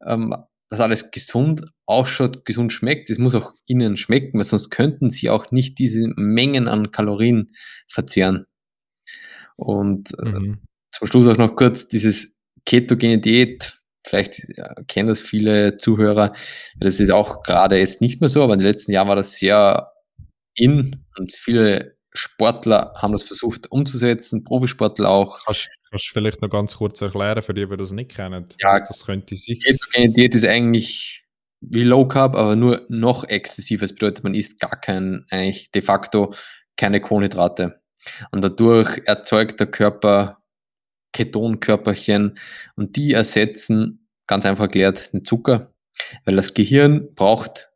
ähm, 0.06 0.34
dass 0.68 0.80
alles 0.80 1.10
gesund 1.10 1.64
ausschaut, 1.86 2.46
gesund 2.46 2.72
schmeckt. 2.72 3.10
Es 3.10 3.18
muss 3.18 3.34
auch 3.34 3.52
ihnen 3.66 3.96
schmecken, 3.96 4.38
weil 4.38 4.44
sonst 4.44 4.70
könnten 4.70 5.10
sie 5.10 5.28
auch 5.28 5.50
nicht 5.50 5.78
diese 5.78 6.06
Mengen 6.16 6.68
an 6.68 6.92
Kalorien 6.92 7.50
verzehren. 7.88 8.46
Und 9.56 10.12
äh, 10.24 10.30
mhm. 10.30 10.62
zum 10.92 11.08
Schluss 11.08 11.26
auch 11.26 11.36
noch 11.36 11.56
kurz 11.56 11.88
dieses 11.88 12.36
ketogene 12.64 13.18
Diät. 13.18 13.80
Vielleicht 14.06 14.36
kennen 14.86 15.08
das 15.08 15.20
viele 15.20 15.76
Zuhörer. 15.76 16.32
Das 16.78 17.00
ist 17.00 17.10
auch 17.10 17.42
gerade 17.42 17.76
jetzt 17.78 18.00
nicht 18.00 18.20
mehr 18.20 18.30
so, 18.30 18.42
aber 18.42 18.54
in 18.54 18.60
den 18.60 18.68
letzten 18.68 18.92
Jahren 18.92 19.08
war 19.08 19.16
das 19.16 19.38
sehr 19.38 19.91
in 20.54 21.04
und 21.18 21.32
viele 21.32 21.96
Sportler 22.14 22.92
haben 22.98 23.12
das 23.12 23.22
versucht 23.22 23.70
umzusetzen, 23.70 24.44
Profisportler 24.44 25.08
auch. 25.08 25.44
Kannst, 25.46 25.68
kannst 25.90 26.08
du 26.08 26.12
vielleicht 26.12 26.42
noch 26.42 26.50
ganz 26.50 26.76
kurz 26.76 27.00
erklären, 27.00 27.42
für 27.42 27.54
die, 27.54 27.66
die 27.66 27.76
das 27.76 27.92
nicht 27.92 28.10
kennen? 28.10 28.48
Ja, 28.60 28.78
das 28.78 29.06
könnte 29.06 29.34
sein. 29.34 29.58
Ketogene 29.58 30.12
Diät 30.12 30.34
ist 30.34 30.46
eigentlich 30.46 31.24
wie 31.60 31.84
Low 31.84 32.06
Carb, 32.06 32.36
aber 32.36 32.56
nur 32.56 32.84
noch 32.88 33.24
exzessiv. 33.24 33.80
Das 33.80 33.94
bedeutet, 33.94 34.24
man 34.24 34.34
isst 34.34 34.60
gar 34.60 34.78
kein, 34.78 35.24
eigentlich 35.30 35.70
de 35.70 35.80
facto 35.80 36.34
keine 36.76 37.00
Kohlenhydrate. 37.00 37.80
Und 38.30 38.42
dadurch 38.42 39.00
erzeugt 39.06 39.60
der 39.60 39.68
Körper 39.68 40.42
Ketonkörperchen 41.12 42.38
und 42.76 42.96
die 42.96 43.12
ersetzen, 43.12 44.08
ganz 44.26 44.46
einfach 44.46 44.64
erklärt, 44.64 45.12
den 45.12 45.24
Zucker, 45.24 45.74
weil 46.24 46.36
das 46.36 46.54
Gehirn 46.54 47.08
braucht 47.14 47.71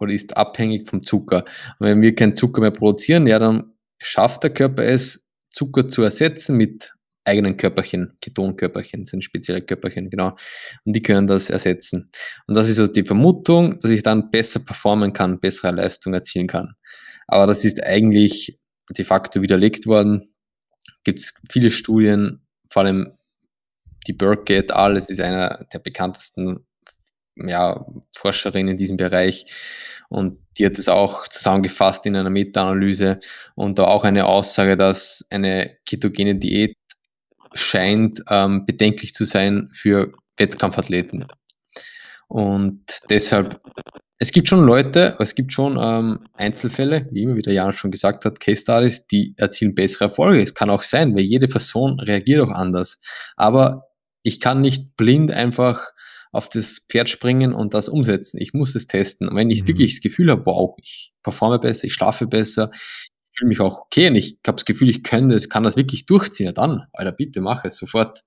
oder 0.00 0.12
ist 0.12 0.36
abhängig 0.36 0.88
vom 0.88 1.02
Zucker. 1.02 1.44
Und 1.78 1.86
wenn 1.86 2.02
wir 2.02 2.14
keinen 2.14 2.34
Zucker 2.34 2.60
mehr 2.60 2.70
produzieren, 2.70 3.26
ja, 3.26 3.38
dann 3.38 3.74
schafft 3.98 4.42
der 4.42 4.50
Körper 4.50 4.84
es, 4.84 5.28
Zucker 5.50 5.88
zu 5.88 6.02
ersetzen 6.02 6.56
mit 6.56 6.92
eigenen 7.24 7.56
Körperchen, 7.56 8.16
Ketonkörperchen, 8.20 9.04
sind 9.04 9.22
spezielle 9.22 9.62
Körperchen, 9.62 10.10
genau. 10.10 10.36
Und 10.84 10.96
die 10.96 11.02
können 11.02 11.26
das 11.26 11.50
ersetzen. 11.50 12.08
Und 12.46 12.56
das 12.56 12.68
ist 12.68 12.78
also 12.78 12.92
die 12.92 13.04
Vermutung, 13.04 13.78
dass 13.80 13.90
ich 13.90 14.02
dann 14.02 14.30
besser 14.30 14.60
performen 14.60 15.12
kann, 15.12 15.40
bessere 15.40 15.72
Leistung 15.72 16.14
erzielen 16.14 16.46
kann. 16.46 16.74
Aber 17.26 17.46
das 17.46 17.64
ist 17.64 17.84
eigentlich 17.84 18.58
de 18.90 19.04
facto 19.04 19.42
widerlegt 19.42 19.86
worden. 19.86 20.34
Gibt 21.04 21.20
es 21.20 21.34
viele 21.50 21.70
Studien, 21.70 22.46
vor 22.70 22.82
allem 22.82 23.12
die 24.06 24.12
Burke 24.12 24.56
et 24.56 24.72
al., 24.72 24.94
das 24.94 25.10
ist 25.10 25.20
einer 25.20 25.66
der 25.72 25.78
bekanntesten 25.78 26.66
ja, 27.36 27.84
Forscherin 28.14 28.68
in 28.68 28.76
diesem 28.76 28.96
Bereich. 28.96 29.46
Und 30.08 30.38
die 30.58 30.66
hat 30.66 30.78
es 30.78 30.88
auch 30.88 31.28
zusammengefasst 31.28 32.04
in 32.06 32.16
einer 32.16 32.30
Meta-Analyse 32.30 33.18
und 33.54 33.78
da 33.78 33.84
auch 33.84 34.04
eine 34.04 34.26
Aussage, 34.26 34.76
dass 34.76 35.24
eine 35.30 35.76
ketogene 35.86 36.34
Diät 36.34 36.74
scheint 37.54 38.22
ähm, 38.28 38.66
bedenklich 38.66 39.14
zu 39.14 39.24
sein 39.24 39.70
für 39.72 40.12
Wettkampfathleten. 40.36 41.26
Und 42.28 42.84
deshalb, 43.08 43.60
es 44.18 44.30
gibt 44.30 44.48
schon 44.48 44.64
Leute, 44.64 45.16
es 45.18 45.34
gibt 45.34 45.52
schon 45.52 45.78
ähm, 45.80 46.24
Einzelfälle, 46.34 47.08
wie 47.10 47.22
immer 47.22 47.36
wieder 47.36 47.52
Jan 47.52 47.72
schon 47.72 47.90
gesagt 47.90 48.24
hat, 48.24 48.38
Case 48.38 48.62
Studies, 48.62 49.06
die 49.06 49.34
erzielen 49.36 49.74
bessere 49.74 50.04
Erfolge. 50.04 50.42
Es 50.42 50.54
kann 50.54 50.70
auch 50.70 50.82
sein, 50.82 51.14
weil 51.14 51.22
jede 51.22 51.48
Person 51.48 51.98
reagiert 51.98 52.42
auch 52.42 52.50
anders. 52.50 53.00
Aber 53.36 53.84
ich 54.22 54.38
kann 54.40 54.60
nicht 54.60 54.96
blind 54.96 55.32
einfach 55.32 55.88
auf 56.32 56.48
das 56.48 56.86
Pferd 56.88 57.08
springen 57.08 57.52
und 57.52 57.74
das 57.74 57.88
umsetzen. 57.88 58.40
Ich 58.40 58.52
muss 58.52 58.74
es 58.74 58.86
testen. 58.86 59.28
Und 59.28 59.36
wenn 59.36 59.50
ich 59.50 59.62
mhm. 59.62 59.68
wirklich 59.68 59.94
das 59.94 60.00
Gefühl 60.00 60.30
habe, 60.30 60.46
wow, 60.46 60.76
ich 60.78 61.12
performe 61.22 61.58
besser, 61.58 61.86
ich 61.86 61.94
schlafe 61.94 62.26
besser, 62.26 62.70
ich 62.72 63.38
fühle 63.38 63.48
mich 63.48 63.60
auch 63.60 63.80
okay 63.80 64.08
und 64.08 64.16
ich 64.16 64.38
habe 64.46 64.56
das 64.56 64.64
Gefühl, 64.64 64.88
ich 64.88 65.02
kann 65.02 65.28
das, 65.28 65.48
kann 65.48 65.62
das 65.62 65.76
wirklich 65.76 66.06
durchziehen, 66.06 66.46
ja 66.46 66.52
dann, 66.52 66.86
Alter, 66.92 67.12
bitte 67.12 67.40
mach 67.40 67.64
es 67.64 67.76
sofort. 67.76 68.22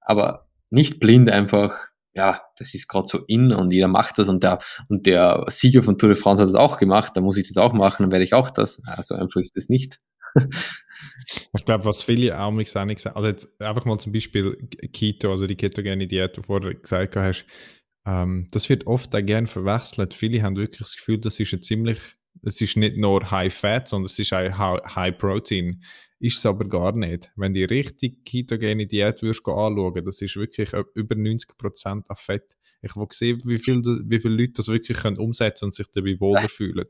Aber 0.00 0.48
nicht 0.70 1.00
blind 1.00 1.30
einfach, 1.30 1.88
ja, 2.14 2.42
das 2.58 2.74
ist 2.74 2.88
gerade 2.88 3.08
so 3.08 3.24
in 3.26 3.52
und 3.52 3.72
jeder 3.72 3.88
macht 3.88 4.18
das 4.18 4.28
und 4.28 4.44
der, 4.44 4.58
und 4.88 5.06
der 5.06 5.44
Sieger 5.48 5.82
von 5.82 5.98
Tour 5.98 6.10
de 6.10 6.18
France 6.18 6.42
hat 6.42 6.48
das 6.48 6.54
auch 6.54 6.78
gemacht, 6.78 7.16
dann 7.16 7.24
muss 7.24 7.36
ich 7.36 7.48
das 7.48 7.56
auch 7.56 7.72
machen, 7.72 8.04
dann 8.04 8.12
werde 8.12 8.24
ich 8.24 8.34
auch 8.34 8.50
das. 8.50 8.82
Also 8.86 9.14
einfach 9.14 9.40
ist 9.40 9.56
das 9.56 9.68
nicht. 9.68 9.98
ich 11.56 11.64
glaube, 11.64 11.84
was 11.84 12.02
viele 12.02 12.38
auch 12.38 12.50
mich 12.50 12.70
sagen, 12.70 12.90
also 12.90 13.28
jetzt 13.28 13.60
einfach 13.60 13.84
mal 13.84 13.98
zum 13.98 14.12
Beispiel 14.12 14.56
Keto, 14.92 15.30
also 15.30 15.46
die 15.46 15.56
ketogene 15.56 16.06
Diät, 16.06 16.36
die 16.36 16.40
du 16.40 16.46
vorher 16.46 16.74
gesagt 16.74 17.16
hast, 17.16 17.44
ähm, 18.06 18.46
das 18.50 18.68
wird 18.68 18.86
oft 18.86 19.14
auch 19.14 19.24
gerne 19.24 19.46
verwechselt. 19.46 20.14
Viele 20.14 20.42
haben 20.42 20.56
wirklich 20.56 20.80
das 20.80 20.96
Gefühl, 20.96 21.18
das 21.18 21.40
ist 21.40 21.52
ein 21.52 21.62
ziemlich, 21.62 21.98
es 22.42 22.60
ist 22.60 22.76
nicht 22.76 22.96
nur 22.96 23.30
High 23.30 23.54
Fat, 23.54 23.88
sondern 23.88 24.06
es 24.06 24.18
ist 24.18 24.32
auch 24.32 24.96
High 24.96 25.16
Protein. 25.16 25.82
Ist 26.20 26.38
es 26.38 26.46
aber 26.46 26.66
gar 26.66 26.92
nicht. 26.92 27.30
Wenn 27.36 27.54
die 27.54 27.64
richtig 27.64 28.24
ketogene 28.24 28.86
Diät 28.86 29.22
würdest 29.22 29.46
anschauen, 29.46 30.04
das 30.04 30.22
ist 30.22 30.36
wirklich 30.36 30.72
über 30.94 31.14
90% 31.14 31.86
an 31.86 32.16
Fett. 32.16 32.56
Ich 32.82 32.96
will 32.96 33.06
sehen, 33.10 33.40
wie, 33.44 33.58
viel, 33.58 33.82
wie 33.82 34.20
viele 34.20 34.34
Leute 34.34 34.52
das 34.56 34.68
wirklich 34.68 34.98
können 34.98 35.18
umsetzen 35.18 35.66
und 35.66 35.74
sich 35.74 35.86
dabei 35.88 36.18
wohler 36.20 36.48
fühlen. 36.48 36.86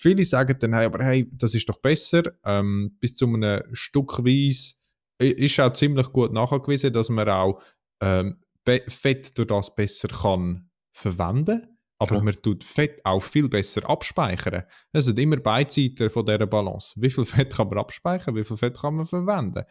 Viele 0.00 0.24
sagen 0.24 0.56
dann, 0.60 0.74
hey, 0.74 0.86
aber 0.86 1.04
hey, 1.04 1.28
das 1.32 1.56
ist 1.56 1.68
doch 1.68 1.78
besser. 1.78 2.22
Ähm, 2.44 2.96
bis 3.00 3.16
zu 3.16 3.26
einem 3.26 3.62
Stückweise 3.72 4.74
ist 5.18 5.58
auch 5.58 5.72
ziemlich 5.72 6.12
gut 6.12 6.32
nachgewiesen, 6.32 6.92
dass 6.92 7.08
man 7.08 7.28
auch 7.28 7.60
ähm, 8.00 8.38
Fett 8.86 9.36
durch 9.36 9.48
das 9.48 9.74
besser 9.74 10.06
kann 10.06 10.70
verwenden 10.92 11.77
aber 11.98 12.16
ja. 12.16 12.22
man 12.22 12.34
tut 12.34 12.62
Fett 12.62 13.04
auch 13.04 13.22
viel 13.22 13.48
besser 13.48 13.88
abspeichern. 13.88 14.62
Es 14.92 15.06
sind 15.06 15.18
immer 15.18 15.36
Beizeiten 15.36 16.08
von 16.10 16.24
dieser 16.24 16.46
Balance. 16.46 16.94
Wie 16.96 17.10
viel 17.10 17.24
Fett 17.26 17.54
kann 17.54 17.68
man 17.68 17.78
abspeichern, 17.78 18.36
wie 18.36 18.44
viel 18.44 18.56
Fett 18.56 18.78
kann 18.78 18.94
man 18.94 19.06
verwenden? 19.06 19.64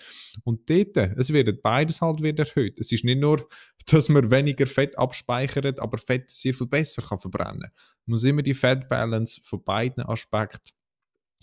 Und 0.43 0.69
dort, 0.69 0.97
es 0.97 1.31
wird 1.31 1.61
beides 1.61 2.01
halt 2.01 2.21
wieder 2.21 2.45
erhöht. 2.45 2.79
Es 2.79 2.91
ist 2.91 3.05
nicht 3.05 3.19
nur, 3.19 3.47
dass 3.87 4.09
man 4.09 4.29
weniger 4.29 4.67
Fett 4.67 4.97
abspeichert, 4.99 5.79
aber 5.79 5.97
Fett 5.97 6.29
sehr 6.29 6.53
viel 6.53 6.67
besser 6.67 7.01
kann 7.01 7.19
verbrennen. 7.19 7.71
Man 8.05 8.13
muss 8.13 8.23
immer 8.23 8.41
die 8.41 8.53
Fat 8.53 8.89
Balance 8.89 9.39
von 9.43 9.63
beiden 9.63 10.03
Aspekten 10.03 10.76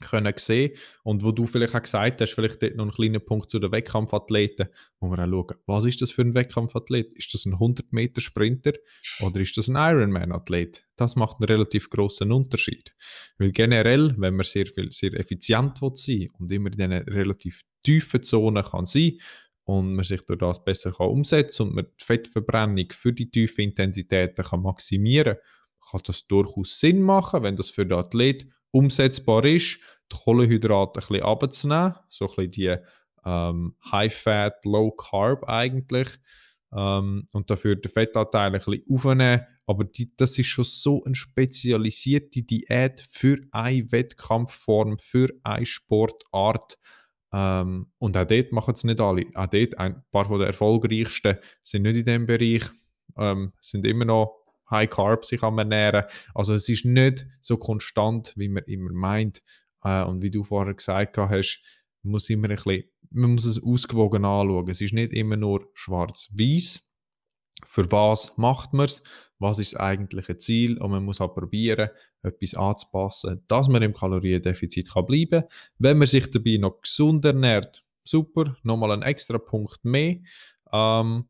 können 0.01 0.35
sehen 0.37 0.73
und 1.03 1.25
wo 1.25 1.31
du 1.31 1.47
vielleicht 1.47 1.75
auch 1.75 1.83
gesagt 1.83 2.21
hast, 2.21 2.33
vielleicht 2.33 2.63
dort 2.63 2.77
noch 2.77 2.87
ein 2.87 2.93
kleiner 2.93 3.21
Punkt 3.21 3.51
zu 3.51 3.59
den 3.59 3.71
Wettkampfathleten, 3.71 4.69
wo 5.01 5.09
wir 5.09 5.19
auch 5.19 5.29
schauen, 5.29 5.57
was 5.67 5.85
ist 5.85 6.03
das 6.03 6.11
für 6.11 6.23
ein 6.23 6.35
Wettkampfathlet? 6.35 7.13
Ist 7.13 7.33
das 7.33 7.47
ein 7.47 7.55
100 7.55 7.93
Meter 7.93 8.21
Sprinter 8.21 8.73
oder 9.21 9.41
ist 9.41 9.57
das 9.57 9.69
ein 9.69 9.77
Ironman-Athlet? 9.77 10.85
Das 10.97 11.17
macht 11.17 11.39
einen 11.39 11.49
relativ 11.49 11.91
großen 11.91 12.31
Unterschied, 12.33 12.95
weil 13.39 13.53
generell, 13.53 14.15
wenn 14.19 14.35
man 14.35 14.45
sehr 14.45 14.67
viel, 14.67 14.91
sehr 14.91 15.15
effizient 15.15 15.81
will 15.81 15.93
sein 15.95 16.29
und 16.39 16.51
immer 16.51 16.73
in 16.73 16.77
diesen 16.77 16.93
relativ 16.93 17.63
tiefen 17.83 18.23
Zonen 18.23 18.65
kann 18.65 18.87
sein 18.87 19.19
und 19.65 19.95
man 19.95 20.05
sich 20.05 20.21
durch 20.27 20.39
das 20.39 20.65
besser 20.65 20.93
kann 20.93 21.09
umsetzen 21.09 21.69
und 21.69 21.75
man 21.75 21.87
die 22.01 22.05
Fettverbrennung 22.05 22.87
für 22.93 23.13
die 23.13 23.31
tiefen 23.31 23.63
Intensitäten 23.63 24.45
kann 24.45 24.63
maximieren, 24.63 25.37
kann 25.37 25.43
das 26.03 26.27
durchaus 26.27 26.81
Sinn 26.81 27.03
machen, 27.03 27.43
wenn 27.43 27.57
das 27.57 27.71
für 27.71 27.87
den 27.87 27.99
Athlet 27.99 28.47
umsetzbar 28.71 29.45
ist, 29.45 29.79
die 30.13 30.17
Kohlenhydrate 30.17 31.01
ein 31.01 31.07
bisschen 31.07 31.25
abzunehmen, 31.25 31.95
so 32.09 32.27
ein 32.27 32.35
bisschen 32.35 32.51
die 32.51 32.77
ähm, 33.25 33.77
High-Fat, 33.91 34.65
Low-Carb 34.65 35.49
eigentlich 35.49 36.09
ähm, 36.75 37.27
und 37.33 37.51
dafür 37.51 37.77
den 37.77 37.91
Fettanteil 37.91 38.47
ein 38.47 38.53
bisschen 38.53 38.83
aufnehmen. 38.91 39.43
Aber 39.67 39.85
die, 39.85 40.15
das 40.17 40.39
ist 40.39 40.47
schon 40.47 40.65
so 40.65 41.03
eine 41.05 41.15
spezialisierte 41.15 42.43
Diät 42.43 43.01
für 43.09 43.39
eine 43.51 43.91
Wettkampfform, 43.91 44.99
für 44.99 45.33
eine 45.43 45.65
Sportart. 45.65 46.79
Ähm, 47.33 47.91
und 47.99 48.17
auch 48.17 48.27
dort 48.27 48.53
machen 48.53 48.75
es 48.75 48.85
nicht 48.85 49.01
alle. 49.01 49.25
Auch 49.35 49.47
dort, 49.47 49.79
ein 49.79 50.05
paar 50.11 50.39
der 50.39 50.49
erfolgreichsten 50.49 51.39
sind 51.63 51.83
nicht 51.83 51.97
in 51.97 52.05
diesem 52.05 52.27
Bereich, 52.27 52.65
ähm, 53.17 53.53
sind 53.61 53.87
immer 53.87 54.05
noch 54.05 54.44
High 54.71 54.91
Carb 54.91 55.25
sich 55.25 55.43
am 55.43 55.59
ernähren. 55.59 56.05
Also 56.35 56.55
es 56.55 56.69
ist 56.69 56.85
nicht 56.85 57.27
so 57.41 57.57
konstant, 57.57 58.33
wie 58.37 58.49
man 58.49 58.65
immer 58.65 58.93
meint. 58.93 59.43
Äh, 59.83 60.05
und 60.05 60.23
wie 60.23 60.31
du 60.31 60.45
vorher 60.45 60.75
gesagt 60.75 61.17
hast, 61.19 61.63
muss 62.03 62.31
immer 62.31 62.49
ein 62.49 62.57
bisschen, 62.57 62.85
man 63.11 63.33
muss 63.33 63.45
es 63.45 63.63
ausgewogen 63.63 64.25
anschauen. 64.25 64.69
Es 64.69 64.81
ist 64.81 64.93
nicht 64.95 65.13
immer 65.13 65.37
nur 65.37 65.69
schwarz-weiß. 65.75 66.89
Für 67.67 67.91
was 67.91 68.37
macht 68.37 68.73
man 68.73 68.87
es? 68.87 69.03
Was 69.39 69.59
ist 69.59 69.75
das 69.75 69.81
eigentliche 69.81 70.37
Ziel? 70.37 70.79
Und 70.79 70.91
man 70.91 71.05
muss 71.05 71.21
halt 71.21 71.35
probieren, 71.35 71.91
etwas 72.23 72.55
anzupassen, 72.55 73.43
dass 73.49 73.69
man 73.69 73.83
im 73.83 73.95
Kaloriendefizit 73.95 74.93
kann 74.93 75.07
bleiben 75.07 75.43
kann. 75.43 75.49
Wenn 75.79 75.99
man 75.99 76.07
sich 76.07 76.31
dabei 76.31 76.57
noch 76.57 76.81
gesund 76.83 77.25
ernährt, 77.25 77.85
super, 78.05 78.57
nochmal 78.63 78.93
ein 78.93 79.03
extra 79.03 79.39
Punkt 79.39 79.85
mehr. 79.85 80.19
Ähm, 80.73 81.29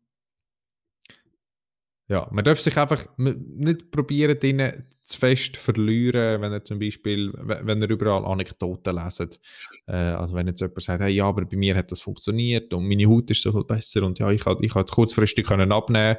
ja, 2.08 2.28
man 2.30 2.44
darf 2.44 2.60
sich 2.60 2.76
einfach 2.76 3.06
nicht 3.16 3.90
probieren, 3.90 4.38
drinnen 4.38 4.86
zu 5.04 5.18
fest 5.18 5.56
verlieren, 5.56 6.40
wenn 6.42 6.52
er 6.52 6.64
zum 6.64 6.78
Beispiel, 6.78 7.32
wenn 7.34 7.80
er 7.80 7.90
überall 7.90 8.24
Anekdoten 8.24 8.94
leset. 8.94 9.40
Äh, 9.86 9.92
also 9.92 10.34
wenn 10.34 10.46
jetzt 10.46 10.60
jemand 10.60 10.82
sagt, 10.82 11.02
hey, 11.02 11.12
ja, 11.12 11.26
aber 11.26 11.44
bei 11.44 11.56
mir 11.56 11.74
hat 11.74 11.90
das 11.90 12.00
funktioniert 12.00 12.72
und 12.74 12.86
meine 12.86 13.06
Haut 13.06 13.30
ist 13.30 13.42
so 13.42 13.52
viel 13.52 13.64
besser 13.64 14.02
und 14.02 14.18
ja, 14.18 14.30
ich 14.30 14.44
habe 14.44 14.64
ich 14.64 14.72
kurzfristig 14.72 15.46
können 15.46 15.72
abnehmen 15.72 16.18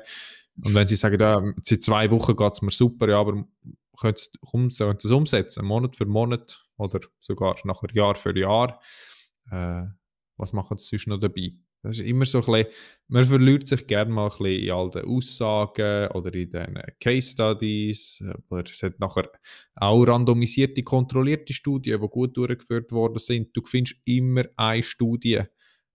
und 0.64 0.74
wenn 0.74 0.88
sie 0.88 0.96
sagen, 0.96 1.20
ja, 1.20 1.44
seit 1.64 1.84
zwei 1.84 2.10
Wochen 2.12 2.36
geht 2.36 2.54
es 2.54 2.62
mir 2.62 2.72
super, 2.72 3.10
ja, 3.10 3.20
aber 3.20 3.46
können 4.00 4.70
Sie 4.70 4.84
es 4.84 5.12
umsetzen, 5.12 5.66
Monat 5.66 5.96
für 5.96 6.06
Monat 6.06 6.64
oder 6.78 7.00
sogar 7.20 7.58
nachher 7.64 7.94
Jahr 7.94 8.16
für 8.16 8.38
Jahr, 8.38 8.80
äh, 9.52 9.84
was 10.38 10.54
machen 10.54 10.78
Sie 10.78 10.98
sonst 10.98 11.08
noch 11.08 11.20
dabei? 11.20 11.54
Das 11.86 12.00
ist 12.00 12.06
immer 12.06 12.26
so 12.26 12.40
ein 12.40 12.46
bisschen, 12.46 12.68
man 13.10 13.26
verliert 13.26 13.68
sich 13.68 13.86
gerne 13.86 14.12
mal 14.12 14.32
ein 14.32 14.38
bisschen 14.38 14.64
in 14.64 14.72
all 14.72 14.90
den 14.90 15.06
Aussagen 15.06 16.08
oder 16.14 16.34
in 16.34 16.50
den 16.50 16.82
Case 17.00 17.30
Studies. 17.30 18.24
Aber 18.50 18.64
es 18.64 18.82
hat 18.82 19.00
nachher 19.00 19.30
auch 19.76 20.04
randomisierte, 20.04 20.82
kontrollierte 20.82 21.54
Studien, 21.54 22.02
die 22.02 22.08
gut 22.08 22.36
durchgeführt 22.36 22.92
worden 22.92 23.20
sind. 23.20 23.56
Du 23.56 23.62
findest 23.64 23.98
immer 24.06 24.46
eine 24.58 24.82
Studie, 24.82 25.44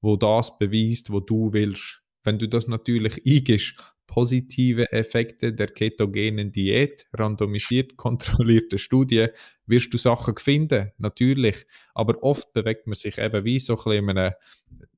wo 0.00 0.16
das 0.16 0.56
beweist, 0.58 1.12
was 1.12 1.24
du 1.26 1.52
willst. 1.52 2.00
Wenn 2.22 2.38
du 2.38 2.48
das 2.48 2.68
natürlich 2.68 3.26
eingibst, 3.26 3.74
positive 4.06 4.92
Effekte 4.92 5.52
der 5.52 5.68
ketogenen 5.68 6.52
Diät, 6.52 7.06
randomisiert 7.12 7.96
kontrollierte 7.96 8.78
Studie, 8.78 9.26
wirst 9.66 9.92
du 9.92 9.98
Sachen 9.98 10.36
finden, 10.36 10.92
natürlich. 10.98 11.66
Aber 11.94 12.22
oft 12.22 12.52
bewegt 12.52 12.86
man 12.86 12.94
sich 12.94 13.18
eben 13.18 13.44
wie 13.44 13.58
so 13.58 13.72
ein 13.72 13.76
bisschen 13.76 14.08
in 14.08 14.18
einem 14.18 14.32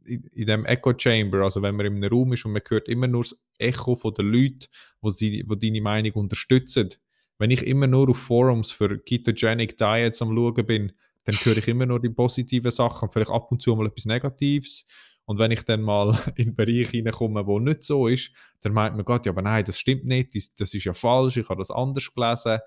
in, 0.07 0.47
dem 0.47 0.65
Echo 0.65 0.93
Chamber, 0.97 1.43
also 1.43 1.63
wenn 1.63 1.77
man 1.77 1.87
in 1.87 1.97
einem 1.97 2.13
Raum 2.13 2.33
ist 2.33 2.45
und 2.45 2.53
man 2.53 2.63
hört 2.69 2.89
immer 2.89 3.07
nur 3.07 3.23
das 3.23 3.47
Echo 3.59 3.95
von 3.95 4.15
den 4.15 4.33
Leuten, 4.33 4.67
wo, 5.01 5.11
sie, 5.11 5.45
wo 5.47 5.55
deine 5.55 5.81
Meinung 5.81 6.13
unterstützen. 6.13 6.91
Wenn 7.39 7.51
ich 7.51 7.67
immer 7.67 7.87
nur 7.87 8.11
auf 8.11 8.19
Forums 8.19 8.71
für 8.71 8.99
Ketogenic 8.99 9.77
Diets 9.77 10.23
am 10.23 10.37
schauen 10.37 10.67
bin, 10.67 10.93
dann 11.25 11.35
höre 11.37 11.57
ich 11.57 11.69
immer 11.69 11.87
nur 11.87 12.01
die 12.01 12.11
positiven 12.11 12.71
Sachen, 12.71 13.11
vielleicht 13.11 13.31
ab 13.31 13.51
und 13.51 13.63
zu 13.63 13.75
mal 13.77 13.87
etwas 13.87 14.07
Negatives. 14.07 14.87
Und 15.25 15.39
wenn 15.39 15.51
ich 15.51 15.63
dann 15.63 15.83
mal 15.83 16.19
in 16.37 16.49
einen 16.49 16.57
Bereich 16.57 16.91
hineinkomme, 16.91 17.47
wo 17.47 17.59
nicht 17.61 17.83
so 17.83 18.07
ist, 18.09 18.33
dann 18.61 18.73
meint 18.73 18.97
man 18.97 19.05
Gott, 19.05 19.27
ja, 19.27 19.33
aber 19.33 19.43
nein, 19.43 19.65
das 19.65 19.79
stimmt 19.79 20.05
nicht, 20.05 20.35
das, 20.35 20.55
das 20.55 20.75
ist 20.75 20.85
ja 20.85 20.93
falsch, 20.93 21.37
ich 21.37 21.49
habe 21.49 21.61
das 21.61 21.71
anders 21.71 22.13
gelesen. 22.13 22.59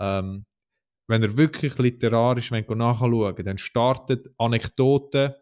Ähm, 0.00 0.46
wenn 1.06 1.22
er 1.22 1.36
wirklich 1.36 1.78
literarisch 1.78 2.50
nachschauen 2.50 3.34
dann 3.44 3.58
startet 3.58 4.28
Anekdoten 4.36 5.32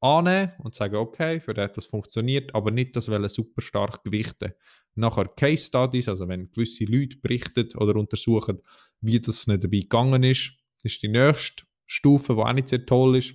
annehmen 0.00 0.52
und 0.58 0.74
sagen, 0.74 0.96
okay, 0.96 1.40
für 1.40 1.54
das 1.54 1.72
das 1.72 1.86
funktioniert, 1.86 2.54
aber 2.54 2.70
nicht 2.70 2.96
das 2.96 3.08
wollen 3.08 3.28
super 3.28 3.62
stark 3.62 4.04
gewichten. 4.04 4.52
Nachher 4.94 5.28
Case 5.28 5.64
Studies, 5.64 6.08
also 6.08 6.28
wenn 6.28 6.50
gewisse 6.50 6.84
Leute 6.84 7.18
berichten 7.18 7.68
oder 7.76 7.96
untersuchen, 7.96 8.62
wie 9.00 9.20
das 9.20 9.46
nicht 9.46 9.64
dabei 9.64 9.80
gegangen 9.80 10.22
ist, 10.22 10.52
ist 10.82 11.02
die 11.02 11.08
nächste 11.08 11.64
Stufe, 11.86 12.34
die 12.34 12.40
auch 12.40 12.52
nicht 12.52 12.68
sehr 12.68 12.86
toll 12.86 13.16
ist. 13.16 13.34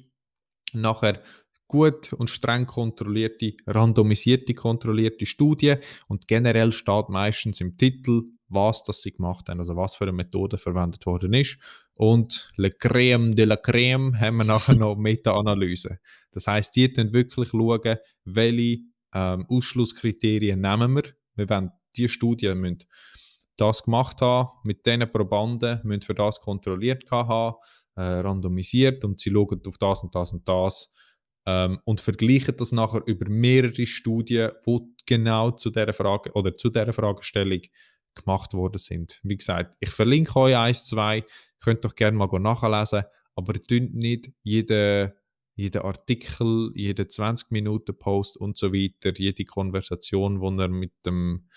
Nachher 0.73 1.21
gut 1.67 2.11
und 2.13 2.29
streng 2.29 2.65
kontrollierte, 2.65 3.53
randomisierte, 3.65 4.53
kontrollierte 4.53 5.25
Studie 5.25 5.75
und 6.07 6.27
generell 6.27 6.71
steht 6.71 7.09
meistens 7.09 7.61
im 7.61 7.77
Titel, 7.77 8.23
was 8.49 8.83
das 8.83 9.01
sie 9.01 9.13
gemacht 9.13 9.47
haben, 9.47 9.59
also 9.59 9.77
was 9.77 9.95
für 9.95 10.03
eine 10.03 10.11
Methode 10.11 10.57
verwendet 10.57 11.05
worden 11.05 11.33
ist. 11.33 11.57
Und 11.93 12.49
Le 12.57 12.69
Crème 12.69 13.35
de 13.35 13.45
la 13.45 13.55
Crème 13.55 14.19
haben 14.19 14.37
wir 14.37 14.43
nachher 14.43 14.75
noch 14.75 14.95
Meta-Analyse. 14.97 15.99
Das 16.31 16.47
heißt, 16.47 16.75
die 16.75 16.91
dann 16.91 17.13
wirklich 17.13 17.49
schauen, 17.49 17.97
welche 18.25 18.79
ähm, 19.13 19.45
Ausschlusskriterien 19.49 20.61
nehmen 20.61 20.95
wir. 20.95 21.03
Wir 21.35 21.49
wollen 21.49 21.71
die 21.95 22.07
Studien 22.07 22.59
müssen 22.59 22.85
das 23.57 23.83
gemacht 23.83 24.21
haben, 24.21 24.49
mit 24.63 24.85
diesen 24.85 25.11
Probanden 25.11 25.81
müssen 25.83 26.01
für 26.01 26.15
das 26.15 26.39
kontrolliert 26.39 27.09
haben, 27.11 27.57
äh, 27.95 28.01
randomisiert 28.01 29.03
und 29.03 29.19
sie 29.19 29.29
schauen 29.29 29.61
auf 29.67 29.77
das 29.77 30.03
und 30.03 30.15
das 30.15 30.33
und 30.33 30.47
das 30.47 30.93
ähm, 31.45 31.79
und 31.85 32.01
vergleichen 32.01 32.55
das 32.57 32.71
nachher 32.71 33.01
über 33.05 33.29
mehrere 33.29 33.85
Studien, 33.85 34.51
die 34.65 34.79
genau 35.05 35.51
zu 35.51 35.69
dieser 35.69 35.93
Frage 35.93 36.31
oder 36.33 36.55
zu 36.55 36.69
dieser 36.69 36.93
Fragestellung 36.93 37.61
gemacht 38.15 38.53
worden 38.53 38.77
sind. 38.77 39.19
Wie 39.23 39.37
gesagt, 39.37 39.75
ich 39.79 39.89
verlinke 39.89 40.35
euch 40.37 40.55
eins, 40.55 40.85
zwei, 40.85 41.23
könnt 41.59 41.85
doch 41.85 41.95
gerne 41.95 42.17
mal 42.17 42.27
nachlesen, 42.39 43.03
aber 43.35 43.53
tönt 43.53 43.93
nicht 43.93 44.31
jeden, 44.43 45.11
jeden 45.61 45.81
Artikel, 45.81 46.71
jeden 46.75 47.09
20 47.09 47.51
Minuten 47.51 47.97
Post 47.97 48.37
und 48.37 48.57
so 48.57 48.73
weiter, 48.73 49.13
jede 49.15 49.45
Konversation, 49.45 50.39
die 50.39 50.61
ihr 50.61 50.67
mit 50.69 50.93
dem 51.05 51.47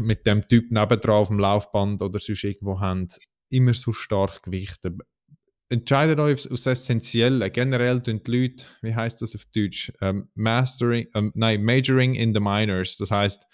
mit 0.00 0.26
dem 0.26 0.46
Typ 0.46 0.70
nebendran 0.70 1.16
auf 1.16 1.28
dem 1.28 1.38
Laufband 1.38 2.02
oder 2.02 2.20
sonst 2.20 2.44
irgendwo 2.44 2.80
habt, 2.80 3.18
immer 3.48 3.74
so 3.74 3.92
stark 3.92 4.42
gewichten 4.42 5.00
entscheidet 5.70 6.18
euch 6.18 6.50
aus 6.50 6.66
Essentiellen. 6.66 7.50
Generell 7.52 8.02
tun 8.02 8.20
die 8.22 8.30
Leute, 8.30 8.64
wie 8.82 8.94
heißt 8.94 9.22
das 9.22 9.34
auf 9.34 9.44
Deutsch, 9.54 9.92
ähm, 10.00 10.28
mastering, 10.34 11.06
ähm, 11.14 11.32
nein, 11.34 11.62
majoring 11.62 12.14
in 12.14 12.34
the 12.34 12.40
minors. 12.40 12.96
Das 12.96 13.10
heißt, 13.10 13.46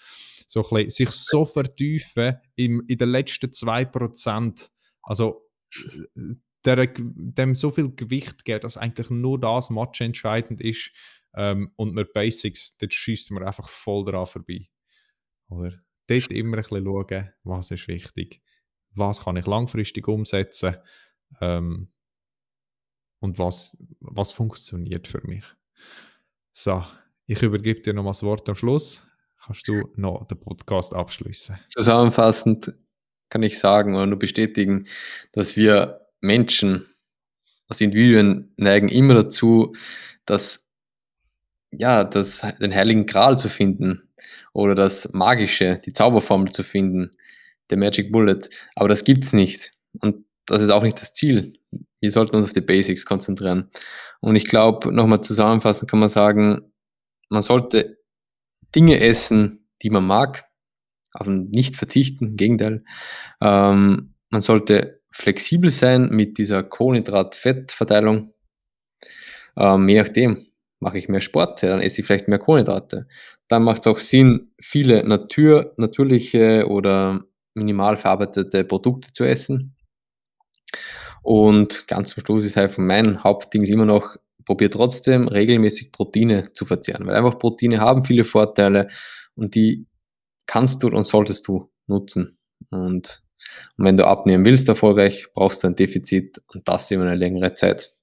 so 0.47 0.63
sich 0.63 1.09
so 1.11 1.45
vertiefen 1.45 2.37
im, 2.55 2.83
in 2.87 2.97
den 2.97 3.09
letzten 3.09 3.51
2%. 3.51 4.71
Also 5.03 5.43
äh, 6.15 6.35
der, 6.75 6.87
dem 6.97 7.55
so 7.55 7.71
viel 7.71 7.95
Gewicht 7.95 8.45
geht, 8.45 8.63
dass 8.63 8.77
eigentlich 8.77 9.09
nur 9.09 9.39
das 9.39 9.69
Match 9.69 10.01
entscheidend 10.01 10.61
ist 10.61 10.91
ähm, 11.35 11.71
und 11.75 11.93
mit 11.93 12.13
Basics, 12.13 12.77
dort 12.77 12.93
schießt 12.93 13.31
man 13.31 13.43
einfach 13.43 13.69
voll 13.69 14.05
dran 14.05 14.25
vorbei. 14.25 14.67
Oder? 15.49 15.73
Dort 16.07 16.31
immer 16.31 16.57
ein 16.57 16.63
bisschen 16.63 16.85
schauen, 16.85 17.31
was 17.43 17.71
ist 17.71 17.87
wichtig, 17.87 18.41
was 18.91 19.21
kann 19.23 19.37
ich 19.37 19.45
langfristig 19.45 20.07
umsetzen. 20.07 20.77
Ähm, 21.41 21.91
und 23.19 23.39
was, 23.39 23.75
was 23.99 24.31
funktioniert 24.31 25.07
für 25.07 25.25
mich. 25.25 25.43
So, 26.53 26.83
ich 27.25 27.41
übergebe 27.41 27.81
dir 27.81 27.93
noch 27.93 28.03
mal 28.03 28.11
das 28.11 28.23
Wort 28.23 28.47
am 28.49 28.55
Schluss. 28.55 29.03
kannst 29.43 29.67
du 29.67 29.91
noch 29.95 30.25
den 30.27 30.39
Podcast 30.39 30.93
abschließen. 30.93 31.59
Zusammenfassend 31.67 32.73
kann 33.29 33.43
ich 33.43 33.59
sagen 33.59 33.95
oder 33.95 34.05
nur 34.05 34.19
bestätigen, 34.19 34.87
dass 35.33 35.57
wir 35.57 36.06
Menschen, 36.21 36.87
als 37.69 37.81
Individuen 37.81 38.53
neigen 38.57 38.89
immer 38.89 39.13
dazu, 39.13 39.73
dass 40.25 40.69
ja, 41.71 42.03
das, 42.03 42.45
den 42.59 42.73
heiligen 42.73 43.05
Gral 43.05 43.37
zu 43.37 43.49
finden 43.49 44.09
oder 44.53 44.73
das 44.73 45.11
Magische, 45.13 45.81
die 45.85 45.93
Zauberformel 45.93 46.51
zu 46.51 46.63
finden, 46.63 47.17
der 47.69 47.77
Magic 47.77 48.11
Bullet. 48.11 48.41
Aber 48.75 48.89
das 48.89 49.03
gibt 49.03 49.25
es 49.25 49.33
nicht. 49.33 49.71
Und 50.01 50.25
das 50.45 50.61
ist 50.61 50.69
auch 50.69 50.83
nicht 50.83 50.99
das 51.01 51.13
Ziel. 51.13 51.53
Wir 51.99 52.11
sollten 52.11 52.35
uns 52.35 52.45
auf 52.45 52.53
die 52.53 52.61
Basics 52.61 53.05
konzentrieren. 53.05 53.69
Und 54.21 54.35
ich 54.35 54.45
glaube, 54.45 54.93
nochmal 54.93 55.21
zusammenfassend 55.21 55.91
kann 55.91 55.99
man 55.99 56.09
sagen, 56.09 56.71
man 57.29 57.41
sollte 57.41 57.97
Dinge 58.73 58.99
essen, 58.99 59.67
die 59.81 59.89
man 59.89 60.05
mag, 60.05 60.45
auf 61.13 61.27
nicht 61.27 61.75
verzichten, 61.75 62.27
im 62.27 62.37
Gegenteil. 62.37 62.83
Ähm, 63.41 64.13
man 64.29 64.41
sollte 64.41 64.96
flexibel 65.17 65.69
sein 65.69 66.09
mit 66.09 66.37
dieser 66.37 66.63
Kohlenhydrat-Fett-Verteilung. 66.63 68.33
Ähm, 69.57 69.89
je 69.89 69.99
nachdem, 69.99 70.47
mache 70.79 70.99
ich 70.99 71.09
mehr 71.09 71.21
Sport, 71.21 71.63
dann 71.63 71.81
esse 71.81 72.01
ich 72.01 72.07
vielleicht 72.07 72.27
mehr 72.27 72.39
Kohlenhydrate. 72.39 73.07
Dann 73.47 73.63
macht 73.63 73.81
es 73.81 73.87
auch 73.87 73.97
Sinn, 73.97 74.51
viele 74.61 75.03
Natur, 75.07 75.73
natürliche 75.77 76.67
oder 76.67 77.23
minimal 77.55 77.97
verarbeitete 77.97 78.63
Produkte 78.63 79.11
zu 79.11 79.23
essen. 79.23 79.75
Und 81.23 81.87
ganz 81.87 82.09
zum 82.09 82.23
Schluss 82.23 82.45
ist 82.45 82.55
halt 82.55 82.71
von 82.71 82.85
meinem 82.85 83.23
Hauptding 83.23 83.63
immer 83.63 83.85
noch, 83.85 84.15
probier 84.45 84.71
trotzdem 84.71 85.27
regelmäßig 85.27 85.91
Proteine 85.91 86.53
zu 86.53 86.65
verzehren, 86.65 87.05
weil 87.05 87.15
einfach 87.15 87.37
Proteine 87.37 87.79
haben 87.79 88.05
viele 88.05 88.23
Vorteile 88.23 88.87
und 89.35 89.55
die 89.55 89.87
kannst 90.45 90.83
du 90.83 90.87
und 90.87 91.05
solltest 91.05 91.47
du 91.47 91.69
nutzen. 91.87 92.37
Und, 92.71 93.23
und 93.77 93.85
wenn 93.85 93.97
du 93.97 94.05
abnehmen 94.05 94.45
willst 94.45 94.69
erfolgreich, 94.69 95.27
brauchst 95.33 95.63
du 95.63 95.67
ein 95.67 95.75
Defizit 95.75 96.41
und 96.53 96.67
das 96.67 96.91
über 96.91 97.03
eine 97.03 97.15
längere 97.15 97.53
Zeit. 97.53 97.93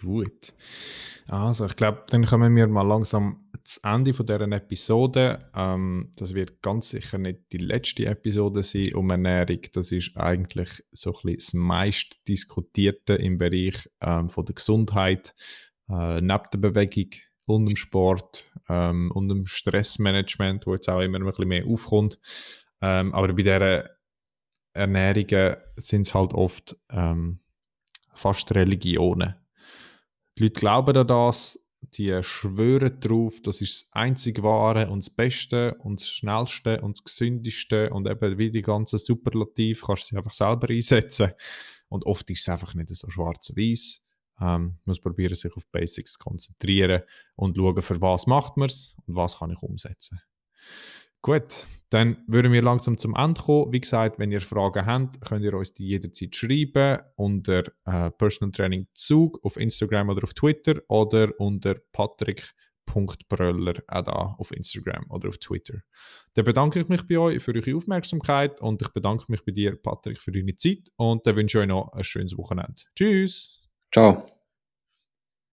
Gut. 0.00 0.54
Also, 1.26 1.66
ich 1.66 1.76
glaube, 1.76 2.04
dann 2.08 2.24
kommen 2.24 2.56
wir 2.56 2.66
mal 2.66 2.82
langsam 2.82 3.48
zum 3.62 3.90
Ende 3.90 4.12
von 4.14 4.26
dieser 4.26 4.50
Episode. 4.50 5.50
Ähm, 5.54 6.10
das 6.16 6.34
wird 6.34 6.60
ganz 6.62 6.88
sicher 6.88 7.18
nicht 7.18 7.52
die 7.52 7.58
letzte 7.58 8.06
Episode 8.06 8.62
sein 8.62 8.94
um 8.94 9.10
Ernährung. 9.10 9.60
Das 9.72 9.92
ist 9.92 10.16
eigentlich 10.16 10.82
so 10.90 11.10
ein 11.10 11.16
bisschen 11.22 11.36
das 11.36 11.54
meist 11.54 12.18
diskutierte 12.26 13.14
im 13.14 13.38
Bereich 13.38 13.88
ähm, 14.00 14.28
von 14.28 14.44
der 14.44 14.54
Gesundheit, 14.56 15.34
äh, 15.88 16.20
neben 16.20 16.44
der 16.52 16.58
Bewegung 16.58 17.10
und 17.56 17.66
dem 17.66 17.76
Sport 17.76 18.44
ähm, 18.68 19.10
und 19.12 19.28
dem 19.28 19.46
Stressmanagement, 19.46 20.66
wo 20.66 20.74
jetzt 20.74 20.88
auch 20.88 21.00
immer 21.00 21.18
ein 21.18 21.24
bisschen 21.24 21.48
mehr 21.48 21.66
aufkommt. 21.66 22.18
Ähm, 22.80 23.14
aber 23.14 23.28
bei 23.28 23.42
diesen 23.42 23.82
Ernährungen 24.72 25.56
sind 25.76 26.02
es 26.02 26.14
halt 26.14 26.32
oft 26.32 26.76
ähm, 26.90 27.40
fast 28.14 28.54
Religionen 28.54 29.34
die 30.40 30.44
Leute 30.44 30.60
glauben 30.60 30.96
an 30.96 31.06
das, 31.06 31.58
die 31.94 32.18
schwören 32.22 32.98
darauf, 33.00 33.40
das 33.42 33.60
ist 33.60 33.82
das 33.82 33.92
einzig 33.92 34.42
Wahre 34.42 34.88
und 34.88 35.04
das 35.04 35.10
Beste 35.10 35.74
und 35.80 36.00
das 36.00 36.08
Schnellste 36.08 36.80
und 36.80 36.96
das 36.96 37.04
Gesündeste 37.04 37.90
und 37.90 38.08
eben 38.08 38.38
wie 38.38 38.50
die 38.50 38.62
ganzen 38.62 38.98
Superlativ 38.98 39.82
kannst 39.82 40.04
du 40.04 40.06
sie 40.08 40.16
einfach 40.16 40.32
selber 40.32 40.70
einsetzen. 40.70 41.32
Und 41.88 42.06
oft 42.06 42.30
ist 42.30 42.40
es 42.40 42.48
einfach 42.48 42.74
nicht 42.74 42.88
so 42.94 43.10
schwarz-weiß. 43.10 44.02
Ähm, 44.40 44.78
muss 44.84 45.00
probieren, 45.00 45.34
sich 45.34 45.54
auf 45.54 45.66
Basics 45.68 46.14
zu 46.14 46.18
konzentrieren 46.18 47.02
und 47.36 47.56
schauen, 47.56 47.82
für 47.82 48.00
was 48.00 48.26
macht 48.26 48.56
man 48.56 48.66
es 48.66 48.96
und 49.06 49.16
was 49.16 49.38
kann 49.38 49.50
ich 49.50 49.62
umsetzen. 49.62 50.20
Gut, 51.22 51.66
dann 51.90 52.16
würden 52.28 52.50
wir 52.50 52.62
langsam 52.62 52.96
zum 52.96 53.14
Ende 53.14 53.40
kommen. 53.42 53.72
Wie 53.72 53.80
gesagt, 53.80 54.18
wenn 54.18 54.32
ihr 54.32 54.40
Fragen 54.40 54.86
habt, 54.86 55.20
könnt 55.20 55.44
ihr 55.44 55.52
uns 55.52 55.74
die 55.74 55.88
jederzeit 55.88 56.34
schreiben 56.34 56.98
unter 57.16 57.64
äh, 57.84 58.10
Personal 58.12 58.52
Training 58.52 58.86
Zug 58.94 59.38
auf 59.44 59.58
Instagram 59.58 60.08
oder 60.08 60.22
auf 60.22 60.32
Twitter 60.32 60.80
oder 60.88 61.38
unter 61.38 61.74
patrick.bröller 61.92 63.82
auch 63.88 64.02
da 64.02 64.34
auf 64.38 64.50
Instagram 64.52 65.10
oder 65.10 65.28
auf 65.28 65.36
Twitter. 65.36 65.82
Dann 66.34 66.46
bedanke 66.46 66.80
ich 66.80 66.88
mich 66.88 67.06
bei 67.06 67.18
euch 67.18 67.42
für 67.42 67.54
eure 67.54 67.76
Aufmerksamkeit 67.76 68.58
und 68.62 68.80
ich 68.80 68.88
bedanke 68.88 69.24
mich 69.28 69.44
bei 69.44 69.52
dir, 69.52 69.76
Patrick, 69.76 70.22
für 70.22 70.32
deine 70.32 70.54
Zeit 70.56 70.88
und 70.96 71.26
dann 71.26 71.36
wünsche 71.36 71.58
ich 71.58 71.62
euch 71.62 71.68
noch 71.68 71.92
ein 71.92 72.02
schönes 72.02 72.34
Wochenende. 72.38 72.82
Tschüss! 72.96 73.59
Ciao! 73.92 74.30